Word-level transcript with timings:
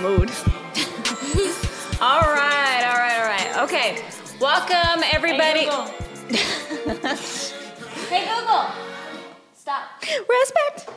mood. 0.00 0.30
All 2.00 2.20
right, 2.20 2.84
all 2.86 2.96
right, 2.96 3.18
all 3.18 3.26
right. 3.26 3.58
Okay. 3.64 4.04
Welcome, 4.40 5.02
everybody. 5.12 5.66
Hey 8.08 8.28
Google, 8.28 8.66
stop. 9.54 9.82
Respect. 10.28 10.87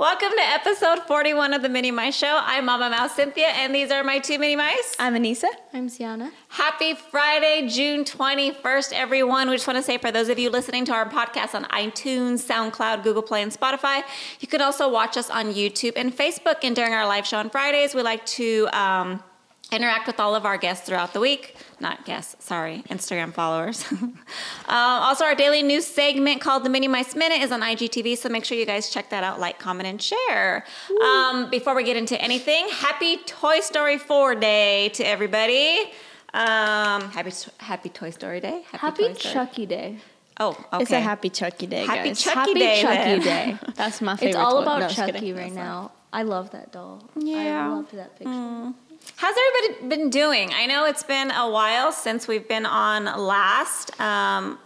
Welcome 0.00 0.30
to 0.30 0.42
episode 0.42 1.00
41 1.00 1.52
of 1.52 1.60
the 1.60 1.68
Mini 1.68 1.90
Mice 1.90 2.16
Show. 2.16 2.40
I'm 2.42 2.64
Mama 2.64 2.88
Mouse 2.88 3.16
Cynthia, 3.16 3.48
and 3.48 3.74
these 3.74 3.90
are 3.90 4.02
my 4.02 4.18
two 4.18 4.38
mini 4.38 4.56
mice. 4.56 4.96
I'm 4.98 5.14
Anissa. 5.14 5.48
I'm 5.74 5.90
Sienna. 5.90 6.32
Happy 6.48 6.94
Friday, 6.94 7.68
June 7.68 8.06
21st, 8.06 8.94
everyone. 8.94 9.50
We 9.50 9.56
just 9.56 9.66
want 9.66 9.76
to 9.76 9.82
say 9.82 9.98
for 9.98 10.10
those 10.10 10.30
of 10.30 10.38
you 10.38 10.48
listening 10.48 10.86
to 10.86 10.92
our 10.92 11.06
podcast 11.06 11.54
on 11.54 11.64
iTunes, 11.64 12.40
SoundCloud, 12.48 13.02
Google 13.02 13.20
Play, 13.20 13.42
and 13.42 13.52
Spotify, 13.52 14.02
you 14.40 14.48
can 14.48 14.62
also 14.62 14.90
watch 14.90 15.18
us 15.18 15.28
on 15.28 15.52
YouTube 15.52 15.92
and 15.96 16.16
Facebook. 16.16 16.60
And 16.62 16.74
during 16.74 16.94
our 16.94 17.06
live 17.06 17.26
show 17.26 17.36
on 17.36 17.50
Fridays, 17.50 17.94
we 17.94 18.00
like 18.00 18.24
to 18.24 18.68
um, 18.72 19.22
interact 19.70 20.06
with 20.06 20.18
all 20.18 20.34
of 20.34 20.46
our 20.46 20.56
guests 20.56 20.86
throughout 20.86 21.12
the 21.12 21.20
week. 21.20 21.56
Not 21.80 22.04
guests, 22.04 22.44
sorry, 22.44 22.82
Instagram 22.90 23.32
followers. 23.32 23.90
um, 23.90 24.14
also, 24.68 25.24
our 25.24 25.34
daily 25.34 25.62
news 25.62 25.86
segment 25.86 26.40
called 26.42 26.62
the 26.62 26.68
Mini 26.68 26.88
Mice 26.88 27.14
Minute 27.14 27.40
is 27.40 27.50
on 27.52 27.62
IGTV, 27.62 28.18
so 28.18 28.28
make 28.28 28.44
sure 28.44 28.58
you 28.58 28.66
guys 28.66 28.90
check 28.90 29.08
that 29.10 29.24
out, 29.24 29.40
like, 29.40 29.58
comment, 29.58 29.88
and 29.88 30.00
share. 30.02 30.64
Um, 31.02 31.48
before 31.50 31.74
we 31.74 31.82
get 31.84 31.96
into 31.96 32.20
anything, 32.20 32.68
happy 32.68 33.16
Toy 33.24 33.60
Story 33.60 33.96
4 33.96 34.34
Day 34.34 34.90
to 34.90 35.04
everybody. 35.04 35.90
Um, 36.34 37.08
happy 37.10 37.32
Happy 37.58 37.88
Toy 37.88 38.10
Story 38.10 38.40
Day. 38.40 38.62
Happy 38.72 39.04
Toy 39.08 39.14
Story- 39.14 39.32
Chucky 39.34 39.66
Day. 39.66 39.96
Oh, 40.38 40.50
okay. 40.72 40.82
It's 40.82 40.90
a 40.92 41.00
happy 41.00 41.28
Chucky 41.28 41.66
day, 41.66 41.84
Happy 41.84 42.08
guys. 42.10 42.22
Chucky 42.22 42.38
Happy 42.38 42.54
Day. 42.54 42.80
Chucky 42.82 42.96
then. 42.96 43.20
Day. 43.20 43.58
That's 43.74 44.00
my 44.00 44.16
favorite. 44.16 44.28
It's 44.30 44.36
all 44.38 44.54
one. 44.54 44.62
about 44.62 44.80
No, 44.80 44.88
Chucky 44.88 45.32
right 45.34 45.42
That's 45.44 45.54
now. 45.54 45.92
I 46.14 46.22
love 46.22 46.50
that 46.52 46.72
doll. 46.72 47.04
Yeah. 47.16 47.66
I 47.66 47.68
loved 47.68 47.92
that 47.94 48.16
picture. 48.18 48.72
How's 49.16 49.34
everybody 49.36 49.96
been 49.96 50.10
doing? 50.10 50.52
I 50.52 50.66
know 50.66 50.86
it's 50.86 51.02
been 51.02 51.30
a 51.30 51.48
while 51.48 51.92
since 51.92 52.26
we've 52.26 52.48
been 52.48 52.66
on 52.66 53.04
last. 53.04 53.98
Um, 54.00 54.58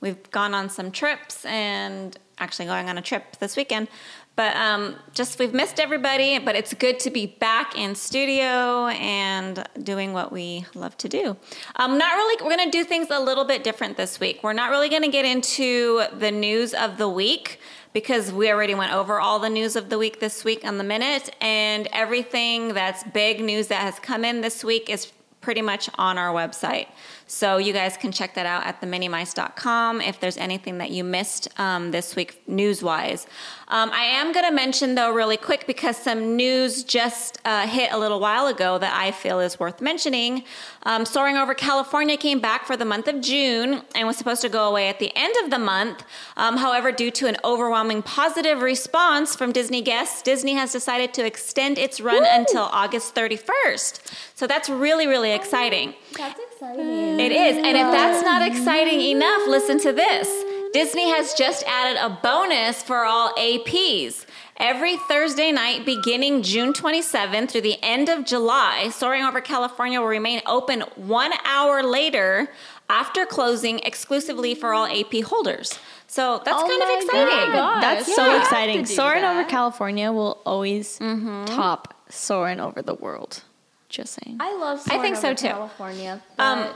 we've 0.00 0.30
gone 0.30 0.54
on 0.54 0.70
some 0.70 0.90
trips 0.90 1.44
and 1.44 2.16
actually 2.38 2.66
going 2.66 2.88
on 2.88 2.98
a 2.98 3.02
trip 3.02 3.36
this 3.38 3.56
weekend. 3.56 3.88
But 4.36 4.54
um, 4.56 4.94
just 5.14 5.40
we've 5.40 5.52
missed 5.52 5.80
everybody, 5.80 6.38
but 6.38 6.54
it's 6.54 6.72
good 6.72 7.00
to 7.00 7.10
be 7.10 7.26
back 7.26 7.76
in 7.76 7.96
studio 7.96 8.86
and 8.86 9.66
doing 9.82 10.12
what 10.12 10.30
we 10.30 10.64
love 10.76 10.96
to 10.98 11.08
do. 11.08 11.36
Um, 11.74 11.98
not 11.98 12.14
really, 12.14 12.44
we're 12.44 12.56
to 12.64 12.70
do 12.70 12.84
things 12.84 13.08
a 13.10 13.18
little 13.18 13.44
bit 13.44 13.64
different 13.64 13.96
this 13.96 14.20
week. 14.20 14.44
We're 14.44 14.52
not 14.52 14.70
really 14.70 14.88
to 15.02 15.08
get 15.08 15.24
into 15.24 16.04
the 16.16 16.30
news 16.30 16.72
of 16.72 16.98
the 16.98 17.08
week 17.08 17.58
because 17.92 18.32
we 18.32 18.50
already 18.50 18.74
went 18.74 18.92
over 18.92 19.20
all 19.20 19.38
the 19.38 19.50
news 19.50 19.76
of 19.76 19.88
the 19.88 19.98
week 19.98 20.20
this 20.20 20.44
week 20.44 20.64
on 20.64 20.78
the 20.78 20.84
minute, 20.84 21.34
and 21.40 21.88
everything 21.92 22.74
that's 22.74 23.04
big 23.04 23.40
news 23.40 23.68
that 23.68 23.80
has 23.80 23.98
come 23.98 24.24
in 24.24 24.40
this 24.40 24.62
week 24.62 24.90
is 24.90 25.12
pretty 25.40 25.62
much 25.62 25.88
on 25.96 26.18
our 26.18 26.32
website. 26.32 26.88
So 27.30 27.58
you 27.58 27.74
guys 27.74 27.98
can 27.98 28.10
check 28.10 28.34
that 28.34 28.46
out 28.46 28.64
at 28.64 28.80
theminimice.com 28.80 30.00
if 30.00 30.18
there's 30.18 30.38
anything 30.38 30.78
that 30.78 30.90
you 30.90 31.04
missed 31.04 31.48
um, 31.60 31.90
this 31.90 32.16
week 32.16 32.40
news 32.48 32.82
wise. 32.82 33.26
Um, 33.68 33.90
I 33.92 34.04
am 34.04 34.32
going 34.32 34.46
to 34.46 34.50
mention 34.50 34.94
though, 34.94 35.12
really 35.12 35.36
quick, 35.36 35.66
because 35.66 35.98
some 35.98 36.36
news 36.36 36.82
just 36.82 37.38
uh, 37.44 37.66
hit 37.66 37.92
a 37.92 37.98
little 37.98 38.18
while 38.18 38.46
ago 38.46 38.78
that 38.78 38.98
I 38.98 39.10
feel 39.10 39.40
is 39.40 39.60
worth 39.60 39.82
mentioning. 39.82 40.42
Um, 40.84 41.04
Soaring 41.04 41.36
Over 41.36 41.52
California 41.52 42.16
came 42.16 42.40
back 42.40 42.66
for 42.66 42.78
the 42.78 42.86
month 42.86 43.08
of 43.08 43.20
June 43.20 43.82
and 43.94 44.06
was 44.06 44.16
supposed 44.16 44.40
to 44.40 44.48
go 44.48 44.66
away 44.66 44.88
at 44.88 44.98
the 44.98 45.12
end 45.14 45.34
of 45.44 45.50
the 45.50 45.58
month. 45.58 46.04
Um, 46.38 46.56
however, 46.56 46.90
due 46.92 47.10
to 47.10 47.26
an 47.26 47.36
overwhelming 47.44 48.00
positive 48.00 48.62
response 48.62 49.36
from 49.36 49.52
Disney 49.52 49.82
guests, 49.82 50.22
Disney 50.22 50.54
has 50.54 50.72
decided 50.72 51.12
to 51.12 51.26
extend 51.26 51.76
its 51.76 52.00
run 52.00 52.24
until 52.24 52.62
August 52.62 53.14
31st. 53.14 54.00
So 54.34 54.46
that's 54.46 54.70
really, 54.70 55.06
really 55.06 55.32
exciting. 55.32 55.92
That's 56.16 56.40
exciting. 56.52 57.17
It 57.20 57.32
is. 57.32 57.56
And 57.56 57.76
if 57.76 57.90
that's 57.92 58.22
not 58.24 58.42
exciting 58.46 59.00
enough, 59.00 59.46
listen 59.46 59.78
to 59.80 59.92
this. 59.92 60.28
Disney 60.72 61.08
has 61.10 61.32
just 61.34 61.64
added 61.66 61.98
a 62.00 62.10
bonus 62.22 62.82
for 62.82 63.04
all 63.04 63.32
APs. 63.34 64.26
Every 64.58 64.96
Thursday 64.96 65.50
night, 65.52 65.84
beginning 65.86 66.42
June 66.42 66.72
27th 66.72 67.50
through 67.50 67.60
the 67.62 67.78
end 67.82 68.08
of 68.08 68.24
July, 68.26 68.88
Soaring 68.90 69.22
Over 69.24 69.40
California 69.40 70.00
will 70.00 70.08
remain 70.08 70.42
open 70.46 70.80
one 70.96 71.32
hour 71.44 71.82
later 71.82 72.48
after 72.90 73.24
closing 73.24 73.78
exclusively 73.80 74.54
for 74.54 74.74
all 74.74 74.86
AP 74.86 75.22
holders. 75.24 75.78
So 76.06 76.42
that's 76.44 76.60
Oh 76.62 76.66
kind 76.66 76.82
of 76.82 76.88
exciting. 77.02 77.52
God. 77.54 77.82
That's 77.82 78.08
Yeah. 78.08 78.14
so 78.14 78.36
exciting. 78.38 78.82
to 78.82 78.88
do 78.88 78.94
Soaring 78.94 79.24
over. 79.24 79.44
California 79.44 80.10
will 80.12 80.40
always 80.44 80.98
Mm-hmm. 80.98 81.44
top 81.46 81.94
soaring 82.08 82.60
over 82.60 82.82
the 82.82 82.94
world. 82.94 83.42
Just 83.88 84.18
saying. 84.22 84.36
I 84.40 84.54
love. 84.56 84.80
Soaring 84.80 85.00
I 85.00 85.02
think 85.02 85.16
Soaring 85.16 85.36
so, 85.36 85.48
too. 85.48 85.54
California, 85.54 86.20
but 86.36 86.42
Um, 86.42 86.66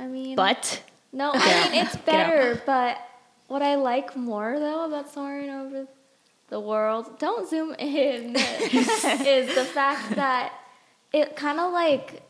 I 0.00 0.06
mean, 0.06 0.34
But 0.36 0.82
no, 1.12 1.32
Get 1.32 1.42
I 1.42 1.70
mean 1.70 1.84
it's 1.84 1.96
better. 1.96 2.62
But 2.66 2.98
what 3.48 3.62
I 3.62 3.74
like 3.76 4.16
more 4.16 4.58
though 4.58 4.86
about 4.86 5.12
soaring 5.12 5.50
over 5.50 5.86
the 6.48 6.60
world, 6.60 7.18
don't 7.18 7.48
zoom 7.48 7.74
in, 7.78 8.34
is 8.36 9.54
the 9.54 9.64
fact 9.64 10.16
that 10.16 10.52
it 11.12 11.36
kind 11.36 11.60
of 11.60 11.72
like 11.72 12.22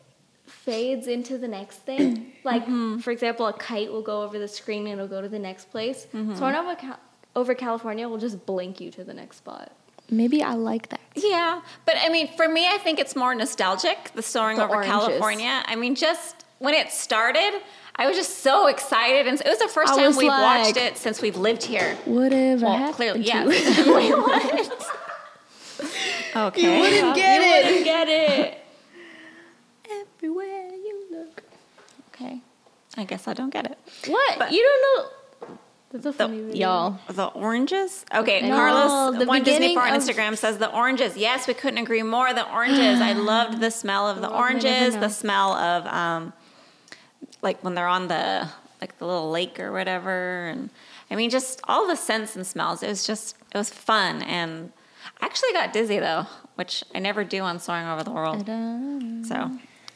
fades 0.45 1.07
into 1.07 1.37
the 1.37 1.47
next 1.47 1.77
thing. 1.77 2.27
Like, 2.43 2.63
mm-hmm. 2.63 2.97
for 2.97 3.11
example, 3.11 3.45
a 3.45 3.53
kite 3.53 3.91
will 3.91 4.01
go 4.01 4.23
over 4.23 4.39
the 4.39 4.47
screen 4.47 4.87
and 4.87 4.93
it'll 4.93 5.07
go 5.07 5.21
to 5.21 5.29
the 5.29 5.37
next 5.37 5.69
place. 5.69 6.07
Mm-hmm. 6.11 6.33
Soaring 6.35 6.55
over, 6.55 6.73
Cal- 6.75 6.99
over 7.35 7.53
California 7.53 8.09
will 8.09 8.17
just 8.17 8.47
blink 8.47 8.81
you 8.81 8.89
to 8.97 9.03
the 9.03 9.13
next 9.13 9.37
spot. 9.37 9.71
maybe 10.09 10.41
I 10.41 10.55
like 10.55 10.89
that. 10.89 11.01
Yeah, 11.13 11.61
but 11.85 11.95
I 11.99 12.09
mean, 12.09 12.27
for 12.35 12.49
me, 12.49 12.67
I 12.67 12.79
think 12.79 12.97
it's 12.97 13.15
more 13.15 13.35
nostalgic. 13.35 14.11
The 14.15 14.23
soaring 14.23 14.57
The 14.57 14.63
over 14.63 14.73
oranges. 14.77 14.91
California. 14.91 15.63
I 15.67 15.75
mean, 15.75 15.93
just 15.93 16.45
when 16.61 16.73
it 16.75 16.91
started, 16.91 17.59
I 17.95 18.07
was 18.07 18.15
just 18.15 18.39
so 18.39 18.67
excited, 18.67 19.27
and 19.27 19.39
it 19.41 19.47
was 19.47 19.59
the 19.59 19.67
first 19.67 19.93
I 19.93 19.97
time 19.97 20.15
we've 20.15 20.27
like- 20.27 20.65
watched 20.65 20.77
it 20.77 20.95
since 20.97 21.21
we've 21.21 21.35
lived 21.37 21.63
here. 21.63 21.95
Whatever 22.05 22.65
Well, 22.65 22.77
happened 22.77 22.95
clearly, 22.95 23.23
to 23.23 23.27
yeah. 23.27 23.45
Wait, 23.47 24.13
what? 24.15 24.87
okay. 26.35 26.61
You 26.61 26.79
wouldn't 26.81 27.15
get 27.15 27.41
you 27.41 27.47
it. 27.47 27.65
wouldn't 27.65 27.85
get 27.85 28.07
it. 28.07 28.57
Everywhere 30.17 30.69
you 30.69 31.03
look. 31.11 31.43
Okay. 32.13 32.41
I 32.97 33.03
guess 33.05 33.27
I 33.27 33.33
don't 33.33 33.49
get 33.51 33.65
it. 33.65 33.77
What? 34.07 34.37
But- 34.39 34.51
you 34.51 34.61
don't 34.61 34.81
know? 35.03 35.57
That's 35.91 36.05
a 36.05 36.13
funny 36.13 36.39
video. 36.39 36.67
Y'all. 36.69 36.99
The 37.09 37.25
oranges? 37.25 38.05
Okay, 38.15 38.47
No, 38.47 38.55
Carlos, 38.55 39.19
the 39.19 39.25
one 39.25 39.43
Disney 39.43 39.57
beginning 39.73 39.75
Far 39.77 39.87
on 39.89 39.99
Instagram 39.99 40.37
says 40.37 40.57
the 40.57 40.71
oranges. 40.73 41.17
Yes, 41.17 41.47
we 41.49 41.53
couldn't 41.53 41.79
agree 41.79 42.01
more. 42.01 42.33
The 42.33 42.49
oranges. 42.49 43.01
I 43.01 43.11
loved 43.33 43.59
the 43.59 43.69
smell 43.71 44.07
of 44.07 44.21
the 44.21 44.29
Well, 44.29 44.35
I 44.37 44.53
never 44.53 44.67
oranges, 44.67 44.95
the 44.95 45.09
smell 45.09 45.51
of 45.51 45.85
um, 45.87 46.31
like 47.41 47.63
when 47.63 47.75
they're 47.75 47.87
on 47.87 48.07
the 48.07 48.47
like 48.79 48.97
the 48.97 49.05
little 49.05 49.29
lake 49.29 49.59
or 49.59 49.71
whatever, 49.71 50.47
and 50.47 50.69
I 51.09 51.15
mean 51.15 51.29
just 51.29 51.59
all 51.65 51.87
the 51.87 51.95
scents 51.95 52.35
and 52.35 52.45
smells. 52.45 52.81
It 52.83 52.87
was 52.89 53.05
just 53.05 53.35
it 53.53 53.57
was 53.57 53.69
fun, 53.69 54.21
and 54.23 54.71
I 55.21 55.25
actually 55.25 55.53
got 55.53 55.73
dizzy 55.73 55.99
though, 55.99 56.25
which 56.55 56.83
I 56.95 56.99
never 56.99 57.23
do 57.23 57.41
on 57.41 57.59
soaring 57.59 57.87
over 57.87 58.03
the 58.03 58.11
world. 58.11 58.45
So 59.27 59.51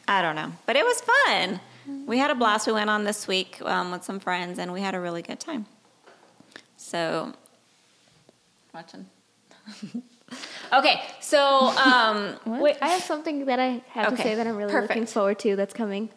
I 0.08 0.22
don't 0.22 0.36
know, 0.36 0.52
but 0.66 0.76
it 0.76 0.84
was 0.84 1.00
fun. 1.00 1.60
We 2.06 2.18
had 2.18 2.30
a 2.30 2.34
blast. 2.34 2.66
We 2.66 2.72
went 2.72 2.90
on 2.90 3.04
this 3.04 3.28
week 3.28 3.60
um, 3.62 3.92
with 3.92 4.02
some 4.02 4.18
friends, 4.18 4.58
and 4.58 4.72
we 4.72 4.80
had 4.80 4.94
a 4.94 5.00
really 5.00 5.22
good 5.22 5.38
time. 5.38 5.66
So, 6.76 7.32
watching. 8.74 9.06
okay, 10.72 11.00
so 11.20 11.38
um, 11.76 12.36
Wait, 12.60 12.76
I 12.82 12.88
have 12.88 13.02
something 13.02 13.44
that 13.46 13.58
I 13.60 13.82
have 13.90 14.12
Okay, 14.12 14.16
to 14.16 14.22
say 14.22 14.34
that 14.34 14.46
I'm 14.46 14.56
really 14.56 14.72
perfect. 14.72 14.90
looking 14.90 15.06
forward 15.06 15.38
to 15.40 15.54
that's 15.56 15.74
coming. 15.74 16.10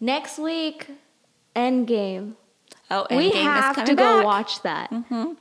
Next 0.00 0.38
week, 0.38 0.88
Endgame. 1.56 2.34
oh, 2.90 3.06
we 3.10 3.30
Endgame 3.30 3.34
is 3.34 3.42
have 3.42 3.84
to 3.84 3.94
go 3.94 4.18
back. 4.18 4.24
watch 4.24 4.62
that. 4.62 4.92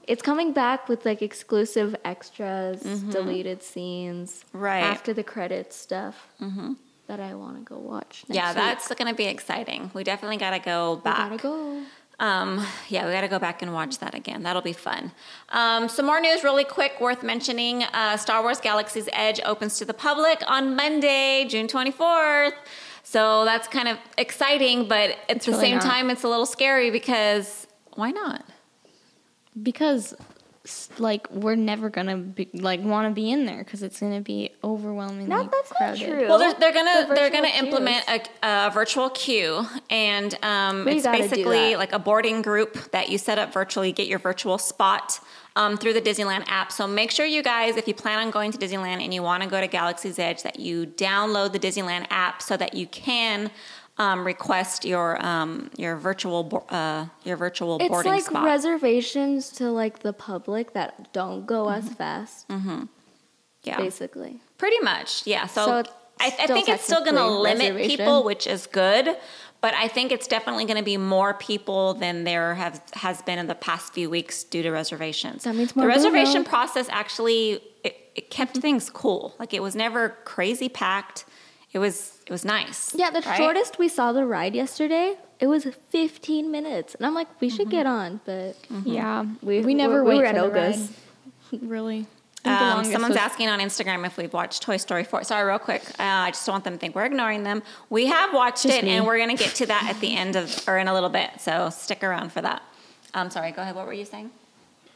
It's 0.07 0.21
coming 0.21 0.51
back 0.53 0.89
with 0.89 1.05
like 1.05 1.21
exclusive 1.21 1.95
extras, 2.03 2.81
deleted 2.81 3.61
scenes, 3.63 4.45
Right. 4.53 4.79
after 4.83 5.13
the 5.13 5.23
credits 5.23 5.75
stuff 5.75 6.27
that 7.07 7.19
I 7.19 7.35
want 7.35 7.57
to 7.57 7.63
go 7.63 7.77
watch. 7.79 8.25
Next 8.27 8.35
Yeah, 8.35 8.47
week. 8.49 8.55
that's 8.55 8.87
going 8.95 9.09
to 9.09 9.15
be 9.15 9.25
exciting. 9.25 9.91
We 9.93 10.03
definitely 10.03 10.37
got 10.37 10.51
to 10.51 10.59
go 10.59 10.95
We 10.95 11.01
back. 11.01 11.29
gotta 11.29 11.37
go. 11.43 11.81
Um, 12.19 12.65
yeah, 12.89 13.05
we 13.05 13.11
got 13.13 13.21
to 13.21 13.27
go 13.27 13.37
back 13.37 13.61
and 13.61 13.73
watch 13.75 13.99
that 13.99 14.15
again. 14.15 14.41
That'll 14.41 14.63
be 14.63 14.73
fun. 14.73 15.11
Um, 15.49 15.87
some 15.87 16.07
more 16.07 16.19
news, 16.19 16.43
really 16.43 16.63
quick, 16.63 16.99
worth 16.99 17.21
mentioning. 17.21 17.83
Uh, 17.83 18.17
Star 18.17 18.41
Wars 18.41 18.59
Galaxy's 18.59 19.07
Edge 19.13 19.39
opens 19.45 19.77
to 19.77 19.85
the 19.85 19.93
public 19.93 20.41
on 20.47 20.75
Monday, 20.75 21.45
June 21.47 21.67
24th. 21.67 22.53
So 23.09 23.45
that's 23.45 23.69
kind 23.69 23.87
of 23.87 23.97
exciting, 24.17 24.89
but 24.89 25.11
at 25.29 25.39
the 25.41 25.51
really 25.51 25.63
same 25.63 25.75
not. 25.75 25.83
time, 25.83 26.09
it's 26.09 26.23
a 26.23 26.27
little 26.27 26.45
scary 26.45 26.91
because 26.91 27.65
why 27.95 28.11
not? 28.11 28.43
Because 29.63 30.13
like 30.99 31.31
we're 31.31 31.55
never 31.55 31.89
gonna 31.89 32.17
be 32.17 32.49
like 32.53 32.81
want 32.81 33.07
to 33.07 33.13
be 33.15 33.31
in 33.31 33.45
there 33.45 33.63
because 33.63 33.81
it's 33.81 34.01
gonna 34.01 34.19
be 34.19 34.51
overwhelmingly 34.61 35.25
No, 35.27 35.43
that's 35.43 35.71
not 35.71 35.77
crowded. 35.77 36.05
true. 36.05 36.27
Well, 36.27 36.37
they're, 36.37 36.53
they're 36.55 36.73
gonna 36.73 37.07
The 37.07 37.15
they're 37.15 37.29
gonna 37.29 37.47
implement 37.47 38.03
a, 38.09 38.21
a 38.43 38.71
virtual 38.71 39.09
queue, 39.11 39.65
and 39.89 40.37
um, 40.43 40.83
We 40.83 40.95
it's 40.95 41.05
gotta 41.05 41.19
do 41.23 41.29
basically 41.29 41.77
like 41.77 41.93
a 41.93 41.99
boarding 41.99 42.41
group 42.41 42.91
that 42.91 43.07
you 43.07 43.17
set 43.17 43.39
up 43.39 43.53
virtually, 43.53 43.93
get 43.93 44.07
your 44.07 44.19
virtual 44.19 44.57
spot 44.57 45.21
um, 45.57 45.75
through 45.77 45.93
the 45.93 46.01
Disneyland 46.01 46.43
app. 46.47 46.71
So 46.71 46.85
make 46.87 47.09
sure 47.11 47.25
you 47.25 47.41
guys, 47.43 47.75
if 47.81 47.87
you 47.87 47.93
plan 47.93 48.19
on 48.19 48.31
going 48.31 48.51
to 48.51 48.57
Disneyland 48.57 49.03
and 49.03 49.11
you 49.13 49.21
want 49.23 49.41
to 49.43 49.49
go 49.49 49.59
to 49.59 49.67
Galaxy's 49.67 50.17
Edge, 50.19 50.43
that 50.43 50.59
you 50.59 50.85
download 50.85 51.51
the 51.51 51.59
Disneyland 51.59 52.05
app 52.09 52.41
so 52.41 52.55
that 52.57 52.73
you 52.73 52.87
can. 52.87 53.51
Um, 53.99 54.27
request 54.27 54.85
your 54.85 55.17
um, 55.25 55.71
your 55.75 55.95
virtual 55.95 56.43
bo- 56.43 56.67
uh, 56.69 57.07
your 57.23 57.35
virtual 57.35 57.79
It's 57.79 57.89
boarding 57.89 58.11
like 58.11 58.25
spot. 58.25 58.45
reservations 58.45 59.49
to 59.53 59.71
like 59.71 59.95
the 60.07 60.13
public 60.13 60.73
that 60.73 61.11
don't 61.13 61.47
go 61.47 61.67
as 61.69 61.89
fast, 61.89 62.45
yeah, 63.63 63.77
basically. 63.77 64.39
Pretty 64.59 64.79
much, 64.81 65.25
yeah. 65.25 65.47
So, 65.47 65.65
So 65.65 65.77
it's 65.79 65.89
I, 66.19 66.27
I 66.39 66.47
think 66.47 66.69
it's 66.69 66.83
still 66.83 67.03
going 67.03 67.15
to 67.15 67.27
limit 67.27 67.77
people, 67.77 68.23
which 68.23 68.47
is 68.47 68.67
good. 68.67 69.17
But 69.59 69.73
I 69.73 69.87
think 69.87 70.11
it's 70.11 70.27
definitely 70.27 70.65
going 70.65 70.77
to 70.77 70.83
be 70.83 70.97
more 70.97 71.33
people 71.33 71.95
than 71.95 72.25
there 72.25 72.53
have 72.55 72.81
has 72.93 73.23
been 73.23 73.39
in 73.39 73.47
the 73.47 73.55
past 73.55 73.91
few 73.91 74.09
weeks 74.09 74.43
due 74.43 74.61
to 74.61 74.69
reservations. 74.69 75.45
That 75.45 75.55
means 75.55 75.75
more. 75.75 75.85
the 75.85 75.87
reservation 75.87 76.43
burnout. 76.43 76.49
process 76.49 76.87
actually 76.89 77.59
it, 77.83 78.11
it 78.15 78.29
kept 78.29 78.53
mm-hmm. 78.53 78.61
things 78.61 78.89
cool. 78.91 79.35
Like 79.39 79.53
it 79.55 79.63
was 79.63 79.75
never 79.75 80.09
crazy 80.25 80.69
packed. 80.69 81.25
It 81.73 81.79
was 81.79 82.19
it 82.27 82.31
was 82.31 82.45
nice. 82.45 82.93
Yeah, 82.93 83.09
the 83.09 83.21
right? 83.21 83.37
shortest 83.37 83.79
we 83.79 83.87
saw 83.87 84.11
the 84.11 84.25
ride 84.25 84.53
yesterday, 84.53 85.17
it 85.39 85.47
was 85.47 85.67
15 85.89 86.51
minutes, 86.51 86.95
and 86.95 87.05
I'm 87.05 87.13
like, 87.15 87.27
we 87.41 87.49
should 87.49 87.61
mm-hmm. 87.61 87.71
get 87.71 87.85
on, 87.85 88.21
but 88.25 88.61
mm-hmm. 88.63 88.89
Yeah, 88.89 89.25
We- 89.41 89.61
we, 89.61 89.73
never 89.73 90.03
we 90.03 90.09
wait 90.11 90.17
were 90.17 90.25
at 90.25 90.37
Oga's. 90.37 90.91
Really. 91.51 92.05
I 92.49 92.57
think 92.57 92.59
the 92.59 92.77
Um, 92.77 92.91
someone's 92.93 93.09
was- 93.15 93.17
asking 93.17 93.49
on 93.49 93.59
Instagram 93.59 94.05
if 94.05 94.17
we've 94.17 94.33
watched 94.33 94.61
Toy 94.61 94.77
Story 94.77 95.03
4. 95.03 95.23
Sorry, 95.23 95.47
real 95.47 95.59
quick. 95.59 95.83
Uh, 95.99 96.03
I 96.03 96.31
just 96.31 96.45
don't 96.45 96.53
want 96.53 96.63
them 96.63 96.73
to 96.73 96.79
think 96.79 96.95
we're 96.95 97.05
ignoring 97.05 97.43
them. 97.43 97.61
We 97.89 98.07
have 98.07 98.33
watched 98.33 98.63
Just 98.63 98.77
it, 98.77 98.83
me. 98.85 98.91
and 98.91 99.05
we're 99.05 99.17
going 99.17 99.35
to 99.35 99.41
get 99.43 99.55
to 99.55 99.65
that 99.67 99.87
at 99.89 99.99
the 99.99 100.15
end 100.15 100.35
of, 100.35 100.63
or 100.67 100.77
in 100.77 100.87
a 100.87 100.93
little 100.93 101.09
bit. 101.09 101.29
So 101.39 101.69
stick 101.69 102.03
around 102.03 102.31
for 102.31 102.41
that. 102.41 102.61
Um, 103.13 103.29
sorry, 103.29 103.51
go 103.51 103.61
ahead. 103.61 103.75
What 103.75 103.85
were 103.87 103.93
you 103.93 104.05
saying? 104.05 104.31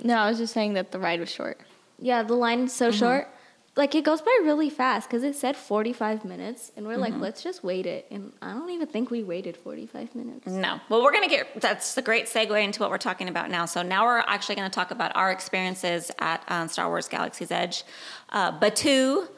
No, 0.03 0.15
I 0.17 0.29
was 0.29 0.37
just 0.39 0.53
saying 0.53 0.73
that 0.73 0.91
the 0.91 0.99
ride 0.99 1.19
was 1.19 1.29
short. 1.31 1.59
yeah, 1.99 2.23
the 2.23 2.33
line 2.33 2.61
is 2.61 2.73
so 2.73 2.89
Mm-hmm. 2.89 2.97
short. 2.99 3.27
Like 3.77 3.95
it 3.95 4.03
goes 4.03 4.21
by 4.21 4.37
really 4.43 4.69
fast 4.69 5.07
because 5.07 5.23
it 5.23 5.33
said 5.33 5.55
45 5.55 6.25
minutes, 6.25 6.71
and 6.75 6.85
we're 6.85 6.97
like, 6.97 7.13
Mm-hmm. 7.13 7.21
let's 7.21 7.41
just 7.41 7.63
wait 7.63 7.85
it. 7.85 8.05
And 8.11 8.33
I 8.41 8.51
don't 8.51 8.69
even 8.69 8.85
think 8.87 9.09
we 9.09 9.23
waited 9.23 9.55
45 9.55 10.13
minutes. 10.13 10.45
No. 10.47 10.81
Well, 10.89 11.01
we're 11.01 11.13
going 11.13 11.23
to 11.23 11.33
get, 11.33 11.61
that's 11.61 11.95
a 11.97 12.01
great 12.01 12.25
segue 12.25 12.61
into 12.61 12.81
what 12.81 12.89
we're 12.89 12.97
talking 12.97 13.29
about 13.29 13.49
now. 13.49 13.65
So 13.65 13.81
now 13.81 14.03
we're 14.05 14.19
actually 14.19 14.55
going 14.55 14.69
to 14.69 14.75
talk 14.75 14.91
about 14.91 15.15
our 15.15 15.31
experiences 15.31 16.11
at 16.19 16.43
um, 16.49 16.67
Star 16.67 16.89
Wars 16.89 17.07
Galaxy's 17.07 17.49
Edge. 17.49 17.83
Uh, 18.29 18.51
Batuu, 18.59 19.29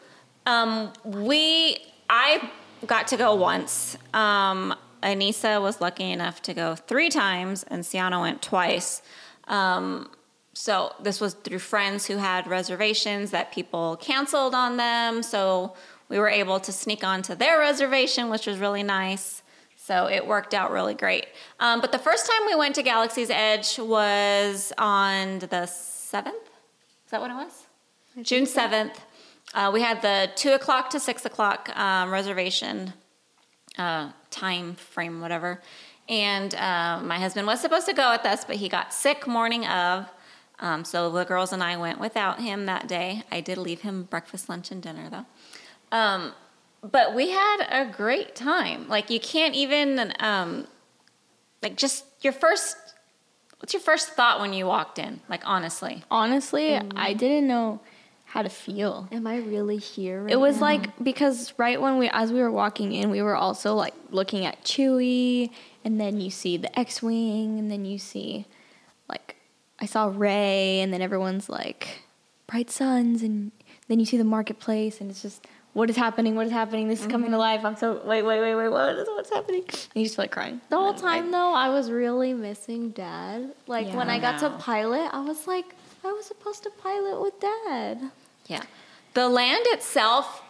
um, 0.48 0.92
we, 1.06 1.78
I 2.10 2.50
got 2.88 3.08
to 3.10 3.18
go 3.18 3.36
once. 3.36 3.98
Um, 4.16 4.74
Anissa 5.04 5.62
was 5.62 5.80
lucky 5.80 6.10
enough 6.12 6.42
to 6.44 6.56
go 6.56 6.74
three 6.76 7.10
times, 7.10 7.64
and 7.64 7.86
Sienna 7.86 8.20
went 8.20 8.42
twice. 8.42 9.04
Um, 9.48 10.10
so 10.54 10.94
this 11.02 11.20
was 11.20 11.34
through 11.34 11.60
friends 11.60 12.06
who 12.06 12.18
had 12.18 12.48
reservations 12.48 13.32
that 13.32 13.52
people 13.52 13.98
canceled 13.98 14.54
on 14.54 14.78
them. 14.78 15.24
So 15.24 15.74
we 16.10 16.20
were 16.20 16.30
able 16.30 16.60
to 16.60 16.72
sneak 16.72 17.04
onto 17.04 17.34
their 17.34 17.60
reservation, 17.60 18.30
which 18.30 18.46
was 18.46 18.60
really 18.60 18.84
nice. 18.84 19.42
So 19.76 20.08
it 20.08 20.26
worked 20.26 20.54
out 20.54 20.72
really 20.72 20.94
great. 20.94 21.26
Um, 21.60 21.82
but 21.82 21.92
the 21.92 22.00
first 22.00 22.28
time 22.28 22.46
we 22.46 22.56
went 22.56 22.76
to 22.76 22.84
Galaxy's 22.84 23.32
Edge 23.32 23.80
was 23.80 24.72
on 24.78 25.40
the 25.40 25.68
7th. 25.68 26.28
Is 26.28 27.12
that 27.12 27.20
what 27.20 27.32
it 27.32 27.34
was? 27.34 27.66
June 28.22 28.46
7th. 28.46 28.96
Uh, 29.56 29.72
we 29.74 29.82
had 29.82 30.02
the 30.02 30.32
2 30.36 30.54
o'clock 30.54 30.90
to 30.92 31.00
6 31.00 31.26
o'clock 31.26 31.76
um, 31.78 32.12
reservation 32.12 32.94
uh, 33.78 34.12
time 34.30 34.76
frame, 34.76 35.20
whatever. 35.20 35.62
And 36.08 36.54
uh, 36.56 37.02
my 37.04 37.18
husband 37.18 37.48
was 37.48 37.60
supposed 37.60 37.88
to 37.88 37.94
go 37.94 38.12
with 38.12 38.26
us, 38.26 38.46
but 38.46 38.58
he 38.58 38.70
got 38.70 38.94
sick 38.94 39.28
morning 39.28 39.66
of. 39.66 40.10
Um, 40.64 40.86
so 40.86 41.12
the 41.12 41.26
girls 41.26 41.52
and 41.52 41.62
I 41.62 41.76
went 41.78 42.00
without 42.00 42.40
him 42.40 42.66
that 42.68 42.88
day. 42.88 43.24
I 43.32 43.42
did 43.42 43.58
leave 43.58 43.82
him 43.82 44.04
breakfast, 44.04 44.48
lunch, 44.50 44.72
and 44.72 44.82
dinner 44.82 45.10
though. 45.10 45.26
Um, 45.96 46.32
but 46.82 47.14
we 47.14 47.30
had 47.32 47.68
a 47.70 47.92
great 47.92 48.34
time. 48.36 48.88
Like 48.88 49.10
you 49.10 49.20
can't 49.20 49.54
even 49.56 50.14
um, 50.20 50.66
like 51.62 51.76
just 51.76 52.06
your 52.22 52.34
first. 52.34 52.78
What's 53.60 53.74
your 53.74 53.82
first 53.82 54.10
thought 54.14 54.40
when 54.42 54.52
you 54.54 54.66
walked 54.66 55.00
in? 55.00 55.20
Like 55.30 55.42
honestly, 55.46 56.04
Honestly, 56.10 56.70
Mm. 56.72 56.94
I 56.96 57.14
didn't 57.14 57.48
know 57.48 57.80
how 58.26 58.42
to 58.42 58.50
feel. 58.50 59.08
Am 59.12 59.28
I 59.28 59.38
really 59.38 59.78
here? 59.78 60.24
Right 60.24 60.32
It 60.34 60.38
was 60.38 60.56
now? 60.58 60.62
like 60.64 61.04
because 61.04 61.54
right 61.58 61.80
when 61.80 61.98
we 61.98 62.10
as 62.10 62.32
we 62.34 62.40
were 62.40 62.52
walking 62.52 62.94
in, 62.94 63.10
we 63.10 63.22
were 63.22 63.36
also 63.36 63.76
like 63.76 63.94
looking 64.12 64.46
at 64.46 64.64
Chewie, 64.64 65.50
and 65.86 66.00
then 66.00 66.20
you 66.22 66.30
see 66.30 66.56
the 66.58 66.78
X-wing, 66.80 67.60
and 67.60 67.70
then 67.72 67.84
you 67.86 67.98
see 68.00 68.32
like 68.38 68.48
I 69.84 69.86
saw 69.86 70.10
Rey, 70.16 70.80
and 70.80 70.94
then 70.94 71.02
everyone's 71.02 71.50
like 71.50 72.04
bright 72.48 72.72
suns, 72.72 73.22
and 73.22 73.52
then 73.90 74.00
you 74.00 74.06
see 74.06 74.18
the 74.18 74.24
marketplace, 74.24 75.02
and 75.02 75.12
it's 75.12 75.22
just 75.22 75.46
what 75.74 75.90
is 75.90 75.98
happening? 75.98 76.36
What 76.36 76.46
is 76.46 76.54
happening? 76.54 76.88
This 76.88 77.02
is 77.02 77.08
coming 77.08 77.32
to 77.32 77.38
mm-hmm. 77.38 77.40
life. 77.40 77.66
I'm 77.66 77.76
so 77.76 78.02
wait, 78.06 78.22
wait, 78.22 78.40
wait, 78.40 78.56
wait. 78.56 78.70
What 78.70 78.96
is 78.96 79.08
what's 79.10 79.30
happening? 79.30 79.64
And 79.68 79.96
you 79.96 80.04
just 80.06 80.16
feel 80.16 80.24
like 80.24 80.32
crying 80.32 80.62
The 80.70 80.78
whole 80.78 80.92
And 80.92 80.98
then, 81.00 81.04
like, 81.04 81.22
time 81.22 81.32
though, 81.32 81.54
I 81.54 81.68
was 81.68 81.92
really 81.92 82.34
missing 82.34 82.92
dad. 82.92 83.54
Like 83.68 83.94
when 83.94 84.10
I 84.10 84.20
got 84.20 84.40
to 84.40 84.52
pilot, 84.52 85.10
I 85.12 85.20
was 85.20 85.48
like, 85.48 85.76
I 86.06 86.12
was 86.14 86.28
supposed 86.28 86.64
to 86.64 86.70
pilot 86.70 87.22
with 87.22 87.40
dad. 87.42 88.12
Yeah. 88.48 88.62
The 89.16 89.28
land 89.28 89.66
itself, 89.66 90.44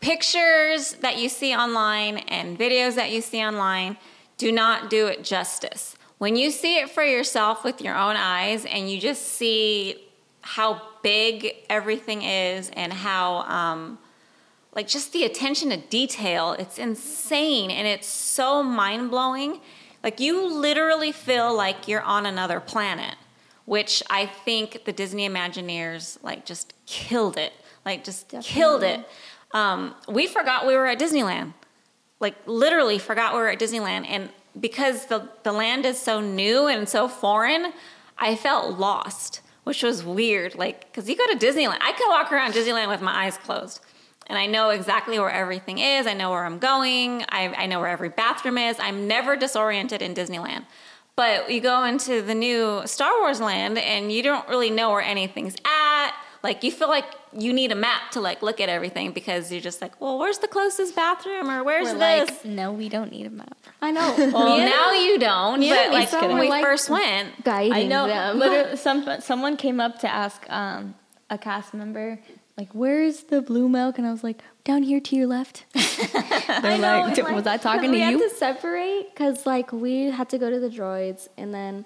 pictures 0.00 0.92
that 1.00 1.18
you 1.18 1.28
see 1.28 1.56
online 1.56 2.18
and 2.18 2.56
videos 2.56 2.94
that 2.94 3.10
you 3.10 3.20
see 3.20 3.42
online 3.44 3.96
do 4.38 4.52
not 4.52 4.90
do 4.90 5.08
it 5.08 5.24
justice. 5.24 5.96
When 6.18 6.36
you 6.36 6.50
see 6.50 6.78
it 6.78 6.90
for 6.90 7.02
yourself 7.02 7.64
with 7.64 7.80
your 7.80 7.96
own 7.96 8.16
eyes 8.16 8.64
and 8.64 8.90
you 8.90 9.00
just 9.00 9.22
see 9.22 10.02
how 10.40 10.80
big 11.02 11.54
everything 11.68 12.22
is 12.22 12.70
and 12.70 12.92
how, 12.92 13.38
um, 13.42 13.98
like, 14.74 14.88
just 14.88 15.12
the 15.12 15.24
attention 15.24 15.70
to 15.70 15.76
detail, 15.76 16.52
it's 16.52 16.78
insane 16.78 17.70
and 17.70 17.86
it's 17.86 18.06
so 18.06 18.62
mind 18.62 19.10
blowing. 19.10 19.60
Like, 20.02 20.20
you 20.20 20.46
literally 20.46 21.12
feel 21.12 21.54
like 21.54 21.88
you're 21.88 22.02
on 22.02 22.26
another 22.26 22.60
planet 22.60 23.16
which 23.66 24.02
I 24.08 24.26
think 24.26 24.84
the 24.84 24.92
Disney 24.92 25.28
Imagineers 25.28 26.22
like 26.22 26.46
just 26.46 26.72
killed 26.86 27.36
it. 27.36 27.52
Like 27.84 28.02
just 28.02 28.32
killed 28.40 28.82
it. 28.82 29.06
Um, 29.52 29.94
we 30.08 30.26
forgot 30.26 30.66
we 30.66 30.74
were 30.74 30.86
at 30.86 30.98
Disneyland. 30.98 31.52
Like 32.18 32.34
literally 32.46 32.98
forgot 32.98 33.34
we 33.34 33.40
were 33.40 33.48
at 33.48 33.58
Disneyland, 33.58 34.06
and 34.08 34.30
because 34.58 35.06
the 35.06 35.28
the 35.42 35.52
land 35.52 35.86
is 35.86 35.98
so 35.98 36.20
new 36.20 36.66
and 36.66 36.88
so 36.88 37.08
foreign, 37.08 37.72
I 38.18 38.36
felt 38.36 38.78
lost, 38.78 39.40
which 39.64 39.82
was 39.82 40.04
weird. 40.04 40.54
Like 40.54 40.90
because 40.92 41.08
you 41.08 41.16
go 41.16 41.26
to 41.26 41.38
Disneyland, 41.38 41.78
I 41.80 41.92
can 41.92 42.08
walk 42.08 42.32
around 42.32 42.54
Disneyland 42.54 42.88
with 42.88 43.02
my 43.02 43.26
eyes 43.26 43.36
closed. 43.36 43.80
And 44.28 44.36
I 44.36 44.46
know 44.46 44.70
exactly 44.70 45.18
where 45.20 45.30
everything 45.30 45.78
is. 45.78 46.06
I 46.06 46.12
know 46.12 46.30
where 46.30 46.44
I'm 46.44 46.58
going. 46.58 47.22
I, 47.28 47.54
I 47.56 47.66
know 47.66 47.78
where 47.78 47.88
every 47.88 48.08
bathroom 48.08 48.58
is. 48.58 48.76
I'm 48.80 49.06
never 49.06 49.36
disoriented 49.36 50.02
in 50.02 50.14
Disneyland. 50.14 50.64
But 51.14 51.50
you 51.50 51.60
go 51.60 51.84
into 51.84 52.22
the 52.22 52.34
new 52.34 52.82
Star 52.86 53.20
Wars 53.20 53.40
land 53.40 53.78
and 53.78 54.12
you 54.12 54.22
don't 54.22 54.46
really 54.48 54.70
know 54.70 54.90
where 54.90 55.00
anything's 55.00 55.54
at. 55.64 56.12
Like 56.46 56.62
you 56.62 56.70
feel 56.70 56.88
like 56.88 57.04
you 57.36 57.52
need 57.52 57.72
a 57.72 57.74
map 57.74 58.12
to 58.12 58.20
like 58.20 58.40
look 58.40 58.60
at 58.60 58.68
everything 58.68 59.10
because 59.10 59.50
you're 59.50 59.60
just 59.60 59.82
like, 59.82 60.00
well, 60.00 60.16
where's 60.20 60.38
the 60.38 60.46
closest 60.46 60.94
bathroom 60.94 61.50
or 61.50 61.64
where's 61.64 61.88
We're 61.92 61.98
this? 61.98 62.30
like, 62.30 62.44
no, 62.44 62.72
we 62.72 62.88
don't 62.88 63.10
need 63.10 63.26
a 63.26 63.30
map. 63.30 63.58
I 63.82 63.90
know. 63.90 64.14
well, 64.32 64.54
and- 64.60 64.70
now 64.70 64.92
you 64.92 65.18
don't. 65.18 65.60
Yeah, 65.60 65.88
But 65.88 65.92
like 65.92 66.12
when 66.22 66.38
we 66.38 66.48
like, 66.48 66.64
first 66.64 66.88
went, 66.88 67.42
guiding 67.44 67.72
I 67.72 67.82
know. 67.82 68.06
them. 68.06 68.76
Some 68.86 69.20
someone 69.20 69.56
came 69.56 69.80
up 69.80 69.98
to 70.00 70.08
ask 70.08 70.38
um, 70.48 70.94
a 71.30 71.36
cast 71.36 71.74
member, 71.74 72.20
like, 72.56 72.68
"Where's 72.72 73.24
the 73.24 73.42
blue 73.42 73.68
milk?" 73.68 73.98
And 73.98 74.06
I 74.06 74.12
was 74.12 74.22
like, 74.22 74.40
"Down 74.62 74.82
here 74.84 75.00
to 75.00 75.16
your 75.16 75.26
left." 75.26 75.64
They're 75.74 75.82
I 76.62 76.76
know, 76.76 77.12
like, 77.12 77.34
"Was 77.34 77.46
I 77.48 77.56
talking 77.56 77.90
to 77.90 77.96
we 77.98 77.98
you?" 78.04 78.18
had 78.18 78.30
to 78.30 78.30
separate 78.36 79.08
because 79.12 79.46
like 79.46 79.72
we 79.72 80.10
had 80.10 80.28
to 80.30 80.38
go 80.38 80.48
to 80.48 80.60
the 80.60 80.70
droids, 80.70 81.28
and 81.36 81.52
then 81.52 81.84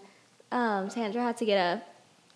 um, 0.53 0.91
Sandra 0.91 1.23
had 1.23 1.37
to 1.39 1.47
get 1.47 1.57
a 1.59 1.83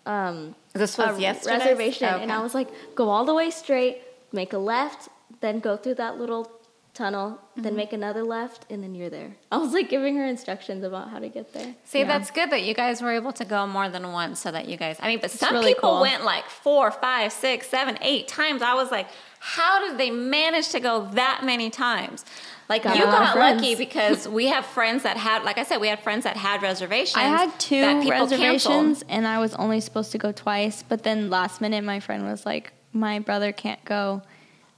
um, 0.05 0.55
this 0.73 0.97
a 0.99 1.07
was 1.07 1.19
yesterday. 1.19 1.57
reservation, 1.57 2.07
Okay. 2.13 2.23
and 2.23 2.31
I 2.31 2.41
was 2.41 2.53
like, 2.53 2.69
go 2.95 3.09
all 3.09 3.25
the 3.25 3.33
way 3.33 3.49
straight, 3.49 4.01
make 4.31 4.53
a 4.53 4.57
left, 4.57 5.09
then 5.41 5.59
go 5.59 5.75
through 5.77 5.95
that 5.95 6.17
little 6.19 6.51
tunnel, 6.93 7.39
then 7.55 7.65
Mm-hmm. 7.65 7.75
make 7.75 7.93
another 7.93 8.23
left, 8.23 8.65
and 8.69 8.81
then 8.83 8.95
you're 8.95 9.09
there. 9.09 9.35
I 9.51 9.57
was 9.57 9.73
like 9.73 9.89
giving 9.89 10.15
her 10.17 10.25
instructions 10.25 10.83
about 10.83 11.09
how 11.09 11.19
to 11.19 11.27
get 11.27 11.51
there. 11.53 11.75
See, 11.83 11.99
Yeah. 11.99 12.05
that's 12.07 12.31
good 12.31 12.49
that 12.51 12.63
you 12.63 12.73
guys 12.73 13.01
were 13.01 13.11
able 13.11 13.33
to 13.33 13.43
go 13.45 13.67
more 13.67 13.89
than 13.89 14.11
once 14.13 14.39
so 14.39 14.51
that 14.51 14.67
you 14.69 14.77
guys, 14.77 14.97
I 15.01 15.07
mean, 15.07 15.19
but 15.21 15.31
some 15.31 15.53
really 15.53 15.73
people 15.73 15.89
cool. 15.91 16.01
went 16.01 16.23
like 16.23 16.45
four, 16.45 16.91
five, 16.91 17.33
six, 17.33 17.67
seven, 17.67 17.97
eight 18.01 18.27
times. 18.27 18.61
I 18.61 18.73
was 18.75 18.91
like, 18.91 19.07
how 19.39 19.85
did 19.87 19.97
they 19.97 20.09
manage 20.11 20.69
to 20.69 20.79
go 20.79 21.05
that 21.13 21.41
many 21.43 21.69
times? 21.69 22.23
Like 22.67 22.83
Got 22.83 22.97
you 22.97 23.03
a 23.03 23.05
lot 23.05 23.21
of 23.29 23.35
got 23.35 23.37
lucky 23.37 23.75
because 23.75 24.27
we 24.39 24.47
have 24.47 24.65
friends 24.65 25.03
that 25.03 25.17
had, 25.17 25.43
like 25.43 25.57
I 25.57 25.63
said, 25.63 25.79
we 25.79 25.87
had 25.87 25.99
friends 25.99 26.23
that 26.23 26.35
had 26.35 26.63
reservations. 26.63 27.15
I 27.15 27.23
had 27.23 27.59
two 27.59 28.09
reservations, 28.09 28.63
canceled. 28.63 29.03
and 29.09 29.27
I 29.27 29.39
was 29.39 29.53
only 29.55 29.79
supposed 29.79 30.11
to 30.13 30.17
go 30.17 30.31
twice. 30.31 30.83
But 30.83 31.03
then 31.03 31.29
last 31.29 31.61
minute, 31.61 31.83
my 31.83 31.99
friend 31.99 32.25
was 32.25 32.45
like, 32.45 32.73
"My 32.91 33.19
brother 33.19 33.51
can't 33.51 33.83
go, 33.85 34.23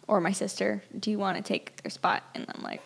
or 0.08 0.20
my 0.20 0.34
sister. 0.34 0.84
Do 1.00 1.12
you 1.12 1.18
want 1.18 1.38
to 1.38 1.44
take 1.44 1.82
their 1.82 1.90
spot?" 1.90 2.24
And 2.36 2.46
I'm 2.54 2.62
like, 2.62 2.82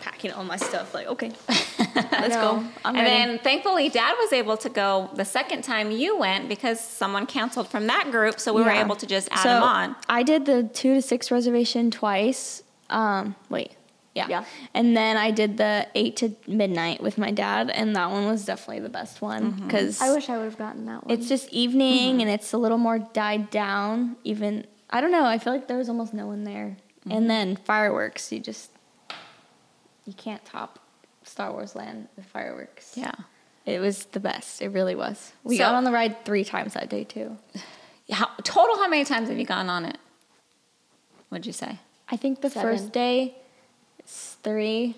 packing 0.00 0.32
all 0.32 0.44
my 0.44 0.56
stuff. 0.56 0.94
Like, 0.94 1.06
okay, 1.06 1.32
let's 1.48 2.36
go. 2.36 2.64
I'm 2.84 2.96
and 2.96 2.96
ready. 2.96 3.10
then 3.10 3.38
thankfully, 3.40 3.88
Dad 3.88 4.14
was 4.18 4.32
able 4.32 4.56
to 4.58 4.68
go 4.68 5.10
the 5.14 5.24
second 5.24 5.62
time 5.62 5.90
you 5.90 6.16
went 6.18 6.48
because 6.48 6.80
someone 6.80 7.26
canceled 7.26 7.68
from 7.68 7.86
that 7.88 8.10
group, 8.10 8.40
so 8.40 8.52
we 8.52 8.62
were 8.62 8.70
able 8.70 8.96
to 8.96 9.06
just 9.06 9.28
add 9.30 9.42
so 9.42 9.56
him 9.56 9.62
on. 9.62 9.96
I 10.08 10.22
did 10.22 10.46
the 10.46 10.64
two 10.64 10.94
to 10.94 11.02
six 11.02 11.30
reservation 11.30 11.90
twice. 11.90 12.62
Um, 12.88 13.34
wait, 13.50 13.72
yeah. 14.16 14.26
Yeah. 14.28 14.44
And 14.74 14.96
then 14.96 15.16
I 15.16 15.30
did 15.30 15.56
the 15.58 15.86
eight 15.94 16.16
to 16.16 16.34
midnight 16.48 17.02
with 17.02 17.18
my 17.18 17.30
dad, 17.30 17.70
and 17.70 17.94
that 17.96 18.10
one 18.10 18.26
was 18.26 18.44
definitely 18.44 18.80
the 18.80 18.88
best 18.88 19.20
one 19.22 19.52
Mm-hmm. 19.52 19.66
because 19.66 20.00
I 20.00 20.10
wish 20.12 20.28
I 20.28 20.36
would 20.38 20.44
have 20.44 20.58
gotten 20.58 20.86
that 20.86 21.04
one. 21.06 21.12
it's 21.14 21.28
just 21.28 21.48
evening 21.50 22.12
Mm-hmm. 22.12 22.20
and 22.22 22.30
it's 22.30 22.52
a 22.52 22.58
little 22.58 22.78
more 22.78 22.98
died 22.98 23.50
down. 23.50 24.16
Even 24.24 24.66
I 24.90 25.00
don't 25.00 25.12
know. 25.12 25.24
I 25.24 25.38
feel 25.38 25.52
like 25.52 25.68
there 25.68 25.78
was 25.78 25.88
almost 25.88 26.12
no 26.14 26.26
one 26.26 26.44
there. 26.44 26.76
Mm-hmm. 27.00 27.12
And 27.12 27.30
then 27.30 27.56
fireworks, 27.56 28.32
you 28.32 28.40
just 28.40 28.70
you 30.06 30.12
can't 30.14 30.44
top 30.44 30.78
Star 31.24 31.52
Wars 31.52 31.74
Land 31.74 32.08
with 32.16 32.24
fireworks. 32.26 32.92
Yeah. 32.96 33.12
It 33.64 33.80
was 33.80 34.04
the 34.06 34.20
best. 34.20 34.62
It 34.62 34.68
really 34.68 34.94
was. 34.94 35.32
We 35.42 35.56
So- 35.56 35.64
got 35.64 35.74
on 35.74 35.84
the 35.84 35.90
ride 35.92 36.24
three 36.24 36.44
times 36.44 36.74
that 36.74 36.88
day 36.88 37.04
too. 37.04 37.36
How, 38.12 38.30
total, 38.44 38.76
how 38.76 38.86
many 38.88 39.04
times 39.04 39.28
have 39.28 39.36
you 39.36 39.44
gone 39.44 39.68
on 39.68 39.84
it? 39.84 39.98
What'd 41.28 41.44
you 41.44 41.52
say? 41.52 41.80
I 42.08 42.16
think 42.16 42.40
the 42.40 42.48
Seven. 42.50 42.70
first 42.70 42.92
day 42.92 43.34
it's 43.34 43.45
three, 44.46 44.94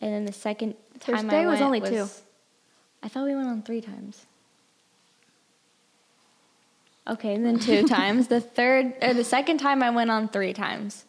and 0.00 0.12
then 0.14 0.24
the 0.24 0.32
second 0.32 0.76
time 1.00 1.26
day 1.26 1.42
I 1.42 1.46
was 1.46 1.60
only 1.60 1.80
two. 1.80 2.08
I 3.02 3.08
thought 3.08 3.24
we 3.26 3.34
went 3.34 3.48
on 3.48 3.62
three 3.62 3.80
times. 3.80 4.24
Okay, 7.08 7.34
and 7.34 7.44
then 7.44 7.58
two 7.58 7.86
times. 7.98 8.28
The 8.28 8.40
third 8.40 8.94
or 9.02 9.14
the 9.14 9.24
second 9.24 9.58
time 9.58 9.82
I 9.82 9.90
went 9.90 10.10
on 10.12 10.28
three 10.28 10.52
times. 10.52 11.04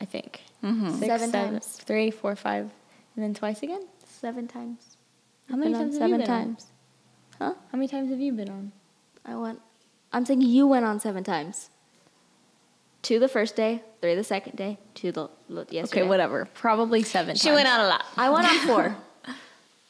I 0.00 0.04
think. 0.04 0.40
Mm-hmm. 0.64 0.90
Six, 0.90 1.06
Seven 1.06 1.30
seven, 1.30 1.50
times. 1.54 1.66
three, 1.66 2.10
four, 2.12 2.36
five, 2.36 2.70
and 3.16 3.24
then 3.24 3.34
twice 3.34 3.62
again. 3.62 3.82
seven 4.06 4.46
times. 4.46 4.96
How 5.50 5.56
many 5.56 5.72
times 5.72 5.98
have 5.98 6.08
you 6.08 6.16
seven 6.16 6.20
been 6.20 6.30
on? 6.30 6.44
times. 6.44 6.66
Huh? 7.38 7.54
How 7.72 7.76
many 7.78 7.88
times 7.88 8.10
have 8.10 8.20
you 8.20 8.32
been 8.32 8.48
on? 8.48 8.72
I 9.24 9.34
went. 9.34 9.60
I'm 10.12 10.24
saying 10.24 10.42
you 10.42 10.68
went 10.68 10.84
on 10.84 11.00
seven 11.00 11.24
times. 11.24 11.70
Two 13.02 13.18
the 13.18 13.28
first 13.28 13.56
day, 13.56 13.82
three 14.02 14.14
the 14.14 14.24
second 14.24 14.56
day, 14.56 14.78
two 14.94 15.10
the 15.12 15.22
l- 15.50 15.66
yesterday. 15.70 16.02
Okay, 16.02 16.08
whatever. 16.08 16.48
Probably 16.54 17.02
seven. 17.02 17.34
She 17.36 17.48
times. 17.48 17.56
went 17.56 17.68
on 17.68 17.80
a 17.80 17.88
lot. 17.88 18.04
I 18.16 18.28
went 18.30 18.46
on 18.46 18.58
four. 18.66 18.96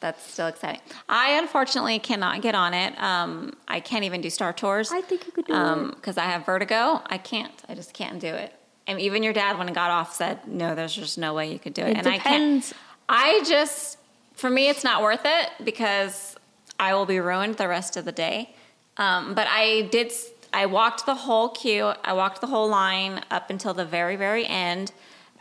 That's 0.00 0.32
still 0.32 0.46
exciting. 0.46 0.80
I 1.08 1.32
unfortunately 1.32 1.98
cannot 1.98 2.40
get 2.40 2.54
on 2.54 2.72
it. 2.72 2.98
Um, 3.00 3.52
I 3.68 3.80
can't 3.80 4.04
even 4.04 4.20
do 4.22 4.30
Star 4.30 4.52
Tours. 4.52 4.90
I 4.92 5.02
think 5.02 5.26
you 5.26 5.32
could 5.32 5.44
do 5.46 5.52
it. 5.54 5.94
because 5.96 6.16
I 6.16 6.24
have 6.24 6.46
vertigo. 6.46 7.02
I 7.06 7.18
can't. 7.18 7.52
I 7.68 7.74
just 7.74 7.92
can't 7.92 8.18
do 8.18 8.28
it. 8.28 8.54
And 8.86 8.98
even 9.00 9.22
your 9.22 9.32
dad, 9.34 9.58
when 9.58 9.68
it 9.68 9.74
got 9.74 9.90
off, 9.90 10.14
said, 10.14 10.46
"No, 10.46 10.74
there's 10.74 10.94
just 10.94 11.18
no 11.18 11.34
way 11.34 11.52
you 11.52 11.58
could 11.58 11.74
do 11.74 11.82
it." 11.82 11.90
It 11.90 11.96
and 11.98 12.04
depends. 12.04 12.72
I 13.08 13.34
can't. 13.34 13.42
I 13.42 13.44
just, 13.46 13.98
for 14.34 14.48
me, 14.48 14.68
it's 14.68 14.84
not 14.84 15.02
worth 15.02 15.22
it 15.24 15.48
because 15.64 16.34
I 16.78 16.94
will 16.94 17.06
be 17.06 17.20
ruined 17.20 17.56
the 17.56 17.68
rest 17.68 17.96
of 17.96 18.04
the 18.04 18.12
day. 18.12 18.54
Um, 18.96 19.34
but 19.34 19.46
I 19.50 19.82
did. 19.90 20.12
I 20.52 20.66
walked 20.66 21.06
the 21.06 21.14
whole 21.14 21.48
queue. 21.48 21.92
I 22.04 22.12
walked 22.12 22.40
the 22.40 22.46
whole 22.46 22.68
line 22.68 23.22
up 23.30 23.50
until 23.50 23.74
the 23.74 23.84
very, 23.84 24.16
very 24.16 24.46
end. 24.46 24.92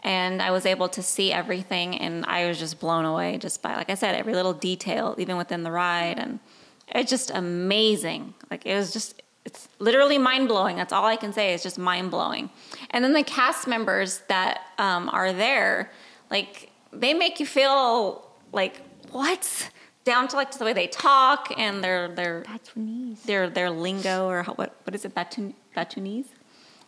And 0.03 0.41
I 0.41 0.51
was 0.51 0.65
able 0.65 0.87
to 0.89 1.03
see 1.03 1.33
everything, 1.33 1.97
and 1.97 2.25
I 2.25 2.47
was 2.47 2.57
just 2.57 2.79
blown 2.79 3.03
away 3.03 3.37
just 3.37 3.61
by, 3.61 3.75
like 3.75 3.89
I 3.89 3.95
said, 3.95 4.15
every 4.15 4.33
little 4.33 4.53
detail, 4.53 5.13
even 5.17 5.35
within 5.35 5.63
the 5.63 5.71
ride, 5.71 6.17
and 6.17 6.39
it's 6.87 7.09
just 7.09 7.31
amazing. 7.31 8.33
Like 8.49 8.65
it 8.65 8.75
was 8.75 8.93
just, 8.93 9.21
it's 9.43 9.67
literally 9.79 10.17
mind 10.17 10.47
blowing. 10.47 10.77
That's 10.77 10.93
all 10.93 11.05
I 11.05 11.17
can 11.17 11.33
say 11.33 11.53
is 11.53 11.61
just 11.61 11.77
mind 11.77 12.11
blowing. 12.11 12.49
And 12.91 13.03
then 13.03 13.11
the 13.11 13.23
cast 13.23 13.67
members 13.67 14.21
that 14.29 14.61
um, 14.77 15.09
are 15.09 15.33
there, 15.33 15.91
like 16.31 16.71
they 16.93 17.13
make 17.13 17.41
you 17.41 17.45
feel 17.45 18.25
like 18.53 18.81
what 19.11 19.69
down 20.03 20.27
to 20.29 20.35
like 20.35 20.51
the 20.57 20.65
way 20.65 20.73
they 20.73 20.87
talk 20.87 21.53
and 21.57 21.83
their 21.83 22.07
their 22.07 22.43
knees. 22.75 23.21
their 23.23 23.49
their 23.49 23.69
lingo 23.69 24.27
or 24.27 24.43
how, 24.43 24.53
what 24.53 24.75
what 24.83 24.95
is 24.95 25.05
it 25.05 25.13
Batun, 25.13 25.53
Batunese? 25.75 26.27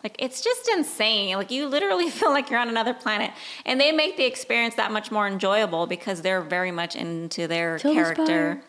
Like 0.04 0.16
it's 0.20 0.42
just 0.42 0.68
insane. 0.70 1.36
Like 1.36 1.52
you 1.52 1.68
literally 1.68 2.10
feel 2.20 2.32
like 2.32 2.50
you're 2.50 2.60
on 2.60 2.70
another 2.70 2.94
planet, 2.94 3.32
and 3.66 3.80
they 3.80 3.92
make 3.92 4.18
the 4.18 4.26
experience 4.26 4.76
that 4.76 4.92
much 4.92 5.12
more 5.12 5.28
enjoyable 5.28 5.88
because 5.88 6.22
they're 6.22 6.42
very 6.42 6.72
much 6.72 6.96
into 6.96 7.48
their 7.48 7.80
character. 7.80 8.62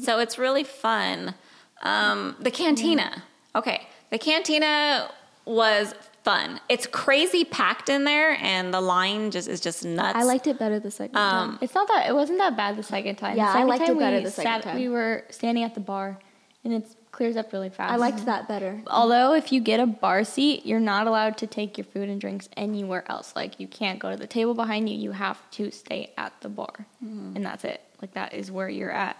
So 0.00 0.18
it's 0.18 0.38
really 0.38 0.64
fun. 0.64 1.34
Um, 1.82 2.36
the 2.40 2.50
cantina. 2.50 3.22
Okay, 3.54 3.86
the 4.10 4.18
cantina 4.18 5.10
was 5.44 5.94
fun. 6.24 6.60
It's 6.68 6.86
crazy 6.86 7.44
packed 7.44 7.88
in 7.88 8.04
there, 8.04 8.36
and 8.40 8.72
the 8.72 8.80
line 8.80 9.30
just 9.30 9.46
is 9.48 9.60
just 9.60 9.84
nuts. 9.84 10.16
I 10.16 10.22
liked 10.24 10.46
it 10.46 10.58
better 10.58 10.80
the 10.80 10.90
second 10.90 11.16
Um, 11.16 11.50
time. 11.50 11.58
It's 11.60 11.74
not 11.74 11.86
that 11.88 12.08
it 12.08 12.14
wasn't 12.14 12.38
that 12.38 12.56
bad 12.56 12.76
the 12.76 12.82
second 12.82 13.16
time. 13.16 13.36
Yeah, 13.36 13.52
the 13.52 13.58
I 13.60 13.62
liked 13.64 13.88
it 13.88 13.98
better 13.98 14.20
the 14.20 14.30
second 14.30 14.50
sat, 14.50 14.62
time. 14.62 14.76
We 14.76 14.88
were 14.88 15.24
standing 15.30 15.62
at 15.64 15.74
the 15.74 15.80
bar, 15.80 16.18
and 16.64 16.72
it 16.72 16.86
clears 17.12 17.36
up 17.36 17.52
really 17.52 17.68
fast. 17.68 17.92
I 17.92 17.96
liked 17.96 18.24
that 18.24 18.48
better. 18.48 18.82
Although 18.88 19.34
if 19.34 19.52
you 19.52 19.60
get 19.60 19.78
a 19.78 19.86
bar 19.86 20.24
seat, 20.24 20.66
you're 20.66 20.80
not 20.80 21.06
allowed 21.06 21.36
to 21.38 21.46
take 21.46 21.78
your 21.78 21.84
food 21.84 22.08
and 22.08 22.20
drinks 22.20 22.48
anywhere 22.56 23.04
else. 23.08 23.34
Like 23.36 23.60
you 23.60 23.68
can't 23.68 24.00
go 24.00 24.10
to 24.10 24.16
the 24.16 24.26
table 24.26 24.54
behind 24.54 24.88
you. 24.88 24.96
You 24.98 25.12
have 25.12 25.38
to 25.52 25.70
stay 25.70 26.12
at 26.18 26.32
the 26.40 26.48
bar, 26.48 26.86
Mm-hmm. 27.04 27.36
and 27.36 27.44
that's 27.46 27.64
it. 27.64 27.80
Like 28.02 28.14
that 28.14 28.34
is 28.34 28.50
where 28.50 28.68
you're 28.68 28.90
at. 28.90 29.16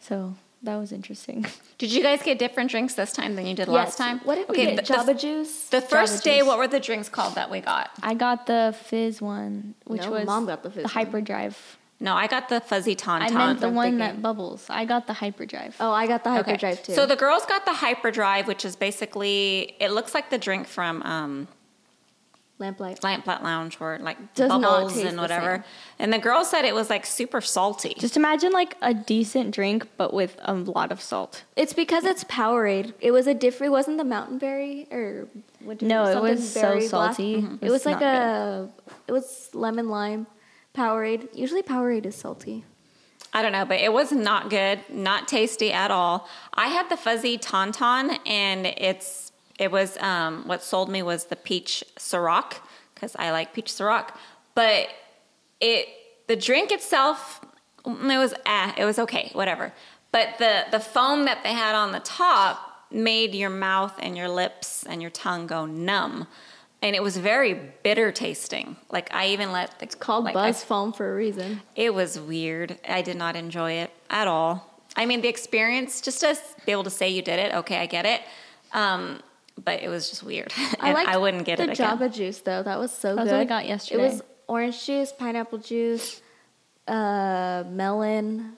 So 0.00 0.34
that 0.66 0.76
was 0.76 0.92
interesting. 0.92 1.46
Did 1.78 1.90
you 1.90 2.02
guys 2.02 2.22
get 2.22 2.38
different 2.38 2.70
drinks 2.70 2.94
this 2.94 3.12
time 3.12 3.34
than 3.36 3.46
you 3.46 3.54
did 3.54 3.68
last 3.68 3.96
time? 3.98 4.20
What 4.20 4.36
did 4.36 4.48
we 4.48 4.56
get? 4.56 4.86
the- 4.86 5.02
the- 5.04 5.14
juice. 5.14 5.68
The 5.68 5.80
first 5.80 6.20
Jabba 6.20 6.24
day, 6.24 6.38
juice. 6.38 6.46
what 6.46 6.58
were 6.58 6.68
the 6.68 6.80
drinks 6.80 7.08
called 7.08 7.34
that 7.36 7.50
we 7.50 7.60
got? 7.60 7.90
I 8.02 8.14
got 8.14 8.46
the 8.46 8.74
fizz 8.84 9.20
one, 9.22 9.74
which 9.86 10.02
No, 10.02 10.10
was 10.10 10.26
Mom 10.26 10.46
got 10.46 10.62
the 10.62 10.70
fizz 10.70 10.82
the 10.84 10.88
hyperdrive. 10.88 11.78
No, 11.98 12.14
I 12.14 12.26
got 12.26 12.50
the 12.50 12.60
fuzzy 12.60 12.94
tauntaun. 12.94 13.30
I 13.30 13.46
meant 13.46 13.60
the 13.60 13.70
one 13.70 13.84
thinking. 13.86 13.98
that 14.00 14.20
bubbles. 14.22 14.66
I 14.68 14.84
got 14.84 15.06
the 15.06 15.14
hyperdrive. 15.14 15.76
Oh, 15.80 15.92
I 15.92 16.06
got 16.06 16.24
the 16.24 16.30
Okay. 16.30 16.50
hyperdrive 16.52 16.82
too. 16.82 16.92
So 16.94 17.06
the 17.06 17.16
girls 17.16 17.46
got 17.46 17.64
the 17.64 17.72
hyperdrive, 17.72 18.46
which 18.46 18.64
is 18.66 18.76
basically 18.76 19.74
it 19.80 19.90
looks 19.92 20.12
like 20.14 20.28
the 20.28 20.36
drink 20.38 20.66
from 20.66 21.02
um, 21.04 21.48
lamplight. 22.58 23.02
Lamplight 23.02 23.42
Lounge, 23.42 23.74
where 23.80 23.98
like 23.98 24.34
Does 24.34 24.48
not 24.48 24.62
bubbles 24.62 24.94
taste 24.94 25.06
and 25.06 25.18
the 25.18 25.22
whatever. 25.22 25.56
same. 25.56 25.64
And 25.98 26.12
the 26.12 26.18
girl 26.18 26.44
said 26.44 26.64
it 26.64 26.74
was 26.74 26.88
like 26.90 27.04
super 27.06 27.40
salty. 27.40 27.94
Just 27.98 28.16
imagine 28.16 28.52
like 28.52 28.76
a 28.82 28.94
decent 28.94 29.50
drink, 29.54 29.86
but 29.96 30.12
with 30.14 30.36
a 30.42 30.54
lot 30.54 30.90
of 30.92 31.00
salt. 31.00 31.44
It's 31.56 31.72
because 31.72 32.04
it's 32.04 32.24
Powerade. 32.24 32.94
It 33.00 33.10
was 33.10 33.26
a 33.26 33.34
different. 33.34 33.68
It 33.70 33.72
wasn't 33.72 33.98
the 33.98 34.04
mountain 34.04 34.38
berry 34.38 34.86
or 34.90 35.28
what? 35.60 35.82
No, 35.82 36.04
it 36.04 36.12
something 36.14 36.22
was 36.34 36.52
so 36.52 36.60
berry 36.62 36.88
blast. 36.88 36.90
salty. 36.90 37.42
Mhm. 37.42 37.54
It 37.62 37.66
It 37.66 37.70
was 37.70 37.72
was 37.72 37.86
like 37.86 38.00
not 38.00 38.02
a. 38.02 38.68
It 39.08 39.12
was 39.12 39.48
lemon 39.52 39.88
lime, 39.88 40.26
Powerade. 40.74 41.28
Usually 41.34 41.62
Powerade 41.62 42.06
is 42.06 42.16
salty. 42.16 42.64
I 43.32 43.42
don't 43.42 43.52
know, 43.52 43.66
but 43.66 43.80
it 43.80 43.92
was 43.92 44.12
not 44.12 44.48
good, 44.48 44.80
not 44.88 45.28
tasty 45.28 45.70
at 45.70 45.90
all. 45.90 46.26
I 46.54 46.68
had 46.68 46.88
the 46.88 46.96
fuzzy 46.96 47.36
tauntaun, 47.36 48.18
and 48.26 48.64
it's 48.64 49.25
it 49.58 49.70
was 49.70 49.96
um, 49.98 50.46
what 50.46 50.62
sold 50.62 50.88
me 50.88 51.02
was 51.02 51.24
the 51.26 51.36
peach 51.36 51.84
Ciroc 51.98 52.54
because 52.94 53.16
I 53.18 53.30
like 53.30 53.52
peach 53.54 53.66
Ciroc, 53.66 54.10
but 54.54 54.88
it 55.60 55.88
the 56.26 56.36
drink 56.36 56.72
itself 56.72 57.40
mm, 57.84 58.14
it 58.14 58.18
was 58.18 58.34
ah, 58.46 58.74
it 58.76 58.84
was 58.84 58.98
okay, 58.98 59.30
whatever. 59.32 59.72
But 60.12 60.38
the 60.38 60.64
the 60.70 60.80
foam 60.80 61.24
that 61.24 61.42
they 61.42 61.52
had 61.52 61.74
on 61.74 61.92
the 61.92 62.00
top 62.00 62.86
made 62.90 63.34
your 63.34 63.50
mouth 63.50 63.94
and 63.98 64.16
your 64.16 64.28
lips 64.28 64.84
and 64.88 65.00
your 65.02 65.10
tongue 65.10 65.46
go 65.46 65.66
numb. 65.66 66.26
And 66.82 66.94
it 66.94 67.02
was 67.02 67.16
very 67.16 67.54
bitter 67.82 68.12
tasting. 68.12 68.76
Like 68.90 69.12
I 69.12 69.28
even 69.28 69.50
let 69.50 69.78
the, 69.78 69.86
It's 69.86 69.94
called 69.94 70.24
like, 70.24 70.36
I 70.36 70.48
Buzz 70.48 70.62
Foam 70.62 70.92
for 70.92 71.10
a 71.10 71.16
reason. 71.16 71.60
it 71.74 71.92
was 71.94 72.20
weird. 72.20 72.78
I 72.88 73.02
did 73.02 73.16
not 73.16 73.34
enjoy 73.34 73.72
it 73.72 73.90
at 74.10 74.28
all. 74.28 74.72
I 74.94 75.04
mean, 75.06 75.20
the 75.20 75.28
experience, 75.28 76.00
just 76.00 76.20
to 76.20 76.36
be 76.64 76.72
able 76.72 76.84
to 76.84 76.90
say 76.90 77.08
you 77.08 77.22
did 77.22 77.38
it, 77.38 77.54
okay, 77.54 77.78
I 77.78 77.86
get 77.86 78.06
it. 78.06 78.20
Um, 78.72 79.20
but 79.62 79.82
it 79.82 79.88
was 79.88 80.08
just 80.10 80.22
weird. 80.22 80.52
I 80.80 80.88
And 80.88 80.94
liked 80.94 81.08
I 81.08 81.16
wouldn't 81.16 81.44
get 81.44 81.58
the 81.58 81.64
it 81.64 81.70
again. 81.70 81.98
Jabba 81.98 82.12
juice 82.12 82.38
though. 82.40 82.62
That 82.62 82.78
was 82.78 82.92
so 82.92 83.14
That's 83.14 83.28
good. 83.28 83.32
what 83.34 83.40
I 83.40 83.44
got 83.44 83.66
yesterday. 83.66 84.04
It 84.06 84.12
was 84.12 84.22
orange 84.48 84.84
juice, 84.86 85.12
pineapple 85.12 85.58
juice, 85.58 86.20
uh, 86.88 87.64
melon, 87.68 88.52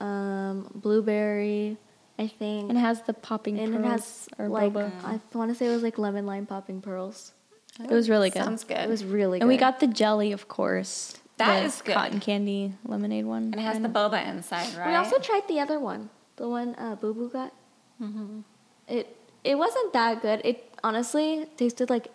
um, 0.00 0.70
blueberry. 0.74 1.76
I 2.18 2.28
think, 2.28 2.70
And 2.70 2.78
it 2.78 2.80
has 2.80 3.02
the 3.02 3.12
popping 3.12 3.58
and 3.60 3.74
it 3.74 3.82
pearls 3.82 3.90
has 3.90 4.28
or 4.38 4.48
like 4.48 4.72
boba. 4.72 4.90
I 5.04 5.20
want 5.36 5.50
to 5.50 5.54
say 5.54 5.66
it 5.66 5.74
was 5.74 5.82
like 5.82 5.98
lemon 5.98 6.24
lime 6.24 6.46
popping 6.46 6.80
pearls. 6.80 7.32
It 7.78 7.90
was 7.90 8.08
really 8.08 8.30
good. 8.30 8.42
Sounds 8.42 8.64
good. 8.64 8.78
It 8.78 8.88
was 8.88 9.04
really 9.04 9.38
good. 9.38 9.42
And 9.42 9.48
we 9.50 9.58
got 9.58 9.80
the 9.80 9.86
jelly, 9.86 10.32
of 10.32 10.48
course. 10.48 11.18
That 11.36 11.60
the 11.60 11.66
is 11.66 11.82
good. 11.82 11.92
Cotton 11.94 12.20
candy 12.20 12.72
lemonade 12.86 13.26
one. 13.26 13.42
and 13.42 13.56
it 13.56 13.60
has 13.60 13.80
the 13.80 13.88
boba 13.88 14.26
inside, 14.26 14.74
right? 14.78 14.88
We 14.88 14.94
also 14.94 15.18
tried 15.18 15.46
the 15.46 15.60
other 15.60 15.78
one, 15.78 16.08
the 16.36 16.48
one 16.48 16.74
uh, 16.76 16.94
Boo 16.94 17.12
Boo 17.12 17.28
got. 17.28 17.52
Mm-hmm. 18.00 18.40
It 18.88 19.14
it 19.46 19.56
wasn't 19.56 19.92
that 19.92 20.20
good. 20.22 20.40
It 20.44 20.56
honestly 20.84 21.46
tasted 21.56 21.88
like 21.90 22.08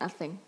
nothing. 0.00 0.38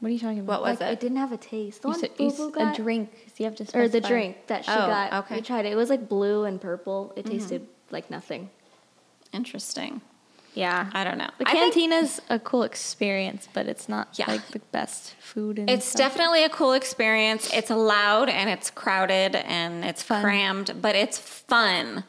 What 0.00 0.08
are 0.08 0.12
you 0.12 0.18
talking 0.18 0.40
about? 0.40 0.60
What 0.62 0.70
was 0.70 0.80
like, 0.80 0.90
it? 0.90 0.92
It 0.94 1.00
didn't 1.00 1.18
have 1.18 1.32
a 1.32 1.36
taste. 1.36 1.82
The 1.82 1.88
You 1.88 1.92
one 1.92 2.00
said, 2.00 2.16
Boo 2.16 2.24
you 2.24 2.32
Boo 2.32 2.50
got, 2.50 2.78
a 2.78 2.82
drink. 2.82 3.10
So 3.28 3.34
you 3.38 3.44
have 3.44 3.54
to 3.56 3.78
or 3.78 3.86
the 3.88 4.00
drink 4.00 4.48
that 4.48 4.64
she 4.64 4.70
Oh, 4.72 4.86
got. 4.88 5.12
okay. 5.24 5.36
We 5.36 5.42
tried 5.42 5.64
it. 5.66 5.72
It 5.72 5.76
was 5.76 5.90
like 5.90 6.08
blue 6.08 6.44
and 6.44 6.60
purple. 6.60 7.12
It 7.16 7.24
Mm-hmm. 7.24 7.32
tasted 7.38 7.68
like 7.90 8.10
nothing. 8.10 8.50
Interesting. 9.32 10.00
Yeah. 10.54 10.90
I 10.92 11.04
don't 11.04 11.16
know. 11.16 11.30
The 11.38 11.48
I 11.48 11.52
think 11.52 11.72
cantina's 11.72 12.20
a 12.28 12.38
cool 12.38 12.62
experience, 12.64 13.48
but 13.54 13.66
it's 13.66 13.88
not 13.88 14.08
Yeah. 14.18 14.26
like 14.28 14.46
the 14.48 14.58
best 14.58 15.14
food. 15.18 15.58
And 15.58 15.70
It's 15.70 15.86
stuff. 15.86 15.98
definitely 16.12 16.44
a 16.44 16.50
cool 16.50 16.72
experience. 16.74 17.50
It's 17.54 17.70
loud 17.70 18.28
and 18.28 18.50
it's 18.50 18.70
crowded 18.70 19.36
and 19.36 19.82
it's 19.84 20.02
Fun. 20.02 20.22
crammed, 20.22 20.82
but 20.82 20.94
it's 20.94 21.16
fun. 21.18 22.04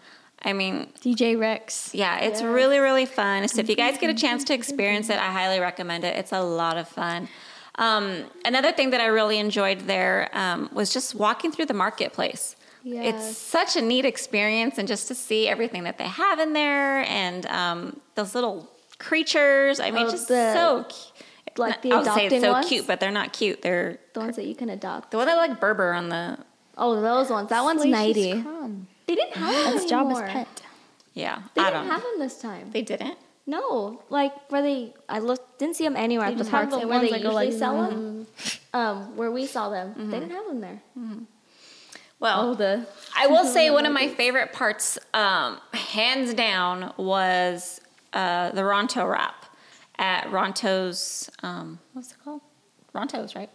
I 0.45 0.53
mean, 0.53 0.88
DJ 1.01 1.39
Rex. 1.39 1.91
yeah, 1.93 2.17
it's 2.19 2.41
Yeah. 2.41 2.47
really, 2.47 2.79
really 2.79 3.05
fun. 3.05 3.47
So 3.47 3.59
if 3.59 3.69
you 3.69 3.75
guys 3.75 3.97
get 3.97 4.09
a 4.09 4.13
chance 4.13 4.43
to 4.45 4.53
experience 4.53 5.09
it, 5.09 5.17
I 5.17 5.31
highly 5.31 5.59
recommend 5.59 6.03
it. 6.03 6.15
It's 6.17 6.31
a 6.33 6.41
lot 6.41 6.77
of 6.77 6.88
fun. 6.88 7.29
Um, 7.75 8.25
another 8.45 8.71
thing 8.71 8.89
that 8.91 9.01
I 9.01 9.05
really 9.07 9.39
enjoyed 9.39 9.81
there 9.81 10.29
um, 10.33 10.69
was 10.73 10.93
just 10.93 11.15
walking 11.15 11.51
through 11.51 11.65
the 11.67 11.73
marketplace. 11.73 12.55
It's 12.85 13.38
such 13.38 13.77
a 13.77 13.81
neat 13.81 14.03
experience, 14.03 14.77
and 14.77 14.85
just 14.89 15.07
to 15.07 15.15
see 15.15 15.47
everything 15.47 15.83
that 15.85 15.97
they 15.97 16.07
have 16.07 16.38
in 16.39 16.51
there 16.51 17.03
and 17.07 17.45
um, 17.45 18.01
those 18.15 18.35
little 18.35 18.69
creatures. 19.00 19.79
I 19.79 19.89
mean, 19.91 20.07
Oh, 20.07 20.12
just 20.12 20.27
the- 20.27 20.53
so 20.53 20.83
cute. 20.89 21.57
like 21.57 21.81
the 21.81 21.93
I 21.93 21.95
would 21.97 22.05
say 22.05 22.12
adopting 22.25 22.41
so 22.41 22.51
ones? 22.51 22.67
cute, 22.67 22.85
but 22.85 23.00
they're 23.00 23.12
not 23.12 23.31
cute. 23.31 23.62
They're 23.62 24.00
The 24.13 24.19
ones 24.19 24.35
that 24.35 24.45
you 24.45 24.55
can 24.55 24.69
adopt. 24.69 25.12
the 25.12 25.17
one 25.17 25.27
that 25.27 25.38
like 25.38 25.62
Berber 25.62 25.93
on 25.93 26.09
the 26.09 26.38
Oh, 26.77 27.00
those 27.00 27.29
ones. 27.29 27.50
That 27.50 27.63
one's 27.63 27.81
Salacious 27.83 28.15
ninety. 28.17 28.41
Crumb. 28.41 28.88
They 29.07 29.15
didn't 29.15 29.36
have 29.36 29.53
them 29.65 29.74
That's 29.75 29.86
Jabba's 29.91 30.17
anymore. 30.19 30.27
pet. 30.27 30.62
yeah. 31.13 31.41
They 31.55 31.62
I 31.62 31.65
didn't 31.72 31.81
don't. 31.88 31.91
have 31.91 32.01
them 32.01 32.19
this 32.19 32.39
time. 32.41 32.72
They 32.72 32.81
didn't. 32.81 33.17
No, 33.45 34.01
like 34.10 34.31
where 34.50 34.62
they, 34.62 34.93
I 35.10 35.19
looked, 35.19 35.60
didn't 35.60 35.75
see 35.75 35.83
them 35.83 35.98
anywhere 35.98 36.27
They 36.27 36.31
at 36.31 36.38
the 36.38 36.43
just 36.45 36.51
have 36.51 36.69
parks 36.69 36.81
the 36.81 36.88
where 36.88 37.00
ones 37.00 37.10
they 37.12 37.17
that 37.17 37.24
go 37.24 37.29
usually 37.38 37.50
like, 37.50 37.60
sell 37.60 37.83
them. 37.89 38.27
Um, 38.74 39.17
where 39.17 39.29
we 39.31 39.45
saw 39.45 39.69
them, 39.69 39.93
they 40.10 40.19
didn't 40.19 40.31
have 40.33 40.48
them 40.48 40.62
there. 40.62 40.81
Well, 42.19 42.51
Oh, 42.51 42.53
the 42.55 42.88
I 43.17 43.27
will 43.27 43.43
say 43.45 43.69
one 43.69 43.86
of 43.86 43.91
my 43.91 44.07
favorite 44.15 44.53
parts, 44.53 44.98
um, 45.13 45.60
hands 45.74 46.33
down, 46.33 46.93
was 46.95 47.81
uh, 48.13 48.51
the 48.51 48.62
Ronto 48.62 49.05
wrap 49.12 49.45
at 50.00 50.27
Ronto's. 50.31 51.29
Um, 51.43 51.79
what's 51.91 52.12
it 52.13 52.17
called? 52.24 52.39
Ronto's, 52.95 53.36
right? 53.36 53.50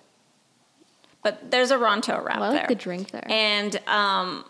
But 1.22 1.50
there's 1.50 1.70
a 1.70 1.76
Ronto 1.78 2.22
wrap 2.22 2.40
Well, 2.40 2.50
I 2.50 2.52
like 2.52 2.58
there. 2.60 2.66
the 2.68 2.74
drink 2.74 3.10
there. 3.10 3.26
and 3.30 3.74
um, 3.88 4.44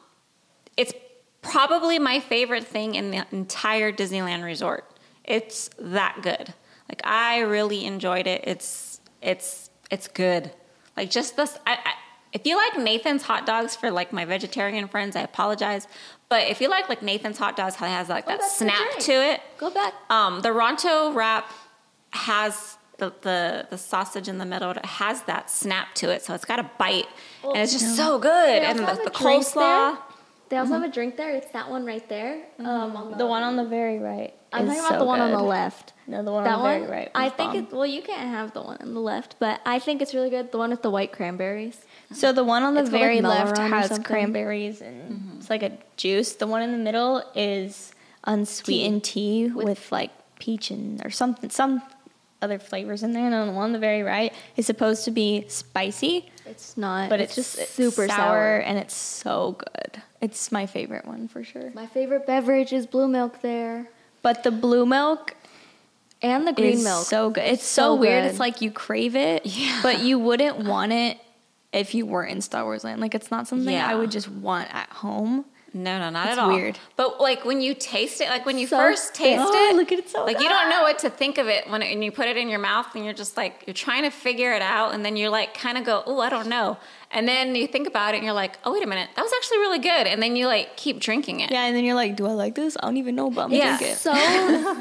it's 0.79 0.95
probably 1.43 1.99
my 1.99 2.21
favorite 2.21 2.65
thing 2.65 2.95
in 2.95 3.11
the 3.11 3.27
entire 3.33 3.93
Disneyland 3.93 4.45
resort. 4.45 4.85
It's 5.25 5.69
that 5.79 6.21
good. 6.23 6.55
Like 6.89 7.03
I 7.05 7.41
really 7.41 7.85
enjoyed 7.85 8.27
it. 8.27 8.45
It's 8.45 9.01
it's 9.21 9.69
it's 9.91 10.09
good. 10.09 10.51
Like 10.97 11.11
just 11.11 11.37
this. 11.37 11.59
I, 11.67 11.73
I, 11.75 11.93
if 12.33 12.47
you 12.47 12.57
like 12.57 12.79
Nathan's 12.79 13.23
hot 13.23 13.45
dogs 13.45 13.75
for 13.77 13.91
like 13.91 14.13
my 14.13 14.25
vegetarian 14.25 14.89
friends, 14.89 15.17
I 15.17 15.23
apologize. 15.23 15.87
But 16.29 16.49
if 16.49 16.61
you 16.61 16.69
like 16.71 16.89
like 16.89 17.03
Nathan's 17.03 17.39
hot 17.39 17.57
dogs, 17.57 17.75
how 17.75 17.87
it 17.87 17.91
has 17.91 18.09
like 18.09 18.27
that 18.27 18.43
snap 18.43 18.99
to 19.01 19.13
it. 19.13 19.41
go 19.59 19.71
back. 19.71 19.95
Um, 20.09 20.41
the 20.41 20.51
Ronto 20.51 21.15
wrap 21.15 21.51
has 22.11 22.79
the, 22.99 23.13
the 23.23 23.67
the 23.71 23.79
sausage 23.79 24.29
in 24.29 24.39
the 24.39 24.47
middle. 24.47 24.71
It 24.71 24.85
has 24.85 25.23
that 25.23 25.51
snap 25.51 25.95
to 25.97 26.11
it, 26.11 26.23
so 26.23 26.35
it's 26.35 26.45
got 26.45 26.59
a 26.59 26.71
bite, 26.79 27.07
and 27.43 27.57
it's 27.57 27.73
just 27.73 27.97
so 27.97 28.19
good. 28.19 28.63
They 28.63 28.65
And 28.65 28.79
the, 28.79 29.01
the 29.05 29.11
coleslaw. 29.11 29.95
there. 29.95 30.08
They 30.49 30.57
also 30.57 30.73
have 30.73 30.83
mm-hmm. 30.83 30.91
a 30.91 30.95
drink 30.95 31.17
there. 31.17 31.35
It's 31.35 31.51
that 31.53 31.71
one 31.71 31.85
right 31.85 32.09
there. 32.09 32.43
Um, 32.59 32.67
on 32.67 32.91
mm-hmm. 32.91 33.11
the, 33.13 33.17
The 33.19 33.27
one 33.27 33.43
on 33.43 33.57
the 33.57 33.65
very 33.65 33.99
right. 33.99 34.35
I'm 34.53 34.67
talking 34.67 34.79
about 34.79 34.93
so 34.93 34.99
the 34.99 35.05
one 35.05 35.21
on 35.21 35.31
the 35.31 35.43
left. 35.43 35.93
No, 36.07 36.23
the 36.23 36.33
one 36.33 36.45
that 36.45 36.55
on 36.55 36.59
the 36.59 36.65
one, 36.65 36.81
very 36.81 36.91
right. 36.91 37.11
I 37.15 37.29
think 37.29 37.53
bomb. 37.53 37.65
it. 37.65 37.73
Well, 37.73 37.87
you 37.87 38.01
can't 38.01 38.29
have 38.29 38.55
the 38.55 38.63
one 38.63 38.79
on 38.81 38.95
the 38.95 39.01
left, 39.01 39.37
but 39.39 39.61
I 39.67 39.79
think 39.79 40.01
it's 40.01 40.15
really 40.15 40.31
good. 40.31 40.51
The 40.53 40.59
one 40.59 40.71
with 40.71 40.81
the 40.81 40.91
white 40.91 41.13
cranberries. 41.13 41.85
So 42.13 42.33
the 42.33 42.45
one 42.45 42.63
on 42.63 42.75
the 42.75 42.81
It's 42.81 42.89
called, 42.89 43.01
like, 43.01 43.09
very 43.09 43.21
left 43.21 43.57
Meiloorun 43.57 43.67
or 43.67 43.77
has 43.77 43.99
cranberries 43.99 44.81
and 44.81 45.13
mm-hmm. 45.13 45.39
it's 45.39 45.51
like 45.51 45.63
a 45.63 45.77
juice. 45.99 46.33
The 46.33 46.47
one 46.47 46.63
in 46.63 46.73
the 46.73 46.79
middle 46.79 47.23
is 47.35 47.93
unsweetened 48.25 49.05
tea, 49.05 49.49
with, 49.49 49.93
like 49.93 50.11
peach 50.39 50.71
and 50.71 51.05
or 51.05 51.11
something, 51.11 51.51
some 51.51 51.83
other 52.41 52.59
flavors 52.59 53.03
in 53.03 53.13
there. 53.13 53.25
And 53.25 53.33
then 53.33 53.47
the 53.49 53.53
one 53.53 53.65
on 53.65 53.73
the 53.73 53.79
very 53.79 54.03
right 54.03 54.33
is 54.57 54.65
supposed 54.67 55.05
to 55.05 55.11
be 55.11 55.45
spicy, 55.49 56.31
It's 56.47 56.77
not, 56.77 57.11
but 57.11 57.21
it's, 57.21 57.35
just 57.35 57.57
super 57.75 58.07
sour, 58.07 58.17
sour. 58.17 58.59
and 58.59 58.79
it's 58.79 58.95
so 58.95 59.59
good. 59.59 60.03
It's 60.21 60.51
my 60.51 60.67
favorite 60.67 61.07
one 61.07 61.29
for 61.29 61.45
sure. 61.45 61.71
My 61.75 61.87
favorite 61.87 62.27
beverage 62.27 62.73
is 62.73 62.87
blue 62.87 63.09
milk 63.09 63.41
there, 63.43 63.89
But 64.23 64.43
the 64.43 64.51
blue 64.51 64.85
milk 64.85 65.35
and 66.21 66.47
the 66.47 66.53
green 66.53 66.83
milk. 66.83 67.07
so 67.07 67.31
good. 67.31 67.45
It's 67.45 67.63
so, 67.65 67.83
So 67.83 67.95
weird. 67.95 68.25
good. 68.25 68.31
It's 68.31 68.41
like 68.41 68.61
you 68.61 68.71
crave 68.73 69.15
it, 69.15 69.47
Yeah. 69.47 69.81
but 69.83 70.01
you 70.01 70.19
wouldn't 70.19 70.59
want 70.59 70.93
it 70.93 71.19
if 71.73 71.95
you 71.95 72.05
weren't 72.07 72.33
in 72.33 72.41
Star 72.41 72.65
Wars 72.65 72.83
Land. 72.83 73.01
Like 73.01 73.15
it's 73.15 73.31
not 73.31 73.47
something 73.47 73.73
Yeah. 73.75 73.87
I 73.89 73.95
would 73.95 74.11
just 74.11 74.29
want 74.29 74.75
at 74.75 74.89
home. 74.91 75.45
No, 75.75 75.99
no, 75.99 76.09
not 76.11 76.29
It's 76.29 76.39
at 76.39 76.43
all. 76.43 76.49
weird. 76.49 76.79
But 76.97 77.21
like 77.21 77.45
when 77.45 77.61
you 77.61 77.75
taste 77.75 78.21
it, 78.23 78.29
like 78.31 78.47
when 78.47 78.59
you 78.59 78.67
So 78.67 78.79
first 78.79 79.15
taste 79.15 79.43
Oh, 79.45 79.71
it, 79.71 79.77
look 79.77 79.93
at 79.93 79.99
it 79.99 80.09
so 80.09 80.25
like 80.25 80.41
you 80.41 80.49
don't 80.49 80.71
know 80.71 80.83
what 80.83 80.99
to 81.01 81.11
think 81.11 81.37
of 81.39 81.47
it 81.47 81.69
when, 81.69 81.83
it, 81.83 81.91
when 81.91 82.03
you 82.03 82.11
put 82.11 82.27
it 82.27 82.37
in 82.39 82.49
your 82.49 82.59
mouth, 82.59 82.87
and 82.95 83.05
you're 83.05 83.13
just 83.15 83.37
like 83.37 83.65
you're 83.67 83.75
trying 83.75 84.03
to 84.05 84.11
figure 84.11 84.53
it 84.53 84.63
out, 84.63 84.95
and 84.95 85.05
then 85.05 85.17
you're 85.17 85.29
like 85.31 85.53
kind 85.55 85.77
of 85.77 85.85
go, 85.85 86.03
oh, 86.07 86.21
I 86.21 86.31
don't 86.31 86.49
know, 86.49 86.79
and 87.11 87.29
then 87.29 87.55
you 87.55 87.67
think 87.67 87.87
about 87.87 88.15
it, 88.15 88.19
and 88.19 88.25
you're 88.25 88.33
like, 88.33 88.59
oh, 88.65 88.73
wait 88.73 88.83
a 88.83 88.87
minute, 88.87 89.11
that 89.15 89.23
was 89.23 89.33
actually 89.37 89.59
really 89.59 89.79
good, 89.79 90.07
and 90.07 90.23
then 90.23 90.37
you 90.37 90.47
like 90.47 90.77
keep 90.77 91.01
drinking 91.01 91.41
it. 91.41 91.51
Yeah, 91.51 91.65
and 91.67 91.77
then 91.77 91.85
you're 91.85 91.95
like, 91.95 92.17
do 92.17 92.27
I 92.27 92.33
like 92.33 92.55
this? 92.55 92.77
I 92.81 92.87
don't 92.87 92.97
even 92.97 93.15
know, 93.15 93.31
but 93.31 93.43
I'm 93.45 93.53
Yeah. 93.53 93.77
drink 93.79 93.93
it. 93.93 93.99
so 93.99 94.15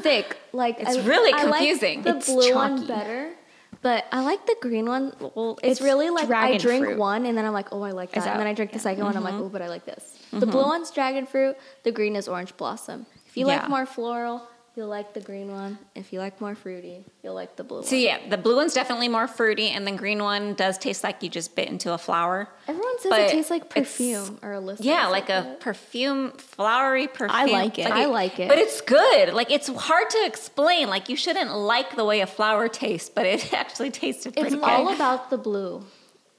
thick. 0.02 0.36
Like 0.52 0.80
It's 0.80 0.96
I- 0.96 1.04
really 1.04 1.32
I 1.34 1.44
like 1.44 1.58
confusing. 1.58 2.02
the 2.02 2.16
It's 2.16 2.26
blue 2.26 2.54
one 2.54 2.78
chalky. 2.78 2.88
better, 2.88 3.30
but 3.82 4.06
I 4.10 4.22
like 4.22 4.44
the 4.46 4.56
green 4.60 4.86
one. 4.86 5.12
Well, 5.20 5.58
it's, 5.62 5.72
It's 5.72 5.80
really 5.82 6.08
like 6.10 6.30
I 6.30 6.56
drink 6.56 6.84
fruit. 6.86 6.98
one 6.98 7.26
and 7.26 7.36
then 7.36 7.44
I'm 7.44 7.52
like, 7.52 7.68
oh, 7.72 7.82
I 7.82 7.90
like 7.92 8.12
that. 8.12 8.26
and 8.26 8.40
then 8.40 8.46
I 8.46 8.54
drink 8.54 8.72
the 8.72 8.78
yeah. 8.78 8.82
second 8.82 9.04
one. 9.04 9.16
I'm 9.16 9.22
like, 9.22 9.34
mm-hmm. 9.34 9.42
oh, 9.44 9.48
but 9.50 9.60
I 9.62 9.68
like 9.68 9.84
this. 9.84 10.17
The 10.30 10.38
mm-hmm. 10.38 10.50
blue 10.50 10.62
one's 10.64 10.90
dragon 10.90 11.26
fruit. 11.26 11.56
The 11.84 11.92
green 11.92 12.16
is 12.16 12.28
orange 12.28 12.56
blossom. 12.56 13.06
If 13.26 13.36
you 13.36 13.46
Yeah. 13.46 13.60
like 13.60 13.68
more 13.68 13.86
floral, 13.86 14.42
you'll 14.78 14.88
like 14.88 15.12
the 15.12 15.20
green 15.20 15.50
one. 15.50 15.76
If 15.96 16.12
you 16.12 16.20
like 16.20 16.40
more 16.40 16.54
fruity, 16.54 17.04
you'll 17.22 17.34
like 17.34 17.56
the 17.56 17.64
blue 17.64 17.78
So 17.78 17.80
one. 17.80 17.88
So 17.90 17.96
yeah, 17.96 18.18
the 18.28 18.38
blue 18.38 18.54
one's 18.56 18.74
definitely 18.74 19.08
more 19.08 19.26
fruity, 19.26 19.70
and 19.70 19.84
the 19.86 19.92
green 19.92 20.22
one 20.22 20.54
does 20.54 20.78
taste 20.78 21.02
like 21.02 21.22
you 21.22 21.28
just 21.28 21.56
bit 21.56 21.68
into 21.68 21.92
a 21.92 21.98
flower. 21.98 22.48
Everyone 22.68 22.98
says 23.00 23.10
But 23.10 23.20
it 23.22 23.30
tastes 23.32 23.50
like 23.50 23.68
perfume 23.70 24.38
or 24.40 24.52
a 24.52 24.60
list. 24.60 24.84
Yeah, 24.84 25.08
like 25.08 25.28
a 25.30 25.56
perfume, 25.58 26.30
flowery 26.32 27.08
perfume. 27.08 27.30
I 27.32 27.46
like 27.46 27.78
it. 27.78 27.90
I 27.90 28.04
like 28.06 28.38
it. 28.38 28.48
But 28.48 28.58
it's 28.58 28.80
good. 28.80 29.34
Like 29.34 29.50
it's 29.50 29.68
hard 29.68 30.08
to 30.10 30.24
explain. 30.24 30.88
Like 30.88 31.08
you 31.08 31.16
shouldn't 31.16 31.52
like 31.54 31.96
the 31.96 32.04
way 32.04 32.20
a 32.20 32.26
flower 32.26 32.68
tastes, 32.68 33.10
but 33.10 33.26
it 33.26 33.52
actually 33.52 33.90
tasted 33.90 34.34
pretty 34.34 34.48
It's 34.48 34.54
good. 34.54 34.64
all 34.64 34.94
about 34.94 35.30
the 35.30 35.38
blue. 35.38 35.84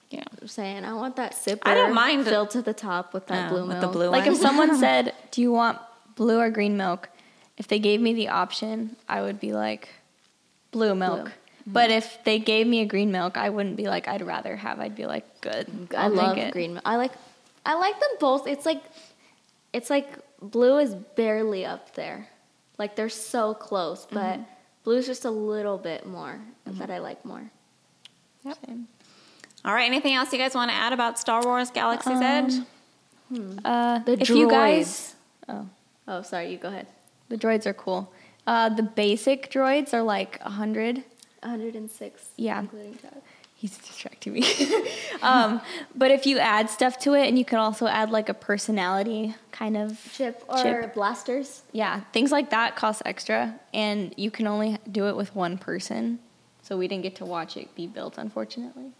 Yeah. 0.09 0.23
I'm 0.41 0.47
saying 0.47 0.85
I 0.85 0.93
want 0.93 1.15
that 1.17 1.33
sipper. 1.33 1.59
I 1.63 1.73
don't 1.75 1.93
mind 1.93 2.25
the- 2.25 2.31
filled 2.31 2.49
to 2.51 2.61
the 2.61 2.73
top 2.73 3.13
with 3.13 3.27
that 3.27 3.47
Oh, 3.51 3.53
blue 3.53 3.61
with 3.67 3.77
milk. 3.77 3.81
the 3.81 3.87
blue 3.87 4.09
Like 4.09 4.25
one. 4.25 4.33
if 4.33 4.39
someone 4.41 4.77
said, 4.85 5.13
"Do 5.31 5.41
you 5.41 5.51
want 5.51 5.77
blue 6.15 6.39
or 6.39 6.49
green 6.49 6.77
milk?" 6.77 7.09
If 7.57 7.67
they 7.67 7.79
gave 7.79 7.99
me 8.01 8.13
the 8.13 8.29
option, 8.29 8.95
I 9.07 9.21
would 9.21 9.39
be 9.39 9.51
like, 9.53 9.89
"Blue 10.71 10.95
milk." 10.95 11.23
Blue. 11.25 11.31
But 11.67 11.91
if 11.91 12.17
they 12.23 12.39
gave 12.39 12.65
me 12.65 12.79
a 12.81 12.85
green 12.85 13.11
milk, 13.11 13.37
I 13.37 13.49
wouldn't 13.49 13.75
be 13.75 13.87
like, 13.87 14.07
"I'd 14.07 14.21
rather 14.25 14.55
have." 14.55 14.79
I'd 14.79 14.95
be 14.95 15.05
like, 15.05 15.25
"Good." 15.41 15.67
I 15.95 16.03
I'll 16.05 16.09
love 16.09 16.37
it. 16.37 16.51
green 16.53 16.73
milk. 16.73 16.83
I 16.85 16.95
like 16.95 17.11
I 17.65 17.75
like 17.75 17.99
them 17.99 18.09
both. 18.19 18.47
It's 18.47 18.65
like 18.65 18.81
it's 19.73 19.89
like 19.89 20.07
blue 20.41 20.77
is 20.79 20.95
barely 20.95 21.65
up 21.65 21.93
there. 21.95 22.27
Like 22.79 22.95
they're 22.95 23.09
so 23.09 23.53
close, 23.53 24.07
but 24.09 24.39
Mm-hmm. 24.39 24.43
blue's 24.85 25.05
just 25.05 25.25
a 25.25 25.29
little 25.31 25.77
bit 25.77 26.07
more 26.07 26.39
that 26.65 26.89
I 26.89 26.99
like 26.99 27.23
more. 27.25 27.51
Same. 28.65 28.87
All 29.65 29.73
right. 29.73 29.85
Anything 29.85 30.13
else 30.13 30.31
you 30.31 30.39
guys 30.39 30.55
want 30.55 30.71
to 30.71 30.75
add 30.75 30.93
about 30.93 31.19
Star 31.19 31.43
Wars 31.43 31.69
Galaxy's 31.71 32.13
Um, 32.17 32.23
Edge? 32.23 32.53
Uh, 33.65 33.99
The 33.99 34.13
if 34.21 34.29
you 34.29 34.49
guys, 34.49 35.15
droids. 35.47 35.55
oh, 35.55 35.69
Oh, 36.07 36.21
sorry, 36.23 36.51
you 36.51 36.57
go 36.57 36.69
ahead. 36.69 36.87
the 37.29 37.37
droids 37.37 37.65
are 37.67 37.73
cool. 37.73 38.11
Uh, 38.47 38.69
the 38.69 38.81
basic 38.83 39.51
droids 39.51 39.93
are 39.93 40.01
like 40.01 40.39
a 40.41 40.49
hundred. 40.49 41.03
106 41.43 42.29
Yeah. 42.37 42.59
including 42.61 42.97
Chad. 43.01 43.21
He's 43.55 43.77
distracting 43.77 44.33
me. 44.33 44.43
um, 45.21 45.59
but 45.93 46.11
if 46.11 46.25
you 46.25 46.39
add 46.39 46.69
stuff 46.69 46.97
to 46.99 47.13
it, 47.13 47.27
and 47.27 47.37
you 47.37 47.43
can 47.45 47.59
also 47.59 47.87
add 47.87 48.09
like 48.09 48.29
a 48.29 48.33
personality 48.33 49.35
kind 49.51 49.75
of 49.77 49.99
Chip 50.13 50.43
or 50.47 50.63
Chip. 50.63 50.93
blasters. 50.93 51.61
Yeah, 51.73 52.01
things 52.13 52.31
like 52.31 52.49
that 52.51 52.75
cost 52.77 53.01
extra, 53.05 53.59
and 53.73 54.13
you 54.17 54.31
can 54.31 54.47
only 54.47 54.77
do 54.89 55.07
it 55.09 55.15
with 55.17 55.35
one 55.35 55.57
person. 55.57 56.19
So 56.69 56.77
we 56.77 56.87
didn't 56.87 57.01
get 57.01 57.15
to 57.15 57.25
watch 57.25 57.57
it 57.57 57.73
be 57.73 57.87
built, 57.87 58.19
unfortunately. 58.19 58.91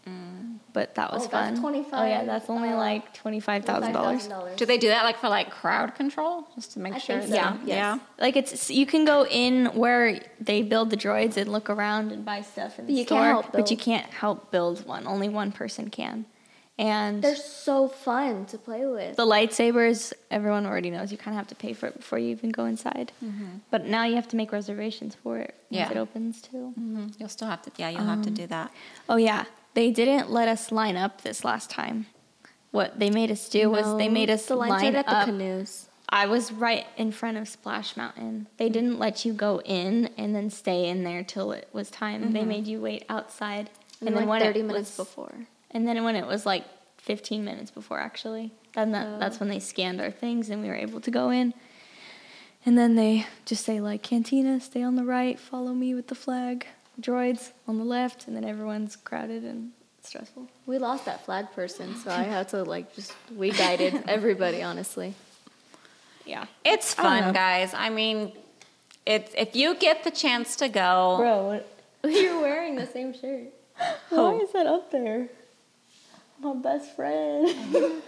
But 0.74 0.96
that 0.96 1.14
was 1.14 1.28
Oh, 1.28 1.30
that's 1.32 1.52
fun. 1.60 1.62
25, 1.62 1.94
oh 1.94 2.04
yeah, 2.08 2.24
that's 2.26 2.50
only 2.50 2.70
uh, 2.70 2.78
like 2.78 3.14
twenty 3.14 3.40
five 3.40 3.64
thousand 3.64 3.94
dollars. 3.94 4.28
Do 4.56 4.66
they 4.66 4.80
do 4.80 4.88
that 4.88 5.04
like 5.04 5.18
for 5.20 5.30
like 5.30 5.52
crowd 5.52 5.94
control, 5.94 6.48
just 6.56 6.72
to 6.74 6.80
make 6.80 6.96
I 6.96 6.98
sure? 6.98 7.20
think 7.20 7.30
so, 7.30 7.36
Yeah. 7.36 7.58
yes. 7.58 7.68
Yeah. 7.68 8.00
Like 8.20 8.36
it's 8.36 8.72
you 8.72 8.88
can 8.88 9.06
go 9.06 9.24
in 9.28 9.68
where 9.68 10.20
they 10.42 10.64
build 10.64 10.90
the 10.90 10.98
droids 10.98 11.38
and 11.38 11.52
look 11.52 11.70
around 11.70 12.12
and 12.12 12.26
buy 12.26 12.42
stuff 12.42 12.80
in 12.80 12.88
the 12.88 12.94
But 12.94 12.98
you 12.98 13.06
store, 13.06 13.18
can't 13.20 13.30
help 13.44 13.52
but 13.52 13.70
you 13.70 13.78
can't 13.78 14.08
help 14.08 14.50
build 14.50 14.88
one. 14.88 15.06
Only 15.06 15.30
one 15.30 15.52
person 15.52 15.92
can. 15.92 16.26
And 16.80 17.22
They're 17.22 17.36
so 17.36 17.90
fun 17.90 18.46
to 18.46 18.58
play 18.58 18.86
with. 18.86 19.18
the 19.18 19.26
lightsabers, 19.26 20.14
everyone 20.32 20.66
already 20.66 20.90
knows 20.90 21.12
you 21.12 21.18
kind 21.18 21.36
of 21.36 21.40
have 21.40 21.48
to 21.50 21.56
pay 21.56 21.74
for 21.74 21.88
it 21.88 21.98
before 21.98 22.18
you 22.20 22.30
even 22.30 22.52
go 22.52 22.64
inside. 22.64 23.12
Mm-hmm. 23.24 23.58
But 23.70 23.86
now 23.86 24.06
you 24.06 24.16
have 24.16 24.30
to 24.30 24.38
make 24.38 24.54
reservations 24.54 25.14
for 25.14 25.38
it 25.40 25.56
once 25.70 25.82
Yeah. 25.82 25.92
it 25.92 25.98
opens 25.98 26.42
too. 26.42 26.74
Mhm. 26.80 27.20
You'll 27.20 27.28
still 27.28 27.50
have 27.50 27.62
to. 27.64 27.72
Yeah, 27.76 27.90
you'll 27.90 28.06
have 28.06 28.22
to 28.22 28.30
do 28.30 28.44
um, 28.44 28.50
that. 28.50 28.72
Oh 29.10 29.18
yeah, 29.18 29.44
they 29.74 29.92
didn't 29.92 30.32
let 30.32 30.48
us 30.48 30.72
line 30.72 30.96
up 30.96 31.22
this 31.22 31.44
last 31.44 31.70
time. 31.70 32.06
What 32.72 32.98
they 32.98 33.10
made 33.10 33.30
us 33.30 33.50
do 33.50 33.70
was 33.70 33.98
they 33.98 34.08
made 34.08 34.30
us 34.30 34.46
the 34.46 34.56
line 34.56 34.70
line 34.70 34.80
started 34.80 35.00
at 35.00 35.06
the 35.06 35.32
canoes. 35.32 35.90
I 36.08 36.28
was 36.28 36.54
right 36.54 36.86
in 36.96 37.12
front 37.12 37.36
of 37.36 37.50
Splash 37.50 37.98
Mountain. 37.98 38.48
They 38.56 38.68
mm-hmm. 38.68 38.74
didn't 38.74 39.00
let 39.00 39.26
you 39.26 39.34
go 39.34 39.60
in 39.66 40.12
and 40.18 40.34
then 40.34 40.50
stay 40.50 40.88
in 40.88 41.04
there 41.04 41.24
till 41.24 41.52
it 41.52 41.68
was 41.74 41.92
time. 41.92 42.32
They 42.32 42.40
mm-hmm. 42.40 42.48
made 42.48 42.68
you 42.68 42.80
wait 42.80 43.04
outside, 43.10 43.70
And, 44.00 44.16
like 44.16 44.28
when 44.28 44.42
30 44.42 44.60
it 44.62 44.66
minutes 44.66 44.98
was, 44.98 45.06
before. 45.08 45.48
And 45.72 45.88
then 45.88 46.04
when 46.04 46.16
it 46.16 46.26
was 46.26 46.46
like 46.46 46.66
15 46.98 47.44
minutes 47.44 47.72
before, 47.72 48.00
actually, 48.00 48.52
then 48.74 48.92
that, 48.92 49.08
Oh. 49.08 49.20
that's 49.20 49.40
when 49.40 49.50
they 49.50 49.60
scanned 49.60 50.02
our 50.02 50.12
things 50.12 50.50
and 50.50 50.62
we 50.62 50.68
were 50.68 50.76
able 50.76 51.02
to 51.02 51.12
go 51.12 51.30
in. 51.30 51.54
And 52.66 52.78
then 52.78 52.96
they 52.96 53.26
just 53.46 53.64
say 53.66 53.80
like, 53.80 54.04
Cantina, 54.04 54.60
stay 54.60 54.84
on 54.84 54.96
the 54.96 55.06
right, 55.06 55.40
follow 55.40 55.74
me 55.74 55.96
with 55.96 56.08
the 56.08 56.16
flag. 56.16 56.68
Droids 57.00 57.52
on 57.66 57.78
the 57.78 57.86
left, 57.86 58.28
and 58.28 58.36
then 58.36 58.44
everyone's 58.44 58.98
crowded 58.98 59.44
and 59.46 59.72
stressful. 60.04 60.50
We 60.66 60.78
lost 60.80 61.06
that 61.06 61.24
flag 61.24 61.52
person, 61.54 61.96
so 61.96 62.12
I 62.12 62.24
had 62.24 62.50
to 62.50 62.64
like 62.64 62.94
just 62.94 63.14
we 63.34 63.52
guided 63.52 64.04
everybody 64.08 64.62
honestly. 64.62 65.14
Yeah. 66.26 66.46
It's 66.66 66.94
fun, 66.94 67.28
know. 67.28 67.34
guys. 67.34 67.74
I 67.74 67.90
mean, 67.90 68.34
it's 69.06 69.34
if 69.38 69.56
you 69.56 69.76
get 69.76 70.04
the 70.04 70.12
chance 70.12 70.58
to 70.58 70.68
go. 70.68 71.16
Bro, 71.20 71.48
what, 71.48 71.68
You're 72.04 72.42
wearing 72.42 72.76
the 72.76 72.86
same 72.86 73.14
shirt. 73.14 73.48
why 73.78 73.96
oh. 74.12 74.42
is 74.42 74.52
that 74.52 74.68
up 74.68 74.92
there? 74.92 75.30
My 76.42 76.54
best 76.56 76.96
friend. 76.96 77.50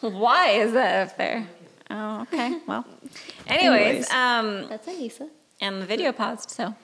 Why 0.00 0.48
is 0.50 0.72
that 0.72 1.08
up 1.08 1.16
there? 1.16 1.46
Oh, 1.90 2.22
okay. 2.22 2.58
Well, 2.66 2.84
anyways, 3.46 4.08
Anyways. 4.08 4.10
um, 4.10 4.68
That's 4.68 4.86
Anissa. 4.88 5.28
and 5.60 5.80
the 5.82 5.86
video 5.86 6.12
paused, 6.12 6.50
so 6.50 6.74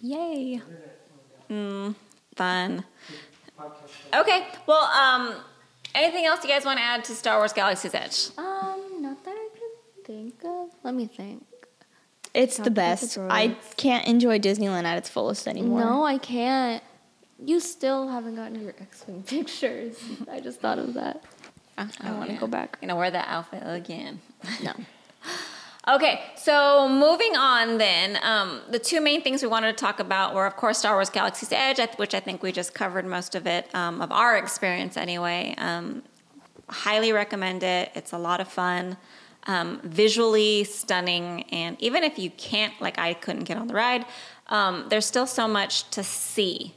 Yay. 0.00 0.60
fun. 1.48 2.84
Okay. 4.14 4.46
Well, 4.66 4.84
um, 4.84 5.34
anything 5.94 6.26
else 6.26 6.42
you 6.44 6.50
guys 6.50 6.64
want 6.64 6.78
to 6.78 6.84
add 6.84 7.04
to 7.04 7.14
Star 7.14 7.38
Wars 7.38 7.52
Galaxy's 7.52 7.94
Edge? 7.94 8.28
Um, 8.38 9.02
not 9.02 9.22
that 9.24 9.30
I 9.30 9.48
can 9.56 10.04
think 10.04 10.44
of. 10.44 10.70
Let 10.82 10.94
me 10.94 11.06
think. 11.06 11.44
It's 12.34 12.56
Talk 12.56 12.64
the 12.64 12.70
about 12.70 12.98
the 13.00 13.06
best. 13.06 13.18
I 13.30 13.56
can't 13.76 14.06
enjoy 14.06 14.38
Disneyland 14.38 14.84
at 14.84 14.98
its 14.98 15.08
fullest 15.08 15.48
anymore. 15.48 15.80
No, 15.80 16.04
I 16.04 16.18
can't. 16.18 16.82
You 17.44 17.60
still 17.60 18.08
haven't 18.08 18.36
gotten 18.36 18.60
your 18.60 18.74
X-wing 18.80 19.22
pictures. 19.26 19.98
I 20.30 20.40
just 20.40 20.60
thought 20.60 20.78
of 20.78 20.94
that. 20.94 21.22
I, 21.78 22.12
want 22.12 22.30
to 22.30 22.36
go 22.36 22.46
back. 22.46 22.80
Gonna 22.80 22.96
wear 22.96 23.10
that 23.10 23.28
outfit 23.28 23.62
again. 23.64 24.20
No. 24.62 24.72
Okay, 25.88 26.20
so 26.34 26.88
moving 26.88 27.36
on 27.36 27.78
then, 27.78 28.18
um, 28.24 28.60
the 28.68 28.78
two 28.80 29.00
main 29.00 29.22
things 29.22 29.40
we 29.40 29.46
wanted 29.46 29.76
to 29.76 29.84
talk 29.84 30.00
about 30.00 30.34
were, 30.34 30.44
of 30.44 30.56
course, 30.56 30.78
Star 30.78 30.94
Wars 30.94 31.10
Galaxy's 31.10 31.52
Edge, 31.52 31.78
which 31.94 32.12
I 32.12 32.18
think 32.18 32.42
we 32.42 32.50
just 32.50 32.74
covered 32.74 33.06
most 33.06 33.36
of 33.36 33.46
it, 33.46 33.72
um, 33.72 34.02
of 34.02 34.10
our 34.10 34.36
experience 34.36 34.96
anyway. 34.96 35.54
Um, 35.58 36.02
highly 36.68 37.12
recommend 37.12 37.62
it. 37.62 37.92
It's 37.94 38.12
a 38.12 38.18
lot 38.18 38.40
of 38.40 38.48
fun, 38.48 38.96
um, 39.46 39.80
visually 39.84 40.64
stunning, 40.64 41.44
and 41.52 41.80
even 41.80 42.02
if 42.02 42.18
you 42.18 42.30
can't, 42.30 42.74
like 42.80 42.98
I 42.98 43.14
couldn't 43.14 43.44
get 43.44 43.56
on 43.56 43.68
the 43.68 43.74
ride, 43.74 44.06
um, 44.48 44.86
there's 44.88 45.06
still 45.06 45.26
so 45.26 45.46
much 45.46 45.88
to 45.90 46.02
see, 46.02 46.74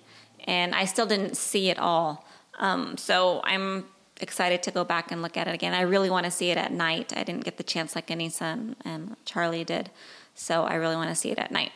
and 0.49 0.73
I 0.81 0.85
still 0.85 1.05
didn't 1.13 1.35
see 1.37 1.69
it 1.69 1.77
all. 1.79 2.25
Um, 2.57 2.97
so 2.97 3.15
I'm 3.43 3.85
excited 4.19 4.59
to 4.63 4.71
go 4.71 4.83
back 4.83 5.11
and 5.11 5.21
look 5.21 5.37
at 5.37 5.47
it 5.47 5.53
again. 5.53 5.73
I 5.73 5.81
really 5.81 6.09
want 6.09 6.25
to 6.25 6.31
see 6.39 6.49
it 6.53 6.57
at 6.57 6.71
night. 6.71 7.13
I 7.15 7.23
didn't 7.23 7.45
get 7.45 7.55
the 7.57 7.63
chance 7.73 7.95
like 7.95 8.07
Anissa 8.07 8.41
and, 8.53 8.75
and 8.83 9.15
Charlie 9.25 9.63
did, 9.63 9.89
so 10.35 10.63
I 10.63 10.75
really 10.75 10.95
want 10.95 11.09
to 11.09 11.15
see 11.15 11.31
it 11.31 11.39
at 11.39 11.51
night. 11.51 11.71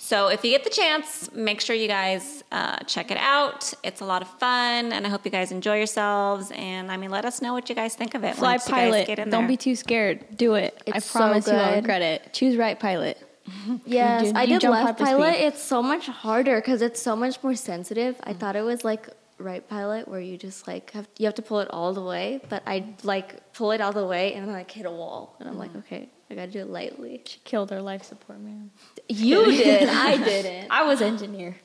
So 0.00 0.28
if 0.28 0.44
you 0.44 0.50
get 0.50 0.62
the 0.64 0.70
chance, 0.70 1.30
make 1.34 1.60
sure 1.60 1.74
you 1.74 1.88
guys 1.88 2.44
uh, 2.52 2.78
check 2.86 3.10
it 3.10 3.18
out. 3.18 3.74
It's 3.82 4.00
a 4.00 4.04
lot 4.04 4.22
of 4.22 4.28
fun, 4.38 4.92
and 4.92 5.04
I 5.06 5.08
hope 5.10 5.24
you 5.24 5.30
guys 5.30 5.50
enjoy 5.50 5.76
yourselves. 5.78 6.52
And 6.54 6.90
I 6.92 6.96
mean, 6.96 7.10
let 7.10 7.24
us 7.24 7.42
know 7.42 7.52
what 7.52 7.68
you 7.68 7.74
guys 7.74 7.94
think 7.96 8.14
of 8.14 8.22
it. 8.24 8.36
Fly 8.36 8.52
once 8.52 8.68
you 8.68 8.74
guys 8.74 8.80
pilot. 8.84 9.06
get 9.06 9.18
in 9.18 9.28
Don't 9.30 9.42
there. 9.42 9.48
be 9.48 9.56
too 9.56 9.74
scared. 9.74 10.24
Do 10.36 10.54
it. 10.54 10.80
It's 10.86 10.96
I 10.96 11.00
so 11.00 11.18
promise 11.18 11.46
you 11.48 11.52
I'll 11.54 11.70
good. 11.70 11.76
regret 11.82 12.02
it. 12.02 12.32
Choose 12.32 12.56
right 12.56 12.78
pilot. 12.78 13.18
Yes, 13.86 14.24
did- 14.26 14.36
I 14.36 14.46
did 14.46 14.62
left 14.62 14.98
pilot. 14.98 15.34
speed. 15.34 15.44
It's 15.46 15.62
so 15.62 15.82
much 15.82 16.06
harder 16.06 16.56
because 16.56 16.82
it's 16.82 17.00
so 17.00 17.14
much 17.16 17.42
more 17.42 17.54
sensitive. 17.54 18.16
I 18.24 18.32
thought 18.32 18.56
it 18.56 18.62
was 18.62 18.84
like 18.84 19.08
right 19.38 19.66
pilot 19.68 20.08
where 20.08 20.20
you 20.20 20.36
just 20.36 20.66
like 20.66 20.90
have 20.92 21.06
you 21.18 21.26
have 21.26 21.34
to 21.36 21.42
pull 21.42 21.60
it 21.60 21.68
all 21.70 21.92
the 21.94 22.02
way, 22.02 22.40
but 22.48 22.62
I 22.66 22.94
like 23.04 23.52
pull 23.52 23.70
it 23.72 23.80
all 23.80 23.92
the 23.92 24.06
way 24.06 24.34
and 24.34 24.46
then 24.46 24.54
like 24.54 24.70
hit 24.70 24.86
a 24.86 24.90
wall, 24.90 25.36
and 25.40 25.48
I'm 25.48 25.58
like, 25.58 25.74
okay, 25.76 26.08
I 26.30 26.34
gotta 26.34 26.50
do 26.50 26.60
it 26.60 26.68
lightly. 26.70 27.22
She 27.24 27.38
killed 27.44 27.70
her 27.70 27.80
life 27.80 28.02
support 28.04 28.40
man. 28.40 28.70
You 29.08 29.44
did, 29.46 29.88
I 30.08 30.16
didn't. 30.16 30.68
I 30.70 30.82
was 30.84 31.00
engineer. 31.00 31.56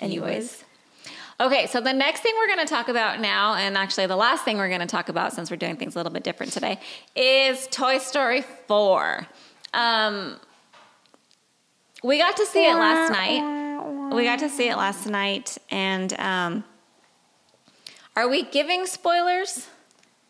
Anyways. 0.00 0.64
Okay, 1.40 1.66
so 1.68 1.80
the 1.80 1.92
next 1.92 2.20
thing 2.22 2.32
we're 2.36 2.48
going 2.52 2.66
to 2.66 2.72
talk 2.74 2.88
about 2.88 3.20
now, 3.20 3.54
and 3.54 3.76
actually 3.76 4.06
the 4.06 4.16
last 4.16 4.44
thing 4.44 4.56
we're 4.56 4.66
going 4.68 4.80
to 4.80 4.86
talk 4.88 5.08
about 5.08 5.32
since 5.32 5.52
we're 5.52 5.56
doing 5.56 5.76
things 5.76 5.94
a 5.94 5.98
little 5.98 6.12
bit 6.12 6.24
different 6.24 6.50
today, 6.52 6.80
is 7.14 7.68
Toy 7.70 7.98
Story 7.98 8.42
4. 8.66 9.24
Um, 9.72 10.40
we 12.02 12.18
got 12.18 12.36
to 12.36 12.46
see 12.46 12.64
it 12.64 12.74
last 12.74 13.12
night. 13.12 14.14
We 14.14 14.24
got 14.24 14.38
to 14.40 14.48
see 14.48 14.68
it 14.68 14.76
last 14.76 15.06
night, 15.06 15.58
and 15.70 16.12
um, 16.18 16.64
are 18.16 18.28
we 18.28 18.42
giving 18.44 18.86
spoilers? 18.86 19.68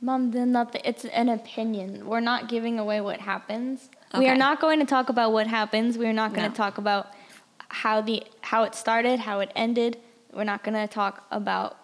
Mom, 0.01 0.31
then 0.31 0.53
nothing. 0.53 0.81
It's 0.85 1.05
an 1.07 1.29
opinion. 1.29 2.07
We're 2.07 2.21
not 2.21 2.49
giving 2.49 2.79
away 2.79 3.01
what 3.01 3.21
happens. 3.21 3.91
We 4.17 4.29
are 4.29 4.37
not 4.37 4.61
going 4.61 4.79
to 4.81 4.87
talk 4.87 5.09
about 5.09 5.33
what 5.33 5.47
happens. 5.47 5.99
We 5.99 6.07
are 6.07 6.13
not 6.13 6.33
going 6.33 6.45
No. 6.45 6.51
to 6.51 6.57
talk 6.57 6.79
about 6.79 7.09
how 7.69 8.01
the 8.01 8.23
how 8.41 8.63
it 8.65 8.75
started, 8.75 9.21
how 9.21 9.41
it 9.41 9.51
ended. 9.57 9.99
We're 10.33 10.45
not 10.45 10.63
going 10.63 10.75
to 10.75 10.87
talk 10.93 11.27
about 11.31 11.77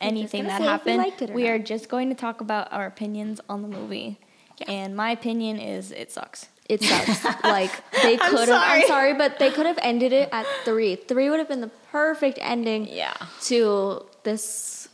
anything 0.00 0.44
that 0.44 0.50
say 0.50 0.56
if 0.56 0.60
we 0.62 0.66
happened. 0.66 0.96
liked 0.98 1.22
it 1.22 1.30
or 1.30 1.34
we 1.34 1.48
are 1.48 1.58
just 1.58 1.88
going 1.88 2.08
to 2.08 2.14
talk 2.14 2.40
about 2.40 2.72
our 2.72 2.86
opinions 2.86 3.40
on 3.48 3.62
the 3.62 3.68
movie. 3.68 4.18
Yeah. 4.58 4.70
And 4.70 4.96
my 4.96 5.10
opinion 5.10 5.58
is 5.58 5.92
it 5.92 6.10
sucks. 6.10 6.48
It 6.68 6.82
sucks. 6.82 7.24
like 7.44 7.72
they 8.02 8.16
could 8.18 8.48
have. 8.48 8.62
I'm 8.62 8.86
sorry. 8.86 9.14
but 9.14 9.38
they 9.38 9.50
could 9.50 9.66
have 9.66 9.78
ended 9.82 10.12
it 10.12 10.28
at 10.32 10.46
three. 10.64 10.96
Three 10.96 11.30
would 11.30 11.38
have 11.38 11.48
been 11.48 11.62
the 11.62 11.70
perfect 11.90 12.38
ending. 12.40 12.86
Yeah. 12.88 13.14
To 13.44 14.04
this. 14.22 14.88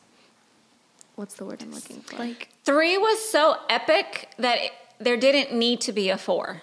What's 1.16 1.34
the 1.34 1.44
word 1.44 1.62
I'm 1.62 1.72
looking 1.72 2.00
for? 2.00 2.16
Like 2.16 2.48
Three 2.64 2.96
was 2.96 3.18
so 3.28 3.56
epic 3.68 4.30
that 4.38 4.58
it, 4.58 4.72
there 4.98 5.16
didn't 5.16 5.56
need 5.56 5.80
to 5.82 5.92
be 5.92 6.08
a 6.10 6.18
four. 6.18 6.62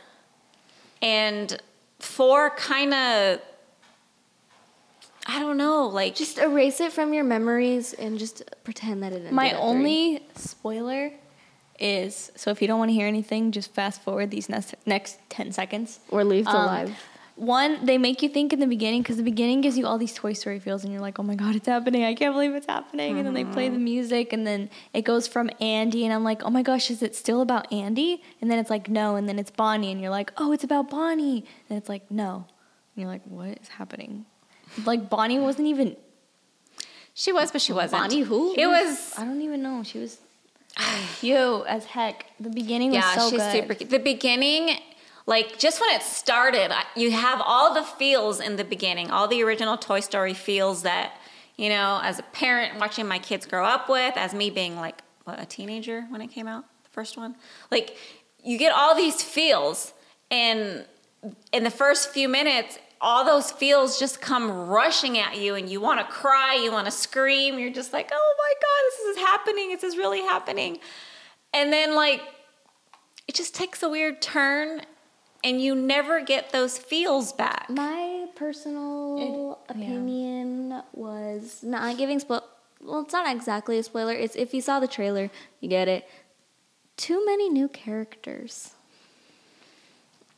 And 1.01 1.57
four 1.99 2.49
kind 2.51 2.93
of, 2.93 3.39
I 5.25 5.39
don't 5.39 5.57
know, 5.57 5.87
like 5.87 6.15
Just 6.15 6.37
erase 6.37 6.79
it 6.81 6.91
from 6.91 7.13
your 7.13 7.23
memories 7.23 7.93
and 7.93 8.19
just 8.19 8.43
pretend 8.63 9.03
that 9.03 9.13
it 9.13 9.17
ended 9.17 9.31
my 9.33 9.53
only 9.53 10.21
spoiler 10.35 11.11
is 11.81 12.31
so 12.35 12.51
if 12.51 12.61
you 12.61 12.67
don't 12.67 12.79
want 12.79 12.89
to 12.89 12.93
hear 12.93 13.07
anything, 13.07 13.51
just 13.51 13.73
fast 13.73 14.01
forward 14.03 14.31
these 14.31 14.47
next 14.49 14.75
next 14.85 15.17
ten 15.29 15.51
seconds. 15.51 15.99
or 16.09 16.23
leave 16.23 16.45
the 16.45 16.51
Um, 16.55 16.65
live. 16.65 16.95
One, 17.37 17.85
they 17.85 17.97
make 17.97 18.21
you 18.21 18.29
think 18.29 18.53
in 18.53 18.59
the 18.59 18.67
beginning 18.67 19.01
because 19.01 19.17
the 19.17 19.23
beginning 19.23 19.61
gives 19.61 19.75
you 19.77 19.87
all 19.87 19.97
these 19.97 20.13
Toy 20.13 20.33
Story 20.33 20.59
feels, 20.59 20.83
and 20.83 20.91
you're 20.93 21.01
like, 21.01 21.17
"Oh 21.17 21.23
my 21.23 21.33
god, 21.33 21.55
it's 21.55 21.65
happening! 21.67 22.03
I 22.03 22.13
can't 22.13 22.35
believe 22.35 22.53
it's 22.53 22.67
happening!" 22.67 23.17
And 23.17 23.25
then 23.25 23.33
they 23.33 23.45
play 23.45 23.67
the 23.69 23.79
music, 23.79 24.31
and 24.31 24.45
then 24.45 24.69
it 24.93 25.03
goes 25.03 25.27
from 25.27 25.49
Andy, 25.59 26.03
and 26.05 26.13
I'm 26.13 26.23
like, 26.23 26.43
"Oh 26.43 26.51
my 26.51 26.61
gosh, 26.61 26.91
is 26.91 27.01
it 27.01 27.15
still 27.15 27.41
about 27.41 27.71
Andy?" 27.73 28.21
And 28.41 28.51
then 28.51 28.59
it's 28.59 28.69
like, 28.69 28.89
"No," 28.89 29.15
and 29.15 29.27
then 29.27 29.39
it's 29.39 29.49
Bonnie, 29.49 29.91
and 29.91 29.99
you're 30.01 30.11
like, 30.11 30.31
"Oh, 30.37 30.51
it's 30.51 30.63
about 30.63 30.89
Bonnie," 30.91 31.45
and 31.67 31.77
it's 31.79 31.89
like, 31.89 32.11
"No," 32.11 32.45
and 32.93 33.01
you're 33.01 33.09
like, 33.15 33.23
"What 33.25 33.57
is 33.63 33.69
happening?" 33.69 34.25
Like 34.85 35.09
Bonnie 35.09 35.39
wasn't 35.39 35.67
even. 35.67 35.95
she 37.13 37.31
was, 37.31 37.51
but 37.51 37.61
she 37.61 37.73
wasn't. 37.73 38.01
Bonnie 38.03 38.21
who? 38.21 38.53
It 38.55 38.67
was, 38.67 39.13
I 39.17 39.23
don't 39.25 39.41
even 39.41 39.61
know. 39.63 39.81
She 39.83 39.97
was 39.99 40.19
cute 41.19 41.65
as 41.67 41.85
heck. 41.85 42.25
The 42.39 42.49
beginning 42.49 42.91
was 42.91 42.97
yeah, 42.97 43.15
so 43.15 43.29
she's 43.29 43.39
good. 43.39 43.51
super 43.51 43.73
cute. 43.75 43.89
The 43.89 43.99
beginning, 43.99 44.77
like 45.25 45.57
just 45.57 45.81
when 45.81 45.89
it 45.95 46.01
started, 46.01 46.73
you 46.95 47.11
have 47.11 47.41
all 47.43 47.73
the 47.73 47.83
feels 47.83 48.39
in 48.39 48.55
the 48.55 48.63
beginning, 48.63 49.11
all 49.11 49.27
the 49.27 49.43
original 49.43 49.77
Toy 49.77 49.99
Story 49.99 50.33
feels 50.33 50.83
that, 50.83 51.13
you 51.57 51.69
know, 51.69 51.99
as 52.03 52.19
a 52.19 52.23
parent 52.23 52.79
watching 52.79 53.07
my 53.07 53.19
kids 53.19 53.45
grow 53.45 53.65
up 53.65 53.89
with, 53.89 54.15
as 54.17 54.33
me 54.33 54.49
being 54.49 54.77
like, 54.77 55.01
what, 55.25 55.41
a 55.41 55.45
teenager 55.45 56.05
when 56.09 56.21
it 56.21 56.27
came 56.27 56.47
out, 56.47 56.65
the 56.83 56.89
first 56.89 57.17
one? 57.17 57.35
Like, 57.69 57.95
you 58.43 58.57
get 58.57 58.73
all 58.73 58.95
these 58.95 59.21
feels, 59.21 59.93
and 60.31 60.85
in 61.51 61.63
the 61.63 61.69
first 61.69 62.09
few 62.09 62.27
minutes, 62.27 62.79
all 63.01 63.25
those 63.25 63.51
feels 63.51 63.97
just 63.99 64.21
come 64.21 64.67
rushing 64.67 65.17
at 65.17 65.37
you, 65.37 65.55
and 65.55 65.67
you 65.69 65.81
want 65.81 65.99
to 65.99 66.05
cry, 66.05 66.55
you 66.55 66.71
want 66.71 66.85
to 66.85 66.91
scream. 66.91 67.57
You're 67.59 67.73
just 67.73 67.93
like, 67.93 68.09
oh 68.13 68.33
my 68.37 68.53
God, 68.61 68.81
this 69.07 69.17
is 69.17 69.17
happening. 69.17 69.69
This 69.71 69.83
is 69.83 69.97
really 69.97 70.21
happening. 70.21 70.79
And 71.53 71.73
then, 71.73 71.95
like, 71.95 72.21
it 73.27 73.35
just 73.35 73.55
takes 73.55 73.81
a 73.83 73.89
weird 73.89 74.21
turn, 74.21 74.81
and 75.43 75.59
you 75.61 75.73
never 75.75 76.21
get 76.21 76.51
those 76.51 76.77
feels 76.77 77.33
back. 77.33 77.69
My 77.69 78.27
personal 78.35 79.57
It- 79.69 79.75
yeah. 79.77 79.83
opinion 79.85 80.83
was 80.93 81.63
not 81.63 81.97
giving 81.97 82.19
spoil. 82.19 82.43
Well, 82.83 83.01
it's 83.01 83.13
not 83.13 83.29
exactly 83.35 83.77
a 83.77 83.83
spoiler. 83.83 84.13
It's 84.13 84.35
if 84.35 84.53
you 84.53 84.61
saw 84.61 84.79
the 84.79 84.87
trailer, 84.87 85.29
you 85.59 85.69
get 85.69 85.87
it. 85.87 86.07
Too 86.97 87.23
many 87.25 87.49
new 87.49 87.67
characters. 87.67 88.71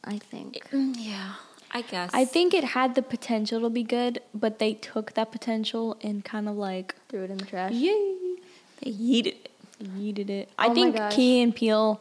I 0.04 0.17
think. 0.17 0.62
Mm, 0.71 0.95
Yeah. 0.97 1.34
I 1.73 1.81
guess. 1.81 2.12
I 2.13 2.23
think 2.25 2.53
it 2.53 2.63
had 2.63 2.93
the 2.95 3.01
potential 3.01 3.62
to 3.62 3.69
be 3.69 3.83
good, 3.83 4.21
but 4.33 4.59
they 4.59 4.73
took 4.75 5.13
that 5.13 5.31
potential 5.31 5.97
and 6.01 6.23
kind 6.23 6.47
of 6.47 6.55
like 6.55 6.95
Threw 7.09 7.23
it 7.23 7.31
in 7.31 7.38
the 7.38 7.45
trash. 7.45 7.71
yay, 7.71 8.15
they 8.81 8.91
yeeted 8.91 9.27
it. 9.27 9.49
yeeted 9.97 10.29
it. 10.29 10.49
Oh 10.59 10.69
I 10.69 10.73
think. 10.73 10.95
Key 11.12 11.41
and 11.41 11.55
Peele, 11.55 11.99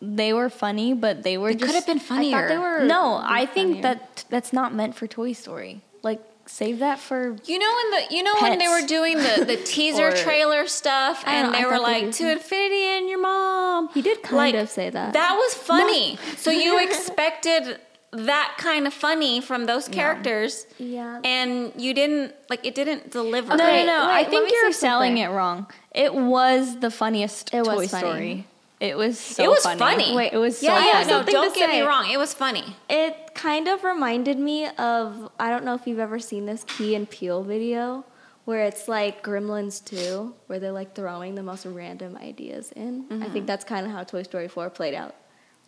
they 0.00 0.32
were 0.32 0.50
funny, 0.50 0.92
but 0.92 1.22
they 1.22 1.38
were 1.38 1.54
They 1.54 1.64
could 1.66 1.74
have 1.74 1.86
been 1.86 2.00
funnier. 2.00 2.36
I 2.36 2.40
thought 2.42 2.48
they 2.48 2.58
were. 2.58 2.84
No, 2.84 3.20
I 3.22 3.46
think 3.46 3.76
funnier. 3.76 3.82
that 3.82 4.24
that's 4.28 4.52
not 4.52 4.74
meant 4.74 4.94
for 4.96 5.06
Toy 5.06 5.32
Story. 5.32 5.82
Like 6.02 6.20
save 6.46 6.80
that 6.80 6.98
for 6.98 7.36
You 7.44 7.58
know 7.60 7.72
when 7.78 7.88
the 8.08 8.16
you 8.16 8.22
know 8.24 8.34
when 8.42 8.58
they 8.58 8.66
were 8.66 8.84
doing 8.86 9.16
the, 9.18 9.44
the 9.46 9.56
teaser 9.64 10.08
Or- 10.08 10.16
trailer 10.16 10.66
stuff 10.66 11.22
and 11.26 11.46
know, 11.46 11.52
they 11.56 11.62
I 11.62 11.66
were 11.66 11.76
thought 11.76 11.86
they 11.86 12.02
like 12.06 12.12
to 12.16 12.32
infinity 12.32 12.84
and 12.96 13.08
your 13.08 13.20
mom. 13.20 13.88
He 13.94 14.02
did 14.02 14.20
kind 14.22 14.36
Like, 14.36 14.54
of 14.56 14.68
say 14.68 14.90
that. 14.90 15.12
That 15.12 15.36
was 15.36 15.54
funny. 15.54 16.18
so 16.36 16.50
you 16.50 16.82
expected 16.88 17.78
that 18.12 18.54
kind 18.58 18.86
of 18.86 18.92
funny 18.94 19.40
from 19.40 19.64
those 19.66 19.88
characters. 19.88 20.66
Yeah. 20.78 21.20
And 21.24 21.72
you 21.76 21.94
didn't 21.94 22.34
like 22.50 22.64
it 22.66 22.74
didn't 22.74 23.10
deliver. 23.10 23.56
No, 23.56 23.64
Okay, 23.64 23.86
no, 23.86 24.00
no. 24.00 24.06
wait, 24.08 24.12
I 24.14 24.24
think 24.24 24.50
you're 24.52 24.72
selling 24.72 25.16
something. 25.16 25.32
it 25.32 25.36
wrong. 25.36 25.66
It 25.94 26.14
was 26.14 26.78
the 26.80 26.90
funniest 26.90 27.52
It 27.54 27.60
was 27.64 27.68
Toy 27.68 27.86
funny. 27.88 28.00
Story. 28.06 28.46
It 28.80 28.98
was 28.98 29.18
so 29.18 29.44
it 29.44 29.48
was 29.48 29.62
funny. 29.62 29.78
funny. 29.78 30.16
Wait, 30.16 30.32
it 30.32 30.38
was 30.38 30.58
so 30.58 30.66
yeah, 30.66 30.72
I 30.74 30.84
yeah. 30.86 30.92
funny. 31.04 31.10
No, 31.10 31.22
don't 31.24 31.52
to 31.54 31.58
get 31.58 31.70
me 31.70 31.82
wrong. 31.82 32.10
It 32.10 32.18
was 32.18 32.34
funny. 32.34 32.76
It 32.90 33.32
kind 33.34 33.68
of 33.68 33.84
reminded 33.84 34.38
me 34.38 34.66
of 34.76 35.30
I 35.38 35.50
don't 35.50 35.64
know 35.64 35.74
if 35.74 35.86
you've 35.86 36.00
ever 36.00 36.18
seen 36.18 36.46
this 36.46 36.64
Key 36.64 36.94
and 36.94 37.08
Peele 37.08 37.42
video 37.44 38.04
where 38.44 38.64
it's 38.66 38.88
like 38.88 39.22
Gremlins 39.22 39.82
2, 39.84 40.34
where 40.48 40.58
they're 40.58 40.72
like 40.72 40.96
throwing 40.96 41.36
the 41.36 41.44
most 41.44 41.64
random 41.64 42.16
ideas 42.16 42.72
in. 42.72 43.04
I 43.08 43.14
Mm-hmm. 43.14 43.32
think 43.32 43.46
that's 43.46 43.64
kind 43.64 43.86
of 43.86 43.92
how 43.92 44.02
Toy 44.02 44.24
Story 44.24 44.48
4 44.48 44.68
played 44.70 44.94
out, 44.94 45.14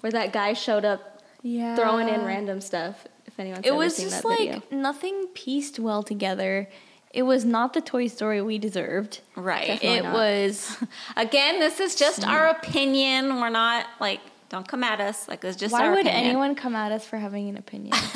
where 0.01 0.11
that 0.11 0.33
guy 0.33 0.55
showed 0.55 0.85
up 0.85 1.14
Yeah. 1.45 1.77
throwing 1.77 2.09
in 2.09 2.25
random 2.25 2.61
stuff. 2.61 3.07
If 3.27 3.39
anyone's 3.39 3.65
It 3.65 3.69
ever 3.69 3.77
was 3.77 3.95
seen 3.97 4.09
just 4.09 4.23
that 4.23 4.29
like 4.29 4.39
video. 4.39 4.63
nothing 4.73 5.27
pieced 5.35 5.79
well 5.79 6.03
together. 6.03 6.69
It 7.13 7.23
was 7.23 7.45
not 7.45 7.75
the 7.75 7.81
Toy 7.81 8.09
Story 8.09 8.43
we 8.43 8.59
deserved. 8.59 9.21
Right. 9.37 9.67
Definitely 9.69 9.99
it 9.99 10.03
not. 10.05 10.15
was. 10.15 10.77
Again, 11.17 11.61
this 11.61 11.79
is 11.79 11.95
just 11.95 12.27
our 12.27 12.49
opinion. 12.49 13.41
We're 13.41 13.51
not 13.51 13.87
like 14.01 14.21
don't 14.49 14.67
come 14.67 14.83
at 14.83 15.01
us. 15.01 15.29
Like 15.29 15.45
it's 15.45 15.57
just 15.57 15.73
Why 15.73 15.85
our 15.87 15.91
would 15.93 16.07
opinion. 16.07 16.25
anyone 16.31 16.55
come 16.57 16.75
at 16.75 16.91
us 16.93 17.05
for 17.07 17.19
having 17.19 17.49
an 17.49 17.57
opinion? 17.57 17.95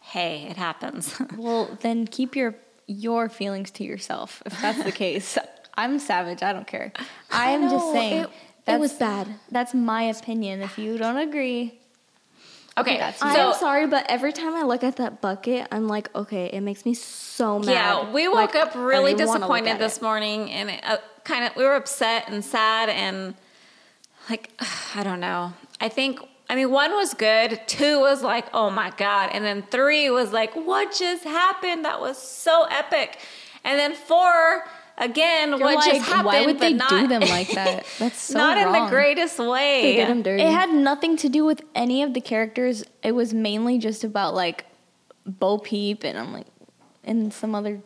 Hey, 0.00 0.46
it 0.48 0.56
happens. 0.56 1.14
well, 1.36 1.76
then 1.82 2.06
keep 2.06 2.36
your 2.36 2.54
your 2.86 3.28
feelings 3.28 3.72
to 3.72 3.84
yourself. 3.84 4.40
If 4.46 4.58
that's 4.62 4.82
the 4.84 4.92
case, 4.92 5.36
I'm 5.74 5.98
savage. 5.98 6.42
I 6.44 6.52
don't 6.52 6.66
care. 6.66 6.92
I 7.30 7.50
am 7.50 7.62
just 7.62 7.74
know, 7.74 7.92
saying. 7.92 8.22
it- 8.22 8.30
it 8.68 8.80
was 8.80 8.92
bad. 8.94 9.28
That's 9.50 9.74
my 9.74 10.02
opinion. 10.04 10.62
If 10.62 10.78
you 10.78 10.96
don't 10.96 11.16
agree, 11.18 11.80
okay, 12.78 12.98
that's 12.98 13.18
so 13.20 13.26
I 13.26 13.34
am 13.34 13.54
sorry, 13.54 13.86
but 13.86 14.06
every 14.08 14.32
time 14.32 14.54
I 14.54 14.62
look 14.62 14.84
at 14.84 14.96
that 14.96 15.20
bucket, 15.20 15.66
I'm 15.72 15.88
like, 15.88 16.14
okay, 16.14 16.46
it 16.46 16.60
makes 16.60 16.84
me 16.84 16.94
so 16.94 17.58
mad. 17.58 17.68
Yeah, 17.70 18.12
we 18.12 18.28
woke 18.28 18.54
Like, 18.54 18.56
up 18.56 18.74
really 18.74 19.12
I 19.12 19.14
wanna 19.14 19.24
look 19.24 19.38
disappointed 19.38 19.78
this 19.78 19.96
it. 19.98 20.02
morning, 20.02 20.50
and 20.50 20.70
it, 20.70 20.80
uh, 20.84 20.98
kind 21.24 21.44
of 21.44 21.56
we 21.56 21.64
were 21.64 21.74
upset 21.74 22.28
and 22.28 22.44
sad, 22.44 22.88
and 22.88 23.34
like 24.30 24.50
I 24.94 25.02
don't 25.02 25.20
know. 25.20 25.52
I 25.80 25.88
think 25.88 26.20
I 26.48 26.54
mean 26.54 26.70
one 26.70 26.92
was 26.92 27.14
good, 27.14 27.60
two 27.66 28.00
was 28.00 28.22
like 28.22 28.46
oh 28.54 28.70
my 28.70 28.90
god, 28.96 29.30
and 29.32 29.44
then 29.44 29.62
three 29.70 30.10
was 30.10 30.32
like 30.32 30.54
what 30.54 30.94
just 30.94 31.24
happened? 31.24 31.84
That 31.84 32.00
was 32.00 32.18
so 32.18 32.64
epic, 32.70 33.18
and 33.64 33.78
then 33.78 33.94
four 33.94 34.64
again, 34.98 35.50
you're 35.50 35.58
what 35.58 35.76
like, 35.76 35.94
just 35.94 36.06
happened? 36.06 36.26
why 36.26 36.46
would 36.46 36.58
but 36.58 36.60
they 36.60 36.72
not, 36.72 36.90
do 36.90 37.06
them 37.06 37.20
like 37.28 37.50
that? 37.52 37.86
That's 37.98 38.18
so 38.20 38.38
not 38.38 38.58
in 38.58 38.72
the 38.72 38.88
greatest 38.88 39.38
way. 39.38 39.82
They 39.82 39.96
did 39.96 40.08
him 40.08 40.22
dirty. 40.22 40.42
It 40.42 40.50
had 40.52 40.70
nothing 40.70 41.16
to 41.18 41.28
do 41.28 41.44
with 41.44 41.62
any 41.74 42.02
of 42.02 42.14
the 42.14 42.20
characters. 42.20 42.84
It 43.02 43.12
was 43.12 43.32
mainly 43.34 43.78
just 43.78 44.04
about 44.04 44.34
like 44.34 44.64
Bo 45.26 45.58
Peep 45.58 46.04
and 46.04 46.18
I'm 46.18 46.32
like 46.32 46.46
and 47.04 47.32
some 47.32 47.54
other 47.54 47.80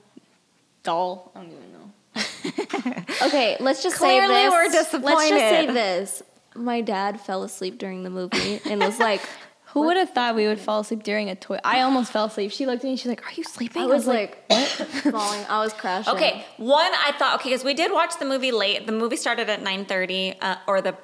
doll. 0.82 1.30
I 1.34 1.40
don't 1.40 1.48
even 1.48 1.72
know. 1.72 1.76
Okay, 3.22 3.56
let's 3.60 3.82
just 3.82 3.96
Clearly 3.96 4.34
say 4.34 4.44
this. 4.44 4.50
we're 4.50 4.68
disappointed. 4.70 5.04
Let's 5.14 5.28
just 5.28 5.40
say 5.40 5.66
this. 5.66 6.22
My 6.54 6.80
dad 6.80 7.20
fell 7.20 7.42
asleep 7.42 7.76
during 7.78 8.02
the 8.02 8.08
movie 8.08 8.60
and 8.64 8.80
was 8.80 8.98
like, 8.98 9.20
Who 9.72 9.86
would 9.86 9.96
have 9.96 10.10
thought 10.10 10.34
we 10.34 10.46
would 10.46 10.58
fall 10.58 10.80
asleep 10.80 11.02
during 11.02 11.28
a 11.30 11.36
toy? 11.36 11.58
I 11.64 11.82
almost 11.82 12.12
fell 12.12 12.24
asleep. 12.24 12.50
She 12.50 12.66
looked 12.66 12.78
at 12.78 12.84
me. 12.84 12.90
And 12.90 12.98
she's 12.98 13.08
like, 13.08 13.24
"Are 13.26 13.32
you 13.32 13.44
sleeping?" 13.44 13.82
I 13.82 13.86
was 13.86 14.06
like, 14.06 14.44
"What?" 14.48 14.68
falling. 14.68 15.44
I 15.48 15.60
was 15.62 15.72
crashing. 15.72 16.12
Okay, 16.14 16.44
one 16.56 16.90
I 16.92 17.12
thought 17.18 17.40
okay 17.40 17.50
because 17.50 17.64
we 17.64 17.74
did 17.74 17.92
watch 17.92 18.18
the 18.18 18.24
movie 18.24 18.52
late. 18.52 18.86
The 18.86 18.92
movie 18.92 19.16
started 19.16 19.48
at 19.48 19.62
nine 19.62 19.84
thirty, 19.84 20.34
uh, 20.40 20.56
or 20.66 20.80
the 20.80 20.96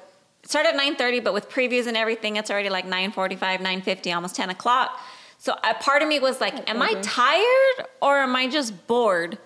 it 0.43 0.49
started 0.49 0.69
at 0.69 0.75
nine 0.75 0.95
thirty, 0.95 1.19
but 1.19 1.33
with 1.33 1.49
previews 1.49 1.87
and 1.87 1.97
everything, 1.97 2.35
it's 2.35 2.49
already 2.49 2.69
like 2.69 2.85
9.45, 2.85 3.37
9.50, 3.39 4.15
almost 4.15 4.35
ten 4.35 4.49
o'clock. 4.49 4.97
So 5.39 5.53
a 5.63 5.73
part 5.73 6.01
of 6.01 6.07
me 6.07 6.19
was 6.19 6.41
like, 6.41 6.69
"Am 6.69 6.81
I 6.81 6.93
tired 7.01 7.87
or 8.01 8.17
am 8.19 8.35
I 8.35 8.47
just 8.47 8.87
bored?" 8.87 9.37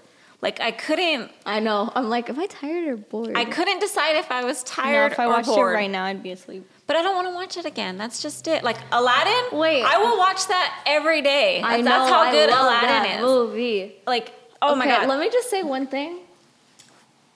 Like 0.41 0.60
I 0.60 0.71
couldn't, 0.71 1.32
I 1.45 1.60
know. 1.60 1.91
I'm 1.93 2.10
like, 2.10 2.30
am 2.30 2.39
I 2.39 2.47
tired 2.47 2.88
or 2.88 2.97
bored? 2.97 3.34
I 3.36 3.45
couldn't 3.45 3.80
decide 3.80 4.15
if 4.15 4.32
I 4.32 4.43
was 4.43 4.63
no, 4.63 4.67
tired 4.71 5.12
if 5.12 5.19
I 5.19 5.25
or 5.25 5.30
watched 5.30 5.47
bored. 5.47 5.73
it 5.73 5.75
right 5.75 5.91
now, 5.91 6.04
I'd 6.06 6.23
be 6.23 6.32
asleep. 6.32 6.67
But 6.88 6.95
I 6.95 7.04
don't 7.04 7.15
want 7.15 7.27
to 7.27 7.34
watch 7.34 7.58
it 7.58 7.65
again. 7.65 7.97
That's 7.97 8.21
just 8.23 8.47
it. 8.47 8.63
Like 8.63 8.77
Aladdin, 8.91 9.58
Wait. 9.60 9.84
I 9.84 9.97
will 9.99 10.17
watch 10.17 10.47
that 10.47 10.84
every 10.88 11.21
day. 11.21 11.62
I 11.62 11.77
That's, 11.77 11.84
know. 11.84 11.91
that's 11.91 12.10
how 12.10 12.19
I 12.21 12.32
good 12.32 12.49
love 12.49 12.62
Aladdin 12.65 12.89
that 12.89 13.15
is. 13.17 13.21
movie. 13.21 13.95
Like, 14.08 14.34
oh 14.63 14.75
my 14.75 14.86
god, 14.88 15.08
Let 15.08 15.19
me 15.19 15.30
just 15.30 15.49
say 15.51 15.62
one 15.62 15.86
thing. 15.86 16.19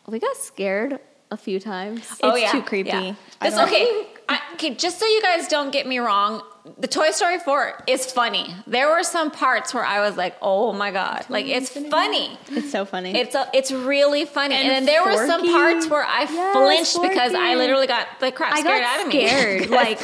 We 0.08 0.20
got 0.20 0.36
scared 0.38 1.00
a 1.32 1.38
few 1.38 1.60
times. 1.60 2.08
Oh, 2.24 2.36
it's 2.36 2.52
too 2.52 2.62
creepy. 2.64 2.90
Yeah. 2.90 3.16
This, 3.42 3.58
okay, 3.58 4.08
I, 4.28 4.40
okay, 4.54 4.74
just 4.76 5.00
so 5.00 5.06
you 5.06 5.22
guys 5.22 5.48
don't 5.48 5.72
get 5.72 5.86
me 5.88 6.00
wrong, 6.00 6.42
the 6.80 6.88
Toy 6.88 7.12
Story 7.12 7.38
4 7.40 7.84
is 7.88 8.12
funny. 8.12 8.54
There 8.66 8.90
were 8.90 9.04
some 9.04 9.30
parts 9.30 9.74
where 9.74 9.86
I 9.86 10.00
was 10.00 10.18
like, 10.18 10.36
"Oh 10.42 10.74
my 10.74 10.90
god!" 10.92 11.26
Like 11.30 11.46
it's 11.46 11.70
funny. 11.70 12.38
It's 12.50 12.72
so 12.72 12.86
funny. 12.86 13.16
It's 13.16 13.36
a, 13.36 13.48
it's 13.54 13.72
really 13.72 14.26
funny. 14.26 14.56
And, 14.56 14.68
And 14.68 14.72
then 14.72 14.86
there 14.86 15.04
were 15.06 15.28
some 15.28 15.42
parts 15.46 15.88
where 15.88 16.04
I 16.04 16.22
Yes, 16.24 16.54
flinched 16.94 17.02
because 17.12 17.34
I 17.36 17.54
literally 17.56 17.86
got 17.88 18.08
the 18.20 18.32
crap 18.32 18.54
I 18.54 18.62
scared 18.62 18.82
got 18.82 19.00
out 19.00 19.06
of 19.08 19.14
me. 19.14 19.28
scared. 19.28 19.70
Like 19.70 20.00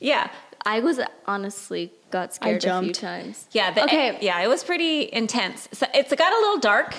yeah, 0.00 0.30
I 0.64 0.80
was 0.80 0.98
honestly 1.26 1.92
got 2.10 2.32
scared 2.34 2.56
a 2.56 2.60
few 2.60 2.68
jumped. 2.92 3.00
times. 3.00 3.46
yeah, 3.52 3.70
the, 3.72 3.84
Okay. 3.84 4.16
yeah. 4.22 4.40
It 4.40 4.48
was 4.48 4.64
pretty 4.64 5.10
intense. 5.12 5.68
So 5.72 5.86
it's 5.94 6.12
got 6.14 6.32
a 6.32 6.36
little 6.36 6.58
dark 6.58 6.94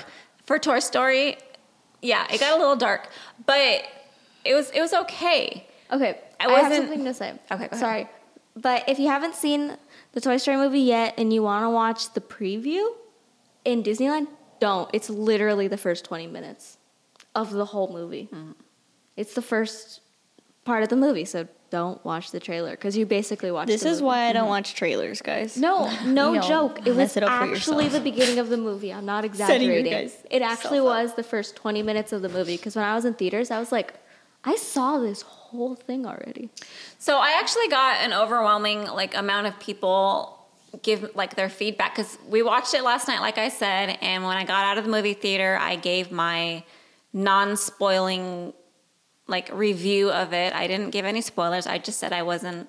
for 0.45 0.59
Toy 0.59 0.79
Story. 0.79 1.37
Yeah, 2.01 2.27
it 2.31 2.39
got 2.39 2.53
a 2.53 2.57
little 2.59 2.75
dark, 2.75 3.09
but 3.45 3.83
it 4.45 4.53
was 4.53 4.69
it 4.71 4.81
was 4.81 4.93
okay. 4.93 5.65
Okay, 5.91 6.19
I 6.43 6.47
I, 6.47 6.59
have 6.59 6.69
wasn't- 6.71 6.87
something 6.89 7.05
to 7.05 7.13
say. 7.13 7.29
Okay, 7.31 7.39
go 7.49 7.55
ahead. 7.65 7.79
sorry, 7.79 8.07
but 8.55 8.87
if 8.87 8.99
you 8.99 9.07
haven't 9.07 9.35
seen 9.35 9.77
the 10.13 10.21
Toy 10.21 10.37
Story 10.37 10.57
movie 10.57 10.81
yet 10.81 11.15
and 11.17 11.31
you 11.33 11.41
want 11.43 11.63
to 11.65 11.69
watch 11.69 12.13
the 12.13 12.21
preview 12.21 12.87
in 13.65 13.83
Disneyland, 13.83 14.27
don't. 14.59 14.89
It's 14.93 15.09
literally 15.09 15.67
the 15.67 15.77
first 15.77 16.05
twenty 16.05 16.27
minutes 16.27 16.77
of 17.35 17.51
the 17.51 17.65
whole 17.65 17.91
movie. 17.91 18.29
Mm-hmm. 18.31 18.51
It's 19.17 19.33
the 19.33 19.41
first 19.41 20.01
part 20.65 20.83
of 20.83 20.89
the 20.89 20.95
movie, 20.95 21.25
so 21.25 21.47
don't 21.69 22.03
watch 22.05 22.29
the 22.31 22.39
trailer 22.39 22.71
because 22.71 22.95
you 22.95 23.05
basically 23.05 23.49
watch. 23.51 23.67
this 23.67 23.81
the 23.81 23.89
is 23.89 23.95
movie. 23.97 24.05
why 24.05 24.25
I 24.29 24.33
don't 24.33 24.47
watch 24.49 24.75
trailers, 24.75 25.21
guys. 25.21 25.57
No, 25.57 25.91
no 26.05 26.33
You 26.33 26.41
joke. 26.41 26.85
It 26.85 26.95
was 26.95 27.17
it 27.17 27.23
actually 27.23 27.87
the 27.87 27.99
beginning 27.99 28.37
of 28.39 28.49
the 28.49 28.57
movie. 28.57 28.93
I'm 28.93 29.05
not 29.05 29.23
Setting 29.35 29.67
you 29.69 29.73
exaggerating. 29.79 29.91
guys 29.91 30.17
It 30.29 30.41
actually 30.43 30.77
self 30.77 30.89
up. 30.89 31.03
was 31.03 31.13
the 31.15 31.23
first 31.23 31.55
20 31.55 31.81
minutes 31.81 32.11
of 32.13 32.21
the 32.21 32.29
movie 32.29 32.57
because 32.57 32.75
when 32.75 32.85
I 32.85 32.93
was 32.95 33.05
in 33.05 33.15
theaters, 33.15 33.49
I 33.49 33.59
was 33.59 33.71
like, 33.71 33.95
I 34.43 34.55
saw 34.55 34.99
this 34.99 35.23
whole 35.53 35.75
thing 35.75 36.05
already. 36.05 36.49
So 36.99 37.17
I 37.17 37.37
actually 37.39 37.67
got 37.67 38.01
an 38.01 38.13
overwhelming 38.13 38.85
like 38.85 39.15
amount 39.15 39.47
of 39.47 39.59
people 39.59 40.39
give 40.81 41.15
like 41.15 41.35
their 41.35 41.49
feedback 41.49 41.95
because 41.95 42.17
we 42.27 42.41
watched 42.41 42.73
it 42.73 42.83
last 42.83 43.07
night, 43.07 43.21
like 43.21 43.37
I 43.37 43.49
said, 43.49 43.97
and 44.01 44.23
when 44.23 44.37
I 44.37 44.43
got 44.43 44.65
out 44.65 44.77
of 44.77 44.83
the 44.83 44.89
movie 44.89 45.13
theater, 45.13 45.57
I 45.59 45.75
gave 45.75 46.11
my 46.11 46.63
non-spoiling 47.13 48.53
like 49.27 49.53
review 49.53 50.11
of 50.11 50.33
it. 50.33 50.53
I 50.53 50.67
didn't 50.67 50.89
give 50.89 51.05
any 51.05 51.21
spoilers. 51.21 51.67
I 51.67 51.77
just 51.77 51.99
said 51.99 52.11
I 52.11 52.23
wasn't. 52.23 52.67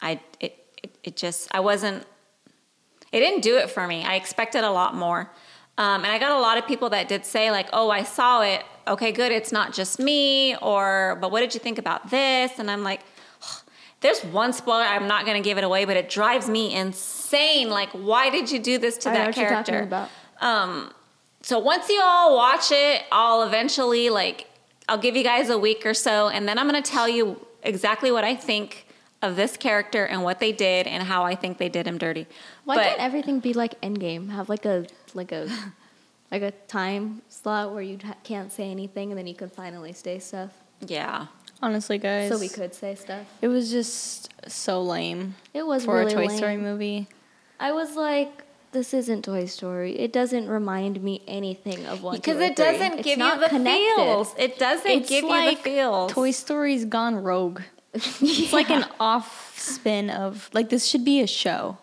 I 0.00 0.20
it 0.40 0.56
it, 0.82 0.98
it 1.04 1.16
just 1.16 1.48
I 1.54 1.60
wasn't. 1.60 2.04
It 3.12 3.20
didn't 3.20 3.42
do 3.42 3.58
it 3.58 3.70
for 3.70 3.86
me. 3.86 4.04
I 4.04 4.14
expected 4.16 4.64
a 4.64 4.70
lot 4.70 4.94
more. 4.94 5.30
Um, 5.76 6.04
and 6.04 6.12
I 6.12 6.18
got 6.18 6.32
a 6.32 6.40
lot 6.40 6.56
of 6.56 6.66
people 6.66 6.90
that 6.90 7.08
did 7.08 7.24
say 7.24 7.50
like, 7.50 7.68
"Oh, 7.72 7.90
I 7.90 8.04
saw 8.04 8.42
it. 8.42 8.64
Okay, 8.86 9.10
good. 9.12 9.32
It's 9.32 9.50
not 9.50 9.72
just 9.72 9.98
me." 9.98 10.56
Or, 10.56 11.18
"But 11.20 11.32
what 11.32 11.40
did 11.40 11.54
you 11.54 11.60
think 11.60 11.78
about 11.78 12.10
this?" 12.10 12.58
And 12.58 12.70
I'm 12.70 12.82
like, 12.84 13.00
"There's 14.00 14.20
one 14.24 14.52
spoiler. 14.52 14.84
I'm 14.84 15.08
not 15.08 15.24
going 15.26 15.42
to 15.42 15.46
give 15.46 15.58
it 15.58 15.64
away, 15.64 15.84
but 15.84 15.96
it 15.96 16.08
drives 16.08 16.48
me 16.48 16.74
insane. 16.74 17.70
Like, 17.70 17.90
why 17.90 18.30
did 18.30 18.50
you 18.50 18.60
do 18.60 18.78
this 18.78 18.96
to 18.98 19.10
I 19.10 19.12
know 19.14 19.24
that 19.26 19.34
character?" 19.34 19.80
about. 19.82 20.10
Um, 20.40 20.92
so 21.42 21.58
once 21.58 21.88
you 21.88 22.00
all 22.02 22.36
watch 22.36 22.70
it, 22.70 23.02
I'll 23.10 23.42
eventually 23.42 24.10
like 24.10 24.48
I'll 24.88 24.98
give 24.98 25.16
you 25.16 25.24
guys 25.24 25.50
a 25.50 25.58
week 25.58 25.84
or 25.84 25.94
so, 25.94 26.28
and 26.28 26.48
then 26.48 26.58
I'm 26.58 26.68
going 26.68 26.82
to 26.82 26.90
tell 26.90 27.08
you 27.08 27.44
exactly 27.62 28.12
what 28.12 28.24
I 28.24 28.36
think 28.36 28.86
of 29.22 29.36
this 29.36 29.56
character 29.56 30.04
and 30.04 30.22
what 30.22 30.38
they 30.38 30.52
did 30.52 30.86
and 30.86 31.02
how 31.02 31.24
I 31.24 31.34
think 31.34 31.58
they 31.58 31.68
did 31.68 31.86
him 31.86 31.98
dirty. 31.98 32.26
Why 32.64 32.76
but 32.76 32.84
can't 32.84 33.00
everything 33.00 33.40
be 33.40 33.54
like 33.54 33.80
Endgame? 33.80 34.30
Have 34.30 34.48
like 34.48 34.66
a 34.66 34.86
like 35.14 35.32
a 35.32 35.48
like 36.30 36.42
a 36.42 36.50
time 36.68 37.22
slot 37.28 37.72
where 37.72 37.82
you 37.82 37.98
ha- 38.04 38.16
can't 38.24 38.52
say 38.52 38.70
anything 38.70 39.10
and 39.10 39.18
then 39.18 39.26
you 39.26 39.34
can 39.34 39.48
finally 39.48 39.92
say 39.92 40.18
stuff. 40.18 40.50
yeah, 40.86 41.26
Honestly, 41.62 41.98
guys. 41.98 42.30
So 42.30 42.38
we 42.38 42.48
could 42.48 42.74
say 42.74 42.94
stuff. 42.94 43.24
It 43.40 43.48
was 43.48 43.70
just 43.70 44.28
so 44.50 44.82
lame 44.82 45.34
It 45.54 45.64
was 45.66 45.84
for 45.84 45.96
really 45.98 46.12
a 46.12 46.14
Toy 46.16 46.26
lame. 46.26 46.36
Story 46.36 46.56
movie. 46.56 47.08
I 47.60 47.72
was 47.72 47.94
like, 47.96 48.42
this 48.72 48.92
isn't 48.92 49.22
Toy 49.24 49.46
Story. 49.46 49.96
It 49.98 50.12
doesn't 50.12 50.48
remind 50.48 51.00
me 51.02 51.22
anything 51.28 51.86
of 51.86 52.02
one. 52.02 52.16
Because 52.16 52.38
it 52.40 52.56
three. 52.56 52.64
doesn't 52.64 52.92
It's 52.94 53.02
give 53.04 53.18
you 53.18 53.40
the 53.40 53.48
connected. 53.48 53.94
feels. 53.96 54.34
It 54.36 54.58
doesn't 54.58 54.90
It's 54.90 55.08
give 55.08 55.24
like 55.24 55.50
you 55.50 55.56
the 55.56 55.62
feels. 55.62 56.12
Toy 56.12 56.30
Story's 56.32 56.84
gone 56.84 57.22
rogue. 57.22 57.60
It's 57.94 58.52
like 58.52 58.70
an 58.70 58.84
off 59.00 59.54
spin 59.56 60.10
of 60.10 60.50
like 60.52 60.68
this 60.70 60.86
should 60.86 61.04
be 61.04 61.20
a 61.20 61.26
show. 61.28 61.78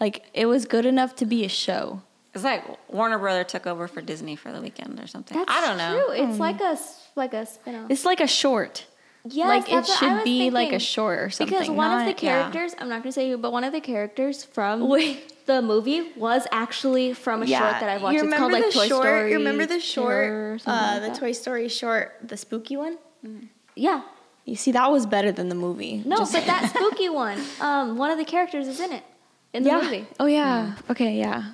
Like 0.00 0.24
it 0.32 0.46
was 0.46 0.64
good 0.64 0.86
enough 0.86 1.14
to 1.16 1.26
be 1.26 1.44
a 1.44 1.48
show. 1.50 2.00
It's 2.34 2.44
like 2.44 2.64
Warner 2.92 3.18
Brother 3.18 3.42
took 3.44 3.66
over 3.66 3.88
for 3.88 4.00
Disney 4.00 4.36
for 4.36 4.52
the 4.52 4.60
weekend 4.60 5.00
or 5.00 5.06
something. 5.06 5.36
That's 5.36 5.50
I 5.50 5.60
don't 5.66 5.78
know. 5.78 6.04
True. 6.06 6.14
It's 6.30 6.38
like 6.38 6.60
a 6.60 6.64
s- 6.64 7.08
like 7.16 7.34
a 7.34 7.44
spin-off. 7.46 7.90
It's 7.90 8.04
like 8.04 8.20
a 8.20 8.26
short. 8.28 8.86
Yes, 9.24 9.48
like 9.48 9.68
it 9.68 9.72
that's 9.72 9.88
what 9.90 9.96
I 10.02 10.06
should 10.08 10.14
was 10.14 10.24
be 10.24 10.50
like 10.50 10.72
a 10.72 10.78
short 10.78 11.18
or 11.18 11.28
something. 11.30 11.58
Because 11.58 11.68
one 11.70 11.92
of 11.92 11.98
the 12.06 12.12
not- 12.12 12.22
yeah. 12.22 12.40
characters, 12.50 12.74
I'm 12.78 12.88
not 12.88 13.02
going 13.02 13.10
to 13.10 13.12
say 13.12 13.28
who, 13.30 13.36
but 13.36 13.52
one 13.52 13.64
of 13.64 13.72
the 13.72 13.80
characters 13.80 14.44
from 14.44 14.88
Wait. 14.88 15.44
the 15.46 15.60
movie 15.60 16.12
was 16.16 16.46
actually 16.52 17.12
from 17.12 17.42
a 17.42 17.46
short 17.46 17.60
that 17.80 17.88
I 17.90 17.98
watched. 17.98 18.14
You 18.14 18.20
it's 18.20 18.24
remember 18.24 18.36
called 18.38 18.52
like 18.52 18.64
the 18.72 18.78
Toy 18.78 18.88
short? 18.88 19.02
Story. 19.02 19.30
You 19.32 19.36
remember 19.38 19.66
the 19.66 19.80
short? 19.80 20.62
Uh, 20.66 20.70
like 20.72 21.02
the 21.02 21.08
that? 21.08 21.16
Toy 21.18 21.32
Story 21.32 21.68
short, 21.68 22.16
the 22.26 22.36
spooky 22.38 22.76
one. 22.78 22.96
Yeah. 23.74 24.02
You 24.46 24.56
see, 24.56 24.72
that 24.72 24.90
was 24.90 25.04
better 25.04 25.30
than 25.32 25.48
the 25.50 25.54
movie. 25.54 26.02
No, 26.06 26.16
Just- 26.18 26.32
but 26.32 26.46
that 26.46 26.70
spooky 26.74 27.08
one, 27.10 27.38
um, 27.60 27.98
one 27.98 28.10
of 28.10 28.16
the 28.18 28.24
characters 28.24 28.68
is 28.68 28.80
in 28.80 28.90
it 28.92 29.02
in 29.52 29.64
the 29.64 29.68
yeah. 29.70 29.80
movie. 29.82 30.06
Oh 30.18 30.26
yeah. 30.26 30.76
Okay, 30.88 31.18
yeah. 31.18 31.50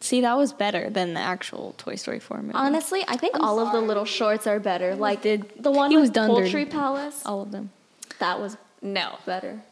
See, 0.00 0.20
that 0.20 0.36
was 0.36 0.52
better 0.52 0.90
than 0.90 1.14
the 1.14 1.20
actual 1.20 1.74
Toy 1.78 1.94
Story 1.96 2.18
4 2.20 2.42
movie. 2.42 2.54
Honestly, 2.54 3.02
I 3.08 3.16
think 3.16 3.38
all 3.40 3.58
of 3.58 3.72
the 3.72 3.80
little 3.80 4.04
shorts 4.04 4.46
are 4.46 4.60
better. 4.60 4.94
Like 4.94 5.22
did- 5.22 5.50
the 5.62 5.70
one 5.70 5.90
he 5.90 5.96
was 5.96 6.08
with 6.08 6.14
done 6.14 6.28
Poultry 6.28 6.64
dirty. 6.64 6.70
Palace, 6.70 7.22
All 7.24 7.40
of 7.40 7.50
them. 7.50 7.70
that 8.18 8.38
was 8.38 8.56
No, 8.82 9.18
better. 9.24 9.62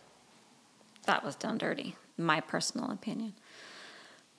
that 1.07 1.25
was 1.25 1.35
done 1.35 1.59
dirty. 1.59 1.97
My 2.17 2.41
personal 2.41 2.91
opinion. 2.91 3.35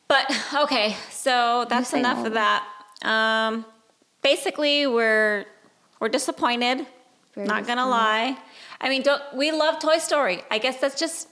But 0.08 0.26
okay, 0.54 0.96
so 1.12 1.66
that's 1.70 1.94
enough 1.94 2.26
of 2.26 2.34
that. 2.34 2.64
Um, 3.04 3.66
basically, 4.22 4.88
we're 4.88 5.46
we're 6.00 6.10
disappointed. 6.10 6.86
Very 7.36 7.48
not 7.48 7.68
gonna 7.68 7.88
lie. 7.88 8.38
I 8.82 8.90
mean, 8.90 9.02
don't 9.04 9.22
we 9.36 9.52
love 9.52 9.80
Toy 9.80 9.98
Story? 9.98 10.42
I 10.50 10.58
guess 10.58 10.80
that's 10.80 11.00
just 11.00 11.28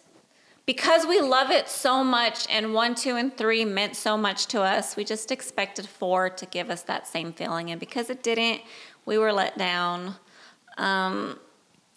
because 0.65 1.05
we 1.05 1.19
love 1.19 1.51
it 1.51 1.67
so 1.67 2.03
much, 2.03 2.45
and 2.49 2.73
one, 2.73 2.95
two, 2.95 3.15
and 3.15 3.35
three 3.35 3.65
meant 3.65 3.95
so 3.95 4.15
much 4.17 4.47
to 4.47 4.61
us. 4.61 4.95
We 4.95 5.03
just 5.03 5.31
expected 5.31 5.87
four 5.87 6.29
to 6.29 6.45
give 6.45 6.69
us 6.69 6.83
that 6.83 7.07
same 7.07 7.33
feeling, 7.33 7.69
and 7.71 7.79
because 7.79 8.09
it 8.09 8.23
didn't, 8.23 8.61
we 9.05 9.17
were 9.17 9.33
let 9.33 9.57
down. 9.57 10.15
Um, 10.77 11.39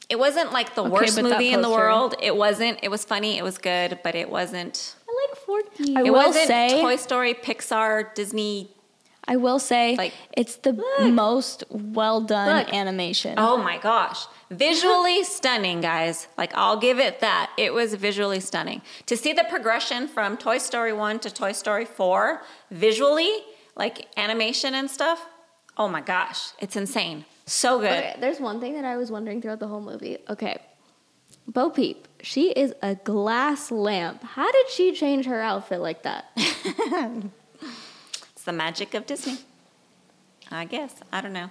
it 0.08 0.18
wasn't 0.18 0.52
like 0.52 0.74
the 0.74 0.82
Okay, 0.82 0.90
worst 0.90 1.20
movie 1.22 1.50
in 1.52 1.62
the 1.62 1.70
world. 1.70 2.14
It 2.22 2.36
wasn't. 2.36 2.78
It 2.82 2.88
was 2.90 3.04
funny. 3.04 3.38
It 3.38 3.42
was 3.44 3.58
good, 3.58 3.98
but 4.04 4.14
it 4.14 4.28
wasn't. 4.30 4.94
I 5.08 5.28
like 5.30 5.38
Forky. 5.44 5.96
I 5.96 6.00
It 6.00 6.04
will 6.12 6.26
wasn't 6.26 6.46
say- 6.46 6.80
Toy 6.80 6.96
Story, 6.96 7.34
Pixar, 7.34 8.14
Disney. 8.14 8.70
I 9.28 9.36
will 9.36 9.58
say 9.58 9.96
Like- 9.96 10.12
it's 10.36 10.56
the 10.56 10.72
most 11.10 11.64
well 11.70 12.20
done 12.20 12.58
Look. 12.58 12.72
animation. 12.72 13.34
Oh 13.38 13.56
my 13.56 13.78
gosh. 13.78 14.26
Visually 14.50 15.24
stunning, 15.24 15.80
guys. 15.80 16.28
Like, 16.38 16.52
I'll 16.54 16.76
give 16.78 17.00
it 17.00 17.18
that. 17.20 17.50
It 17.56 17.74
was 17.74 17.94
visually 17.94 18.38
stunning. 18.40 18.82
To 19.06 19.16
see 19.16 19.32
the 19.32 19.44
progression 19.44 20.06
from 20.06 20.36
Toy 20.36 20.58
Story 20.58 20.92
1 20.92 21.18
to 21.20 21.30
Toy 21.30 21.50
Story 21.52 21.84
4, 21.84 22.42
visually, 22.70 23.32
like 23.74 24.06
animation 24.16 24.74
and 24.74 24.88
stuff, 24.88 25.26
oh 25.76 25.88
my 25.88 26.00
gosh. 26.00 26.50
It's 26.60 26.76
insane. 26.76 27.24
So 27.46 27.80
good. 27.80 27.90
Okay, 27.90 28.16
there's 28.20 28.38
one 28.40 28.60
thing 28.60 28.74
that 28.74 28.84
I 28.84 28.96
was 28.96 29.10
wondering 29.10 29.42
throughout 29.42 29.58
the 29.58 29.68
whole 29.68 29.80
movie. 29.80 30.18
Okay. 30.30 30.58
Bo 31.48 31.70
Peep, 31.70 32.06
she 32.22 32.50
is 32.50 32.74
a 32.82 32.94
glass 32.94 33.70
lamp. 33.72 34.22
How 34.22 34.50
did 34.50 34.68
she 34.70 34.92
change 34.92 35.26
her 35.26 35.40
outfit 35.40 35.80
like 35.80 36.02
that? 36.04 36.26
It's 38.46 38.52
the 38.52 38.56
magic 38.56 38.94
of 38.94 39.06
Disney. 39.06 39.38
I 40.52 40.66
guess. 40.66 40.94
I 41.12 41.20
don't 41.20 41.32
know. 41.32 41.50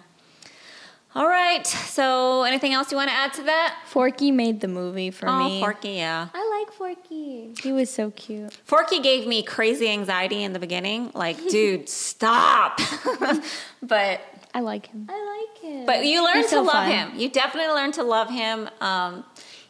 All 1.13 1.27
right. 1.27 1.67
So, 1.67 2.43
anything 2.43 2.71
else 2.71 2.89
you 2.89 2.95
want 2.95 3.09
to 3.09 3.13
add 3.13 3.33
to 3.33 3.43
that? 3.43 3.77
Forky 3.87 4.31
made 4.31 4.61
the 4.61 4.69
movie 4.69 5.11
for 5.11 5.27
oh, 5.27 5.43
me. 5.43 5.59
Forky, 5.59 5.89
yeah. 5.89 6.29
I 6.33 6.63
like 6.63 6.73
Forky. 6.73 7.53
He 7.61 7.73
was 7.73 7.89
so 7.89 8.11
cute. 8.11 8.53
Forky 8.63 9.01
gave 9.01 9.27
me 9.27 9.43
crazy 9.43 9.89
anxiety 9.89 10.41
in 10.41 10.53
the 10.53 10.59
beginning. 10.59 11.11
Like, 11.13 11.35
dude, 11.49 11.89
stop. 11.89 12.79
but 13.83 14.21
I 14.53 14.61
like 14.61 14.87
him. 14.87 15.09
I 15.09 15.47
like 15.51 15.61
him. 15.61 15.85
but 15.85 16.05
you 16.05 16.23
learn 16.23 16.37
He's 16.37 16.45
to 16.45 16.51
so 16.51 16.61
love 16.61 16.75
fun. 16.75 16.91
him. 16.91 17.19
You 17.19 17.27
definitely 17.27 17.73
learn 17.73 17.91
to 17.91 18.03
love 18.03 18.29
him. 18.29 18.69
Um, 18.79 19.25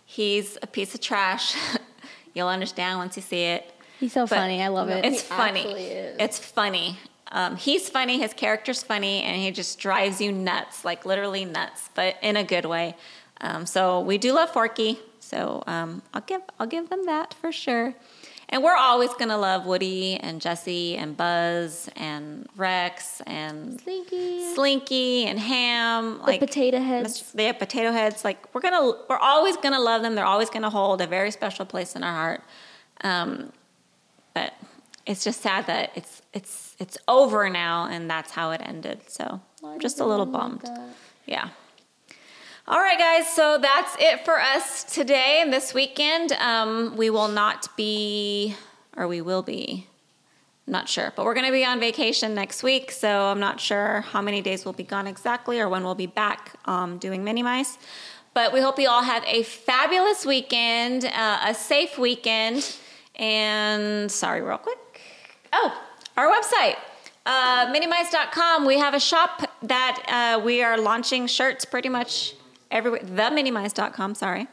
he's 0.06 0.60
a 0.62 0.68
piece 0.68 0.94
of 0.94 1.02
trash. 1.02 1.56
You'll 2.36 2.50
understand 2.50 3.00
once 3.00 3.16
you 3.18 3.24
see 3.24 3.46
it. 3.46 3.72
He's 4.00 4.14
so 4.14 4.28
But 4.28 4.36
funny. 4.36 4.62
I 4.62 4.68
love 4.68 4.90
it. 4.90 5.04
It's 5.04 5.22
He 5.24 5.28
funny. 5.28 5.62
is. 5.62 6.18
It's 6.20 6.38
funny. 6.38 7.00
Um, 7.36 7.58
he's 7.58 7.90
funny. 7.90 8.18
His 8.18 8.34
character's 8.34 8.82
funny, 8.82 9.22
and 9.22 9.36
he 9.36 9.52
just 9.52 9.78
drives 9.78 10.22
you 10.22 10.32
nuts, 10.32 10.86
like 10.86 11.06
literally 11.06 11.44
nuts, 11.44 11.90
but 11.94 12.16
in 12.22 12.38
a 12.38 12.46
good 12.46 12.66
way. 12.66 12.96
Um, 13.42 13.66
so 13.66 14.00
we 14.00 14.18
do 14.18 14.34
love 14.34 14.52
Forky. 14.52 15.00
So 15.20 15.62
um, 15.68 16.02
I'll 16.14 16.22
give 16.22 16.42
I'll 16.60 16.66
give 16.66 16.90
them 16.90 17.06
that 17.08 17.34
for 17.34 17.52
sure. 17.52 17.94
And 18.48 18.64
we're 18.64 18.78
always 18.78 19.14
gonna 19.16 19.38
love 19.38 19.66
Woody 19.66 20.16
and 20.16 20.40
Jesse 20.40 20.96
and 20.96 21.18
Buzz 21.18 21.90
and 21.98 22.48
Rex 22.56 23.22
and 23.28 23.82
Slinky. 23.82 24.54
Slinky 24.54 25.26
and 25.26 25.38
Ham. 25.38 26.22
The 26.26 26.38
potato 26.38 26.80
heads. 26.80 27.34
They 27.34 27.46
have 27.46 27.60
potato 27.60 27.92
heads. 27.92 28.24
Like 28.24 28.54
we're 28.54 28.62
gonna, 28.62 28.94
we're 29.10 29.18
always 29.18 29.58
gonna 29.58 29.82
love 29.82 30.04
them. 30.04 30.16
They're 30.16 30.26
always 30.26 30.50
gonna 30.50 30.70
hold 30.70 31.02
a 31.02 31.08
very 31.08 31.32
special 31.32 31.66
place 31.66 31.98
in 31.98 32.04
our 32.04 32.14
heart. 32.14 32.42
Um, 33.04 33.52
but 34.34 34.54
it's 35.06 35.24
just 35.24 35.42
sad 35.42 35.68
that 35.68 35.92
it's 35.96 36.22
it's 36.34 36.76
it's 36.80 36.98
over 37.08 37.50
now, 37.50 37.88
and 37.88 38.10
that's 38.10 38.32
how 38.32 38.52
it 38.52 38.62
ended. 38.64 39.02
So 39.08 39.40
I'm 39.64 39.80
just 39.80 40.00
a 40.00 40.06
little 40.06 40.26
bummed. 40.26 40.70
Yeah. 41.26 41.50
All 42.68 42.80
right, 42.80 42.98
guys. 42.98 43.28
So 43.28 43.60
that's 43.60 43.96
it 44.00 44.26
for 44.26 44.40
us 44.40 44.84
today 44.84 45.40
and 45.42 45.54
this 45.54 45.74
weekend. 45.74 46.32
Um, 46.32 46.98
we 46.98 47.12
will 47.12 47.28
not 47.28 47.68
be, 47.78 48.56
or 48.98 49.08
we 49.08 49.22
will 49.22 49.44
be, 49.44 49.86
not 50.66 50.90
sure, 50.90 51.14
but 51.16 51.26
we're 51.26 51.36
going 51.36 51.46
to 51.46 51.52
be 51.52 51.64
on 51.64 51.80
vacation 51.80 52.34
next 52.34 52.64
week. 52.64 52.92
So 52.92 53.26
I'm 53.26 53.40
not 53.40 53.60
sure 53.60 54.02
how 54.02 54.20
many 54.20 54.42
days 54.42 54.66
we'll 54.66 54.74
be 54.74 54.84
gone 54.84 55.06
exactly 55.06 55.60
or 55.60 55.70
when 55.70 55.84
we'll 55.84 55.94
be 55.94 56.08
back 56.08 56.54
um, 56.66 56.98
doing 56.98 57.24
mini 57.24 57.44
mice. 57.44 57.78
But 58.34 58.52
we 58.52 58.62
hope 58.62 58.80
you 58.80 58.90
all 58.90 59.04
have 59.04 59.24
a 59.28 59.44
fabulous 59.44 60.26
weekend, 60.26 61.06
uh, 61.06 61.42
a 61.46 61.54
safe 61.54 62.00
weekend, 62.00 62.76
and 63.14 64.12
sorry, 64.12 64.42
real 64.42 64.58
quick. 64.58 64.80
Oh, 65.58 65.82
our 66.18 66.28
website, 66.28 66.76
uh, 67.26 67.72
minimice.com. 67.72 68.66
We 68.66 68.78
have 68.78 68.94
a 68.94 69.00
shop 69.00 69.50
that 69.64 70.04
uh, 70.10 70.44
we 70.44 70.62
are 70.62 70.78
launching 70.78 71.28
shirts 71.28 71.64
pretty 71.64 71.88
much 71.88 72.36
everywhere. 72.72 73.00
Theminimice.com, 73.00 74.16
sorry. 74.16 74.48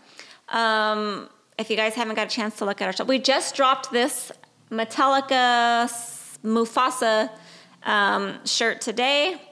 Um, 0.51 1.29
if 1.59 1.71
you 1.71 1.77
guys 1.77 1.95
haven't 1.95 2.15
got 2.15 2.29
a 2.29 2.31
chance 2.31 2.57
to 2.59 2.65
look 2.65 2.81
at 2.81 2.87
our 2.87 2.93
shop, 2.93 3.09
we 3.09 3.19
just 3.19 3.57
dropped 3.57 3.91
this 3.91 4.31
Metallica 4.71 5.91
Mufasa 6.45 7.31
um, 7.83 8.39
shirt 8.47 8.81
today 8.81 9.43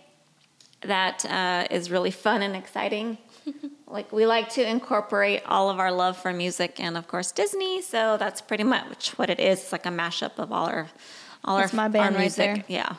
that 0.82 1.24
uh, 1.26 1.66
is 1.68 1.90
really 1.90 2.12
fun 2.12 2.42
and 2.42 2.54
exciting. 2.54 3.18
like 3.88 4.12
we 4.12 4.24
like 4.24 4.50
to 4.50 4.64
incorporate 4.64 5.42
all 5.46 5.68
of 5.68 5.80
our 5.80 5.90
love 5.90 6.16
for 6.16 6.32
music 6.32 6.78
and 6.78 6.96
of 6.96 7.08
course 7.08 7.32
Disney, 7.32 7.82
so 7.82 8.16
that's 8.18 8.40
pretty 8.40 8.62
much 8.62 9.18
what 9.18 9.28
it 9.28 9.40
is. 9.40 9.58
It's 9.60 9.72
like 9.72 9.86
a 9.86 9.90
mashup 9.90 10.38
of 10.38 10.52
all 10.52 10.66
our 10.66 10.88
all 11.44 11.58
That's 11.58 11.72
our, 11.72 11.76
my 11.76 11.88
band 11.88 12.14
our 12.14 12.20
right 12.20 12.20
music. 12.20 12.36
there. 12.36 12.64
Yeah. 12.68 12.94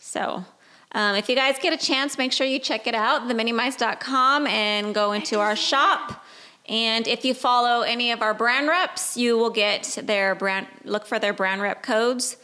So 0.00 0.44
um, 0.92 1.16
if 1.16 1.28
you 1.28 1.34
guys 1.34 1.56
get 1.60 1.72
a 1.72 1.76
chance, 1.76 2.16
make 2.16 2.32
sure 2.32 2.46
you 2.46 2.58
check 2.58 2.86
it 2.86 2.94
out, 2.94 3.22
theminimice.com, 3.22 4.46
and 4.46 4.94
go 4.94 5.12
into 5.12 5.38
our 5.40 5.56
shop. 5.56 6.24
And 6.68 7.06
if 7.08 7.24
you 7.24 7.34
follow 7.34 7.82
any 7.82 8.10
of 8.12 8.20
our 8.20 8.34
brand 8.34 8.68
reps, 8.68 9.16
you 9.16 9.38
will 9.38 9.50
get 9.50 9.98
their 10.02 10.34
brand, 10.34 10.66
look 10.84 11.06
for 11.06 11.18
their 11.18 11.32
brand 11.32 11.62
rep 11.62 11.82
codes. 11.82 12.36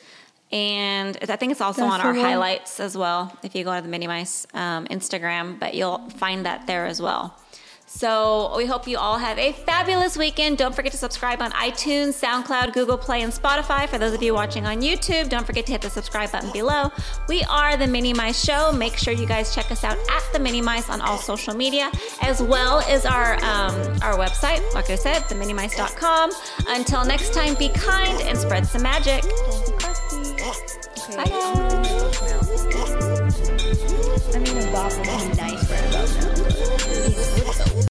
And 0.50 1.18
I 1.28 1.36
think 1.36 1.52
it's 1.52 1.60
also 1.60 1.82
That's 1.82 1.94
on 1.94 2.00
our 2.00 2.14
highlights 2.14 2.80
as 2.80 2.96
well 2.96 3.36
if 3.42 3.54
you 3.54 3.64
go 3.64 3.74
to 3.74 3.82
the 3.82 3.88
Mini 3.88 4.06
Mice 4.06 4.46
um, 4.54 4.86
Instagram, 4.86 5.58
but 5.58 5.74
you'll 5.74 6.08
find 6.10 6.46
that 6.46 6.66
there 6.66 6.86
as 6.86 7.02
well. 7.02 7.36
So 7.96 8.52
we 8.56 8.66
hope 8.66 8.88
you 8.88 8.98
all 8.98 9.18
have 9.18 9.38
a 9.38 9.52
fabulous 9.52 10.16
weekend. 10.16 10.58
Don't 10.58 10.74
forget 10.74 10.90
to 10.90 10.98
subscribe 10.98 11.40
on 11.40 11.52
iTunes, 11.52 12.20
SoundCloud, 12.20 12.72
Google 12.72 12.98
Play, 12.98 13.22
and 13.22 13.32
Spotify. 13.32 13.88
For 13.88 13.98
those 13.98 14.12
of 14.12 14.20
you 14.20 14.34
watching 14.34 14.66
on 14.66 14.80
YouTube, 14.82 15.28
don't 15.28 15.46
forget 15.46 15.64
to 15.66 15.72
hit 15.72 15.80
the 15.80 15.88
subscribe 15.90 16.32
button 16.32 16.50
below. 16.50 16.90
We 17.28 17.44
are 17.44 17.76
the 17.76 17.86
Mini 17.86 18.12
Mice 18.12 18.44
Show. 18.44 18.72
Make 18.72 18.96
sure 18.96 19.14
you 19.14 19.26
guys 19.26 19.54
check 19.54 19.70
us 19.70 19.84
out 19.84 19.96
at 20.10 20.22
the 20.32 20.40
Mini 20.40 20.60
Mice 20.60 20.90
on 20.90 21.00
all 21.02 21.18
social 21.18 21.54
media, 21.54 21.88
as 22.20 22.42
well 22.42 22.80
as 22.88 23.06
our 23.06 23.34
um, 23.44 23.74
our 24.02 24.18
website. 24.18 24.60
Like 24.74 24.90
I 24.90 24.96
said, 24.96 25.22
theminimice.com. 25.22 26.32
Until 26.66 27.04
next 27.04 27.32
time, 27.32 27.54
be 27.54 27.68
kind 27.68 28.20
and 28.22 28.36
spread 28.36 28.66
some 28.66 28.82
magic. 28.82 29.22
Bye, 31.16 31.24
guys. 31.30 31.94
I 34.34 34.38
mean, 34.40 34.58
a 34.58 34.72
bop 34.72 34.92
would 34.96 35.04
be 35.04 35.36
nice 35.36 35.70
right 35.70 35.84
about 35.88 36.08
now. 36.16 36.34
but- 36.34 37.43